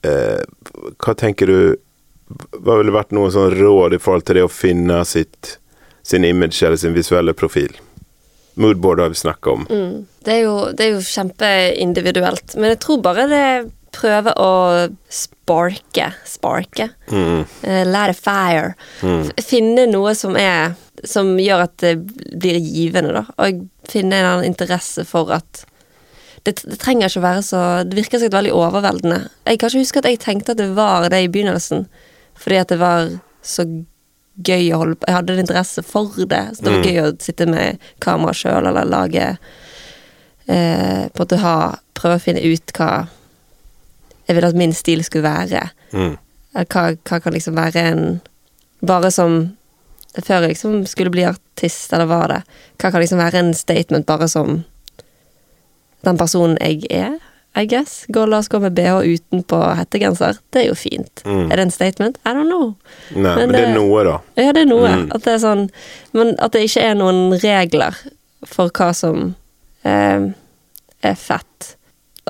Eh, 0.00 0.40
hva 0.96 1.12
tenker 1.20 1.50
du 1.50 1.58
Hva 2.30 2.78
ville 2.78 2.94
vært 2.94 3.14
noen 3.16 3.32
sånn 3.34 3.54
råd 3.56 3.96
i 3.96 4.00
forhold 4.02 4.26
til 4.28 4.38
det 4.38 4.46
å 4.46 4.52
finne 4.52 5.00
sitt, 5.08 5.56
sin 6.06 6.26
image 6.26 6.62
eller 6.62 6.78
sin 6.80 6.94
visuelle 6.94 7.34
profil? 7.34 7.74
Moodboard 8.60 9.00
har 9.00 9.12
vi 9.12 9.18
snakka 9.18 9.50
om. 9.50 9.66
Det 10.24 10.32
er, 10.34 10.40
jo, 10.44 10.56
det 10.76 10.86
er 10.86 10.94
jo 10.94 11.04
kjempeindividuelt, 11.06 12.56
men 12.58 12.74
jeg 12.74 12.80
tror 12.84 13.02
bare 13.04 13.26
det 13.30 13.44
prøve 13.94 14.34
å 14.38 14.52
sparke 15.10 16.10
Sparke. 16.28 16.90
Mm. 17.10 17.42
Uh, 17.64 17.82
light 17.88 18.12
a 18.12 18.14
fire. 18.14 18.74
Mm. 19.02 19.30
Finne 19.42 19.86
noe 19.90 20.14
som 20.14 20.38
er 20.38 20.76
Som 21.04 21.32
gjør 21.40 21.64
at 21.64 21.78
det 21.80 21.94
blir 22.36 22.58
givende, 22.60 23.14
da. 23.16 23.24
Og 23.40 23.64
finne 23.88 24.18
en 24.18 24.28
annen 24.28 24.50
interesse 24.50 25.06
for 25.08 25.32
at 25.32 25.64
det, 26.44 26.58
det 26.60 26.76
trenger 26.80 27.08
ikke 27.08 27.20
å 27.20 27.24
være 27.24 27.42
så 27.44 27.62
Det 27.88 27.96
virker 27.98 28.20
sikkert 28.20 28.38
veldig 28.38 28.52
overveldende. 28.56 29.18
Jeg 29.48 29.60
kan 29.60 29.72
ikke 29.72 29.82
huske 29.82 30.02
at 30.02 30.08
jeg 30.08 30.20
tenkte 30.22 30.54
at 30.54 30.60
det 30.60 30.70
var 30.76 31.08
det 31.12 31.24
i 31.24 31.30
begynnelsen, 31.32 31.86
fordi 32.40 32.58
at 32.60 32.68
det 32.72 32.78
var 32.80 33.10
så 33.44 33.64
gøy 34.40 34.70
å 34.72 34.78
holde 34.80 34.96
på 34.96 35.08
Jeg 35.10 35.16
hadde 35.18 35.32
en 35.36 35.42
interesse 35.42 35.82
for 35.84 36.08
det. 36.30 36.42
Så 36.56 36.64
det 36.64 36.70
var 36.72 36.78
Mm. 36.80 36.86
gøy 36.88 37.00
å 37.04 37.16
sitte 37.20 37.46
med 37.50 37.78
kamera 38.00 38.32
sjøl 38.36 38.66
eller 38.70 38.88
lage 38.88 39.26
eh, 40.48 41.08
På 41.12 41.22
en 41.22 41.24
måte 41.26 41.40
ha 41.42 41.54
Prøve 42.00 42.16
å 42.16 42.22
finne 42.22 42.40
ut 42.40 42.72
hva 42.78 43.06
jeg 44.30 44.36
ville 44.36 44.48
at 44.52 44.56
min 44.56 44.72
stil 44.72 45.00
skulle 45.04 45.26
være. 45.26 45.60
Mm. 45.92 46.12
Hva, 46.70 46.82
hva 47.04 47.18
kan 47.20 47.34
liksom 47.34 47.56
være 47.58 47.82
en 47.92 48.04
Bare 48.86 49.10
som 49.12 49.56
Før 50.16 50.40
jeg 50.46 50.54
liksom 50.54 50.86
skulle 50.88 51.10
bli 51.14 51.24
artist, 51.28 51.92
eller 51.92 52.06
var 52.10 52.28
det 52.32 52.38
Hva 52.80 52.90
kan 52.94 53.00
liksom 53.02 53.18
være 53.20 53.42
en 53.42 53.52
statement 53.54 54.06
bare 54.08 54.28
som 54.30 54.64
den 56.00 56.16
personen 56.16 56.56
jeg 56.64 56.86
er, 56.90 57.18
I 57.56 57.66
guess? 57.66 58.04
Gå, 58.08 58.26
la 58.26 58.38
oss 58.38 58.48
gå 58.48 58.60
med 58.62 58.72
bh 58.72 59.00
utenpå 59.02 59.58
hettegenser. 59.74 60.38
Det 60.50 60.62
er 60.62 60.68
jo 60.68 60.76
fint. 60.78 61.22
Mm. 61.26 61.50
Er 61.50 61.56
det 61.56 61.64
en 61.66 61.74
statement? 61.74 62.18
I 62.24 62.34
don't 62.36 62.46
know. 62.46 62.74
Nei, 63.10 63.34
Men 63.36 63.50
men 63.50 63.56
det 63.56 63.62
er 63.64 63.74
noe, 63.74 64.04
da. 64.06 64.16
Ja, 64.38 64.52
det 64.54 64.62
er 64.62 64.70
noe. 64.70 64.88
Mm. 64.88 65.08
At 65.14 65.26
det 65.26 65.34
er 65.34 65.42
sånn 65.42 65.64
Men 66.14 66.34
at 66.38 66.54
det 66.54 66.62
ikke 66.68 66.84
er 66.86 66.94
noen 66.98 67.34
regler 67.42 67.98
for 68.46 68.70
hva 68.72 68.92
som 68.96 69.34
eh, 69.82 70.30
er 71.02 71.16
fett. 71.18 71.72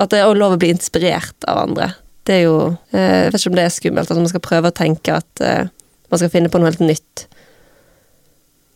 At 0.01 0.11
det 0.11 0.23
er 0.23 0.33
lov 0.35 0.57
å 0.57 0.61
bli 0.61 0.73
inspirert 0.73 1.47
av 1.47 1.67
andre. 1.67 1.91
Det 2.25 2.39
er 2.39 2.43
jo 2.47 2.57
eh, 2.91 3.27
Jeg 3.27 3.31
vet 3.31 3.41
ikke 3.41 3.53
om 3.53 3.59
det 3.59 3.67
er 3.67 3.77
skummelt. 3.77 4.11
At 4.11 4.17
man 4.23 4.31
skal 4.33 4.47
prøve 4.47 4.73
å 4.73 4.79
tenke 4.81 5.19
at 5.21 5.45
eh, 5.45 5.69
man 6.09 6.19
skal 6.19 6.33
finne 6.33 6.49
på 6.51 6.59
noe 6.59 6.73
helt 6.73 6.83
nytt. 6.83 7.27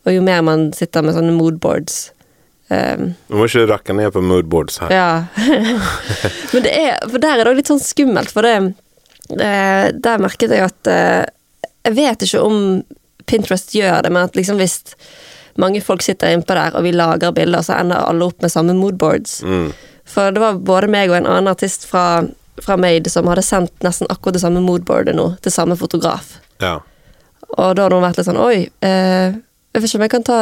Og 0.06 0.14
jo 0.14 0.22
mer 0.22 0.46
man 0.46 0.70
sitter 0.78 1.02
med 1.02 1.18
sånne 1.18 1.34
moodboards 1.34 2.12
eh, 2.74 3.06
Du 3.28 3.38
må 3.38 3.46
ikke 3.50 3.66
rakke 3.70 3.96
ned 3.98 4.14
på 4.16 4.24
moodboards 4.26 4.80
her. 4.84 4.94
ja. 4.94 5.10
Men 6.54 6.66
det 6.66 6.74
er 6.74 7.00
For 7.10 7.22
der 7.22 7.40
er 7.40 7.44
det 7.44 7.54
òg 7.54 7.60
litt 7.62 7.72
sånn 7.72 7.84
skummelt, 7.84 8.32
for 8.34 8.46
det 8.46 8.56
eh, 9.40 9.88
Der 9.92 10.22
merket 10.24 10.54
jeg 10.54 10.66
at 10.66 10.92
eh, 10.92 11.24
Jeg 11.86 11.98
vet 11.98 12.28
ikke 12.28 12.44
om 12.46 12.60
Pinterest 13.26 13.74
gjør 13.74 14.04
det, 14.06 14.12
men 14.14 14.28
at 14.28 14.36
liksom 14.38 14.60
hvis 14.62 14.76
mange 15.58 15.80
folk 15.82 16.04
sitter 16.06 16.30
innpå 16.30 16.54
der, 16.54 16.76
og 16.78 16.84
vi 16.86 16.92
lager 16.94 17.32
bilder, 17.34 17.64
så 17.66 17.80
ender 17.80 18.04
alle 18.06 18.28
opp 18.28 18.44
med 18.44 18.52
samme 18.54 18.76
moodboards. 18.78 19.40
Mm. 19.42 19.72
For 20.06 20.30
det 20.36 20.44
var 20.44 20.60
både 20.62 20.90
meg 20.94 21.10
og 21.10 21.16
en 21.18 21.30
annen 21.32 21.50
artist 21.50 21.88
fra, 21.90 22.22
fra 22.62 22.78
Made 22.78 23.10
som 23.10 23.26
hadde 23.32 23.42
sendt 23.42 23.74
nesten 23.82 24.06
akkurat 24.14 24.38
det 24.38 24.44
samme 24.44 24.62
moodboardet 24.62 25.18
nå, 25.18 25.32
til 25.42 25.56
samme 25.56 25.74
fotograf. 25.80 26.36
Ja. 26.62 26.76
Og 27.56 27.74
da 27.78 27.88
hadde 27.88 27.98
hun 27.98 28.06
vært 28.06 28.20
litt 28.20 28.30
sånn 28.30 28.42
Oi, 28.42 28.68
eh, 28.86 29.34
jeg 29.74 29.82
vet 29.82 29.90
ikke 29.90 30.02
om 30.02 30.06
jeg 30.06 30.14
kan 30.14 30.28
ta 30.30 30.40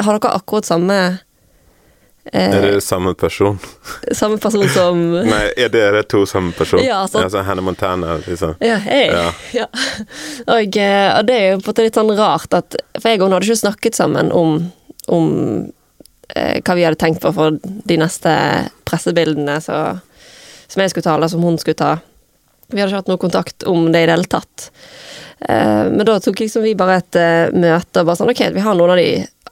Har 0.00 0.16
dere 0.18 0.32
akkurat 0.38 0.64
samme 0.68 0.96
eh, 2.32 2.50
Er 2.50 2.62
det 2.66 2.80
samme 2.84 3.14
person? 3.14 3.58
Samme 4.12 4.38
person 4.42 4.68
som 4.68 5.00
Nei, 5.32 5.42
er 5.56 5.72
dere 5.72 6.02
to 6.08 6.22
samme 6.28 6.52
person? 6.56 6.82
Ja, 6.84 7.02
sånn. 7.10 7.26
Altså 7.26 7.44
Hannah 7.46 7.64
Montana, 7.64 8.18
liksom. 8.26 8.54
Ja, 8.64 8.78
hei. 8.86 9.06
Ja. 9.12 9.28
Ja. 9.60 9.66
Og, 10.46 10.76
eh, 10.76 11.08
og 11.18 11.26
det 11.28 11.36
er 11.36 11.46
jo 11.52 11.60
på 11.60 11.70
en 11.70 11.72
måte 11.72 11.86
litt 11.88 11.98
sånn 12.00 12.14
rart 12.18 12.54
at 12.56 12.78
For 13.00 13.10
jeg 13.10 13.20
og 13.20 13.28
hun 13.28 13.36
hadde 13.36 13.48
ikke 13.50 13.64
snakket 13.64 13.98
sammen 13.98 14.30
om, 14.36 14.58
om 15.08 15.26
eh, 16.36 16.60
hva 16.64 16.76
vi 16.78 16.86
hadde 16.86 17.00
tenkt 17.00 17.22
på 17.24 17.32
for 17.36 17.58
de 17.62 17.98
neste 18.00 18.34
pressebildene 18.88 19.58
så, 19.64 19.80
som 20.70 20.82
jeg 20.84 20.92
skulle 20.92 21.06
ta, 21.06 21.16
eller 21.18 21.30
som 21.32 21.42
hun 21.44 21.58
skulle 21.60 21.78
ta. 21.78 21.96
Vi 22.70 22.78
hadde 22.78 22.92
ikke 22.92 23.02
hatt 23.02 23.10
noe 23.10 23.20
kontakt 23.22 23.66
om 23.66 23.88
det 23.90 24.04
i 24.04 24.06
det 24.06 24.14
hele 24.14 24.30
tatt. 24.30 24.70
Eh, 25.40 25.84
men 25.90 26.04
da 26.06 26.18
tok 26.22 26.42
liksom 26.42 26.62
vi 26.62 26.76
bare 26.78 27.00
et 27.00 27.18
eh, 27.18 27.50
møte 27.56 28.02
og 28.02 28.10
bare 28.10 28.18
sånn 28.20 28.30
Ok, 28.30 28.42
vi 28.54 28.62
har 28.64 28.76
noen 28.76 28.92
av 28.94 29.00
de 29.00 29.08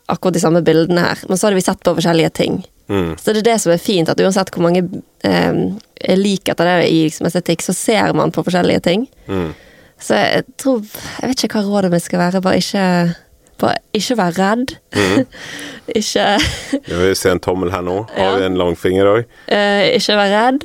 akkurat 0.09 0.35
de 0.35 0.41
samme 0.41 0.63
bildene 0.65 1.03
her, 1.05 1.21
men 1.29 1.37
så 1.39 1.47
hadde 1.49 1.59
vi 1.61 1.65
sett 1.67 1.83
på 1.85 1.95
forskjellige 1.99 2.31
ting. 2.39 2.59
Mm. 2.89 3.11
Så 3.21 3.33
det 3.35 3.43
er 3.43 3.49
det 3.53 3.57
som 3.61 3.73
er 3.75 3.81
fint, 3.83 4.09
at 4.09 4.21
uansett 4.25 4.51
hvor 4.55 4.65
mange 4.65 4.81
eh, 5.29 6.17
likheter 6.17 6.65
det 6.65 6.75
er 6.79 6.85
i 6.89 7.03
liksom, 7.09 7.27
estetikk, 7.29 7.61
så 7.67 7.75
ser 7.77 8.15
man 8.17 8.33
på 8.33 8.45
forskjellige 8.47 8.81
ting. 8.87 9.05
Mm. 9.29 9.51
Så 10.01 10.15
jeg 10.15 10.45
tror 10.57 10.81
Jeg 11.21 11.29
vet 11.33 11.43
ikke 11.45 11.59
hva 11.59 11.67
rådet 11.67 11.91
mitt 11.93 12.05
skal 12.07 12.21
være, 12.23 12.41
bare 12.41 12.61
ikke 12.63 13.15
bare 13.59 13.81
ikke 13.99 14.17
være 14.17 14.37
redd. 14.39 14.77
ikke 15.99 16.27
Jeg 16.87 16.99
vil 17.01 17.17
se 17.19 17.33
en 17.33 17.41
tommel 17.43 17.73
her 17.75 17.83
nå. 17.83 17.97
Har 18.15 18.25
Ja. 18.33 18.37
vi 18.39 18.45
en 18.47 18.57
langfinger 18.61 19.05
òg? 19.17 19.25
eh, 19.49 19.97
Ikke 19.97 20.17
være 20.17 20.35
redd. 20.47 20.65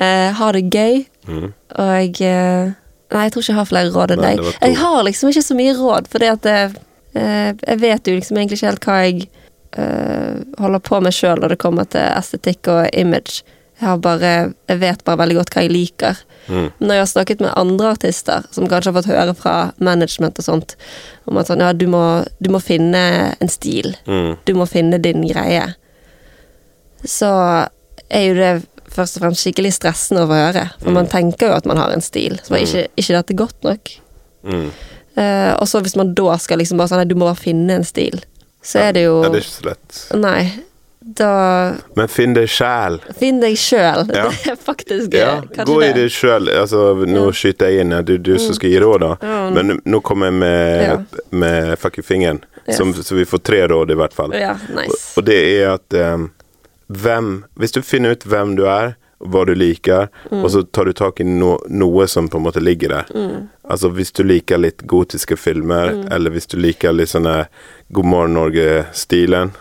eh, 0.00 0.32
ha 0.32 0.52
det 0.52 0.70
gøy. 0.72 1.04
Mm. 1.28 1.52
Og 1.78 2.20
eh, 2.22 2.70
Nei, 3.12 3.24
jeg 3.26 3.32
tror 3.32 3.42
ikke 3.42 3.50
jeg 3.52 3.58
har 3.58 3.66
flere 3.66 3.90
råd 3.90 4.10
enn 4.14 4.20
deg. 4.22 4.40
Jeg 4.62 4.76
har 4.78 5.02
liksom 5.02 5.28
ikke 5.32 5.42
så 5.42 5.54
mye 5.58 5.72
råd, 5.74 6.06
fordi 6.08 6.26
at 6.30 6.42
det, 6.42 6.52
eh, 6.62 6.70
Jeg 7.14 7.78
vet 7.82 8.06
jo 8.06 8.14
liksom 8.14 8.38
egentlig 8.38 8.60
ikke 8.60 8.70
helt 8.70 8.86
hva 8.86 8.98
jeg 9.02 9.24
eh, 9.78 10.42
holder 10.62 10.82
på 10.86 11.00
med 11.02 11.14
sjøl 11.14 11.40
når 11.42 11.54
det 11.54 11.62
kommer 11.62 11.88
til 11.90 12.04
estetikk 12.06 12.70
og 12.70 12.86
image. 12.94 13.42
Jeg 13.80 13.88
har 13.88 13.98
bare 14.04 14.52
Jeg 14.68 14.78
vet 14.82 15.04
bare 15.04 15.22
veldig 15.22 15.38
godt 15.40 15.54
hva 15.54 15.64
jeg 15.64 15.72
liker. 15.72 16.20
Mm. 16.46 16.68
Når 16.78 16.94
jeg 16.94 17.02
har 17.02 17.10
snakket 17.10 17.40
med 17.40 17.56
andre 17.56 17.92
artister, 17.94 18.46
som 18.50 18.68
kanskje 18.68 18.90
har 18.90 18.98
fått 18.98 19.10
høre 19.10 19.34
fra 19.38 19.54
management 19.78 20.38
og 20.40 20.46
sånt, 20.46 20.76
om 21.26 21.38
at 21.40 21.50
sånn, 21.50 21.62
ja, 21.62 21.72
du 21.72 21.86
må, 21.90 22.24
du 22.38 22.50
må 22.52 22.60
finne 22.62 23.02
en 23.38 23.52
stil. 23.52 23.94
Mm. 24.06 24.34
Du 24.44 24.54
må 24.58 24.66
finne 24.68 25.00
din 25.02 25.24
greie. 25.28 25.64
Så 27.06 27.30
er 28.10 28.26
jo 28.26 28.36
det 28.36 28.52
først 28.90 29.16
og 29.16 29.24
fremst 29.24 29.44
skikkelig 29.46 29.72
stressende 29.76 30.24
å 30.24 30.30
få 30.30 30.38
høre. 30.40 30.66
For 30.82 30.94
man 30.94 31.08
tenker 31.10 31.50
jo 31.50 31.58
at 31.58 31.68
man 31.68 31.80
har 31.80 31.94
en 31.94 32.04
stil. 32.04 32.40
Så 32.42 32.56
er 32.56 32.66
ikke, 32.66 32.86
ikke 32.98 33.16
dette 33.16 33.38
godt 33.38 33.68
nok? 33.68 33.92
Mm. 34.42 34.70
Eh, 35.20 35.52
og 35.60 35.68
så 35.68 35.82
hvis 35.84 35.96
man 36.00 36.14
da 36.16 36.36
skal 36.40 36.60
liksom 36.62 36.80
bare 36.80 36.88
sånn 36.92 37.02
Nei, 37.02 37.08
du 37.10 37.16
må 37.18 37.28
bare 37.28 37.40
finne 37.40 37.76
en 37.80 37.84
stil. 37.86 38.20
Så 38.64 38.80
er 38.88 38.92
det 38.96 39.06
jo 39.06 39.20
Ja, 39.24 39.30
det 39.32 39.40
er 39.42 39.46
ikke 39.46 39.56
så 39.58 39.68
lett. 39.70 40.02
Nei. 40.20 40.42
Da 41.00 41.28
Men 41.96 42.08
finn 42.12 42.34
deg 42.36 42.48
sjæl. 42.52 42.98
Finn 43.16 43.38
deg 43.40 43.54
sjøl. 43.58 44.04
Ja. 44.12 44.26
Det 44.44 44.52
er 44.52 44.58
faktisk 44.60 45.14
Ja, 45.16 45.30
kanskje 45.40 45.64
gå 45.70 45.78
i 45.82 45.86
det. 45.88 45.94
det 46.02 46.10
sjøl. 46.12 46.50
Altså, 46.60 46.82
nå 47.08 47.22
skyter 47.32 47.72
jeg 47.72 47.84
inn, 47.86 47.94
ja, 47.96 48.02
du, 48.04 48.18
du 48.20 48.34
som 48.38 48.54
skal 48.56 48.70
gi 48.74 48.80
råd, 48.84 49.00
da. 49.06 49.12
Ja. 49.24 49.38
Men 49.56 49.80
nå 49.88 50.00
kommer 50.04 50.28
jeg 50.28 50.34
med, 50.42 50.84
Ja. 50.84 50.98
med 51.32 51.78
fucking 51.80 52.04
fingeren. 52.04 52.42
Yes. 52.68 52.76
Som, 52.76 52.92
så 52.94 53.16
vi 53.16 53.24
får 53.24 53.40
tre 53.48 53.62
råd, 53.72 53.90
i 53.90 53.96
hvert 53.96 54.12
fall. 54.14 54.34
Ja, 54.36 54.52
Og, 54.68 54.74
nice. 54.76 55.00
og 55.16 55.24
det 55.26 55.38
er 55.56 55.72
at 55.78 55.96
um, 56.14 56.28
hvem 56.92 57.30
Hvis 57.56 57.72
du 57.72 57.80
finner 57.82 58.12
ut 58.12 58.24
hvem 58.28 58.52
du 58.60 58.66
er, 58.68 58.92
og 58.92 58.94
hva 59.20 59.44
du 59.46 59.54
liker, 59.54 60.08
Mm. 60.30 60.44
og 60.44 60.50
så 60.50 60.62
tar 60.72 60.84
du 60.88 60.92
tak 60.96 61.20
i 61.20 61.24
no, 61.24 61.58
noe 61.68 62.06
som 62.08 62.28
på 62.28 62.38
en 62.38 62.44
måte 62.46 62.60
ligger 62.62 62.88
der. 62.88 63.48
Altså 63.68 63.90
hvis 63.92 64.12
du 64.16 64.22
liker 64.24 64.58
litt 64.58 64.82
gotiske 64.88 65.36
filmer, 65.36 65.90
Mm. 65.92 66.08
eller 66.12 66.30
hvis 66.30 66.46
du 66.48 66.56
liker 66.58 66.92
litt 66.92 67.08
sånn 67.12 67.24
der 67.28 67.48
God 67.92 68.04
morgen 68.06 68.34
Norge-stilen. 68.34 69.52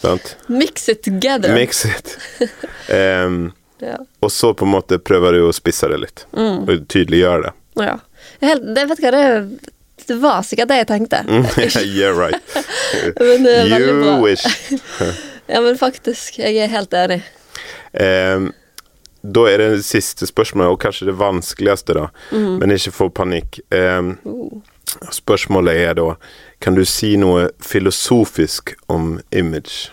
Sant? 0.00 0.36
Mix 0.48 0.88
it 0.88 1.02
together. 1.02 1.52
Mix 1.54 1.84
it. 1.84 2.16
um, 2.90 3.52
Ja. 3.80 3.98
og 4.22 4.30
så 4.30 4.54
på 4.56 4.64
en 4.64 4.72
måte 4.72 4.98
prøver 4.98 5.32
du 5.36 5.42
å 5.48 5.52
spisse 5.52 5.88
det 5.88 5.98
litt. 6.00 6.26
Mm. 6.32 6.62
Og 6.68 6.88
tydeliggjøre 6.88 7.42
det. 7.42 7.52
ja. 7.84 7.98
Helt, 8.40 8.62
det, 8.74 8.82
vet 8.88 9.00
hva, 9.00 9.10
det, 9.12 9.60
det 10.08 10.16
var 10.20 10.42
sikkert 10.42 10.68
det 10.68 10.76
jeg 10.80 10.86
tenkte. 10.88 11.20
yeah, 11.84 12.12
right. 12.16 12.40
Men 13.20 13.46
er 13.46 13.68
bra. 13.68 13.78
you 13.78 14.22
wish. 14.24 14.44
Ja, 15.48 15.60
men 15.60 15.76
faktisk. 15.78 16.38
Jeg 16.40 16.56
er 16.58 16.66
helt 16.72 16.92
enig. 16.96 17.20
Em, 17.94 18.48
da 19.32 19.46
er 19.50 19.58
det 19.58 19.84
siste 19.84 20.26
spørsmålet, 20.26 20.70
og 20.70 20.80
kanskje 20.82 21.06
det 21.10 21.18
vanskeligste, 21.18 21.94
da. 21.94 22.06
mm. 22.32 22.58
Men 22.60 22.70
ikke 22.70 22.92
få 22.92 23.08
panikk. 23.10 23.60
Em, 23.74 24.16
Uh. 24.24 24.60
spørsmålet 25.12 25.76
er 25.82 25.94
da 25.98 26.14
Kan 26.60 26.74
du 26.74 26.84
si 26.84 27.16
noe 27.16 27.48
filosofisk 27.60 28.74
om 28.88 29.20
image? 29.32 29.90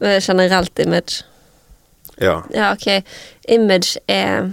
Eh, 0.00 0.20
Generelt 0.22 0.78
image. 0.78 1.24
Ja. 2.20 2.40
Ja, 2.54 2.72
ok. 2.72 3.02
Image 3.48 3.98
er 4.08 4.50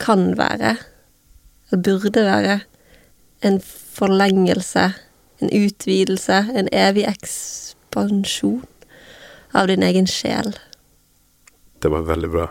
Kan 0.00 0.38
være, 0.38 0.76
eller 1.70 1.82
burde 1.82 2.24
være, 2.24 2.60
en 3.42 3.60
forlengelse, 3.94 4.92
en 5.40 5.50
utvidelse, 5.64 6.46
en 6.54 6.68
evig 6.72 7.04
ekspansjon 7.08 8.64
av 9.54 9.66
din 9.66 9.82
egen 9.82 10.06
sjel. 10.06 10.54
Det 11.80 11.88
var 11.88 12.02
veldig 12.08 12.30
bra. 12.30 12.46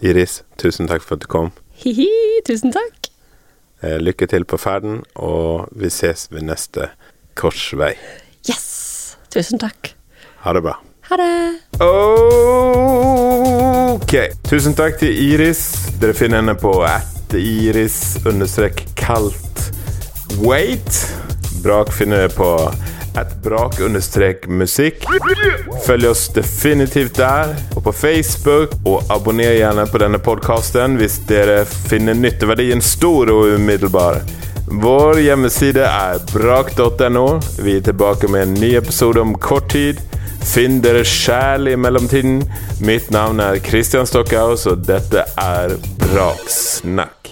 Iris, 0.00 0.42
tusen 0.56 0.88
takk 0.88 1.04
for 1.04 1.18
at 1.18 1.24
du 1.24 1.28
kom. 1.28 1.50
Hihi, 1.82 2.08
tusen 2.48 2.72
takk. 2.72 3.10
Eh, 3.84 3.98
lykke 4.00 4.26
til 4.28 4.44
på 4.48 4.56
ferden, 4.60 5.02
og 5.16 5.68
vi 5.76 5.90
ses 5.92 6.28
ved 6.32 6.42
neste 6.48 6.88
korsvei. 7.36 7.94
Yes! 8.48 9.16
Tusen 9.30 9.60
takk. 9.60 9.92
Ha 10.44 10.52
det 10.56 10.62
bra. 10.64 10.74
Ha 11.10 11.16
det. 11.20 11.60
Ok. 13.94 14.14
Tusen 14.48 14.74
takk 14.78 14.96
til 15.02 15.12
Iris. 15.14 15.62
Dere 16.00 16.16
finner 16.16 16.40
henne 16.40 16.56
på 16.58 16.72
at 16.86 17.34
iris 17.36 18.16
understrek 18.26 18.82
kalt 18.98 19.70
wait. 20.42 21.04
Brak 21.62 21.92
finner 21.94 22.24
dere 22.24 22.34
på 22.34 22.50
at 23.18 23.32
brak 23.42 23.80
understrek 23.80 24.46
musikk. 24.48 25.06
Følg 25.86 26.10
oss 26.10 26.28
definitivt 26.34 27.16
der, 27.18 27.54
og 27.76 27.84
på 27.86 27.92
Facebook. 27.92 28.76
Og 28.84 29.02
abonner 29.12 29.56
gjerne 29.56 29.86
på 29.90 30.02
denne 30.02 30.20
podkasten 30.22 30.98
hvis 31.00 31.20
dere 31.30 31.64
finner 31.66 32.18
nytteverdien 32.18 32.82
stor 32.84 33.32
og 33.32 33.56
umiddelbar. 33.56 34.20
Vår 34.70 35.18
hjemmeside 35.24 35.82
er 35.82 36.20
brak.no. 36.30 37.26
Vi 37.58 37.76
er 37.76 37.86
tilbake 37.88 38.30
med 38.30 38.46
en 38.46 38.54
ny 38.62 38.74
episode 38.78 39.20
om 39.20 39.34
kort 39.34 39.72
tid. 39.74 39.98
Finn 40.46 40.78
dere 40.84 41.02
sjæl 41.04 41.72
i 41.72 41.76
mellomtiden. 41.76 42.40
Mitt 42.86 43.10
navn 43.10 43.42
er 43.42 43.60
Christian 43.66 44.06
Stockhaus, 44.08 44.66
og 44.70 44.86
dette 44.86 45.26
er 45.36 45.76
Braksnakk. 46.06 47.29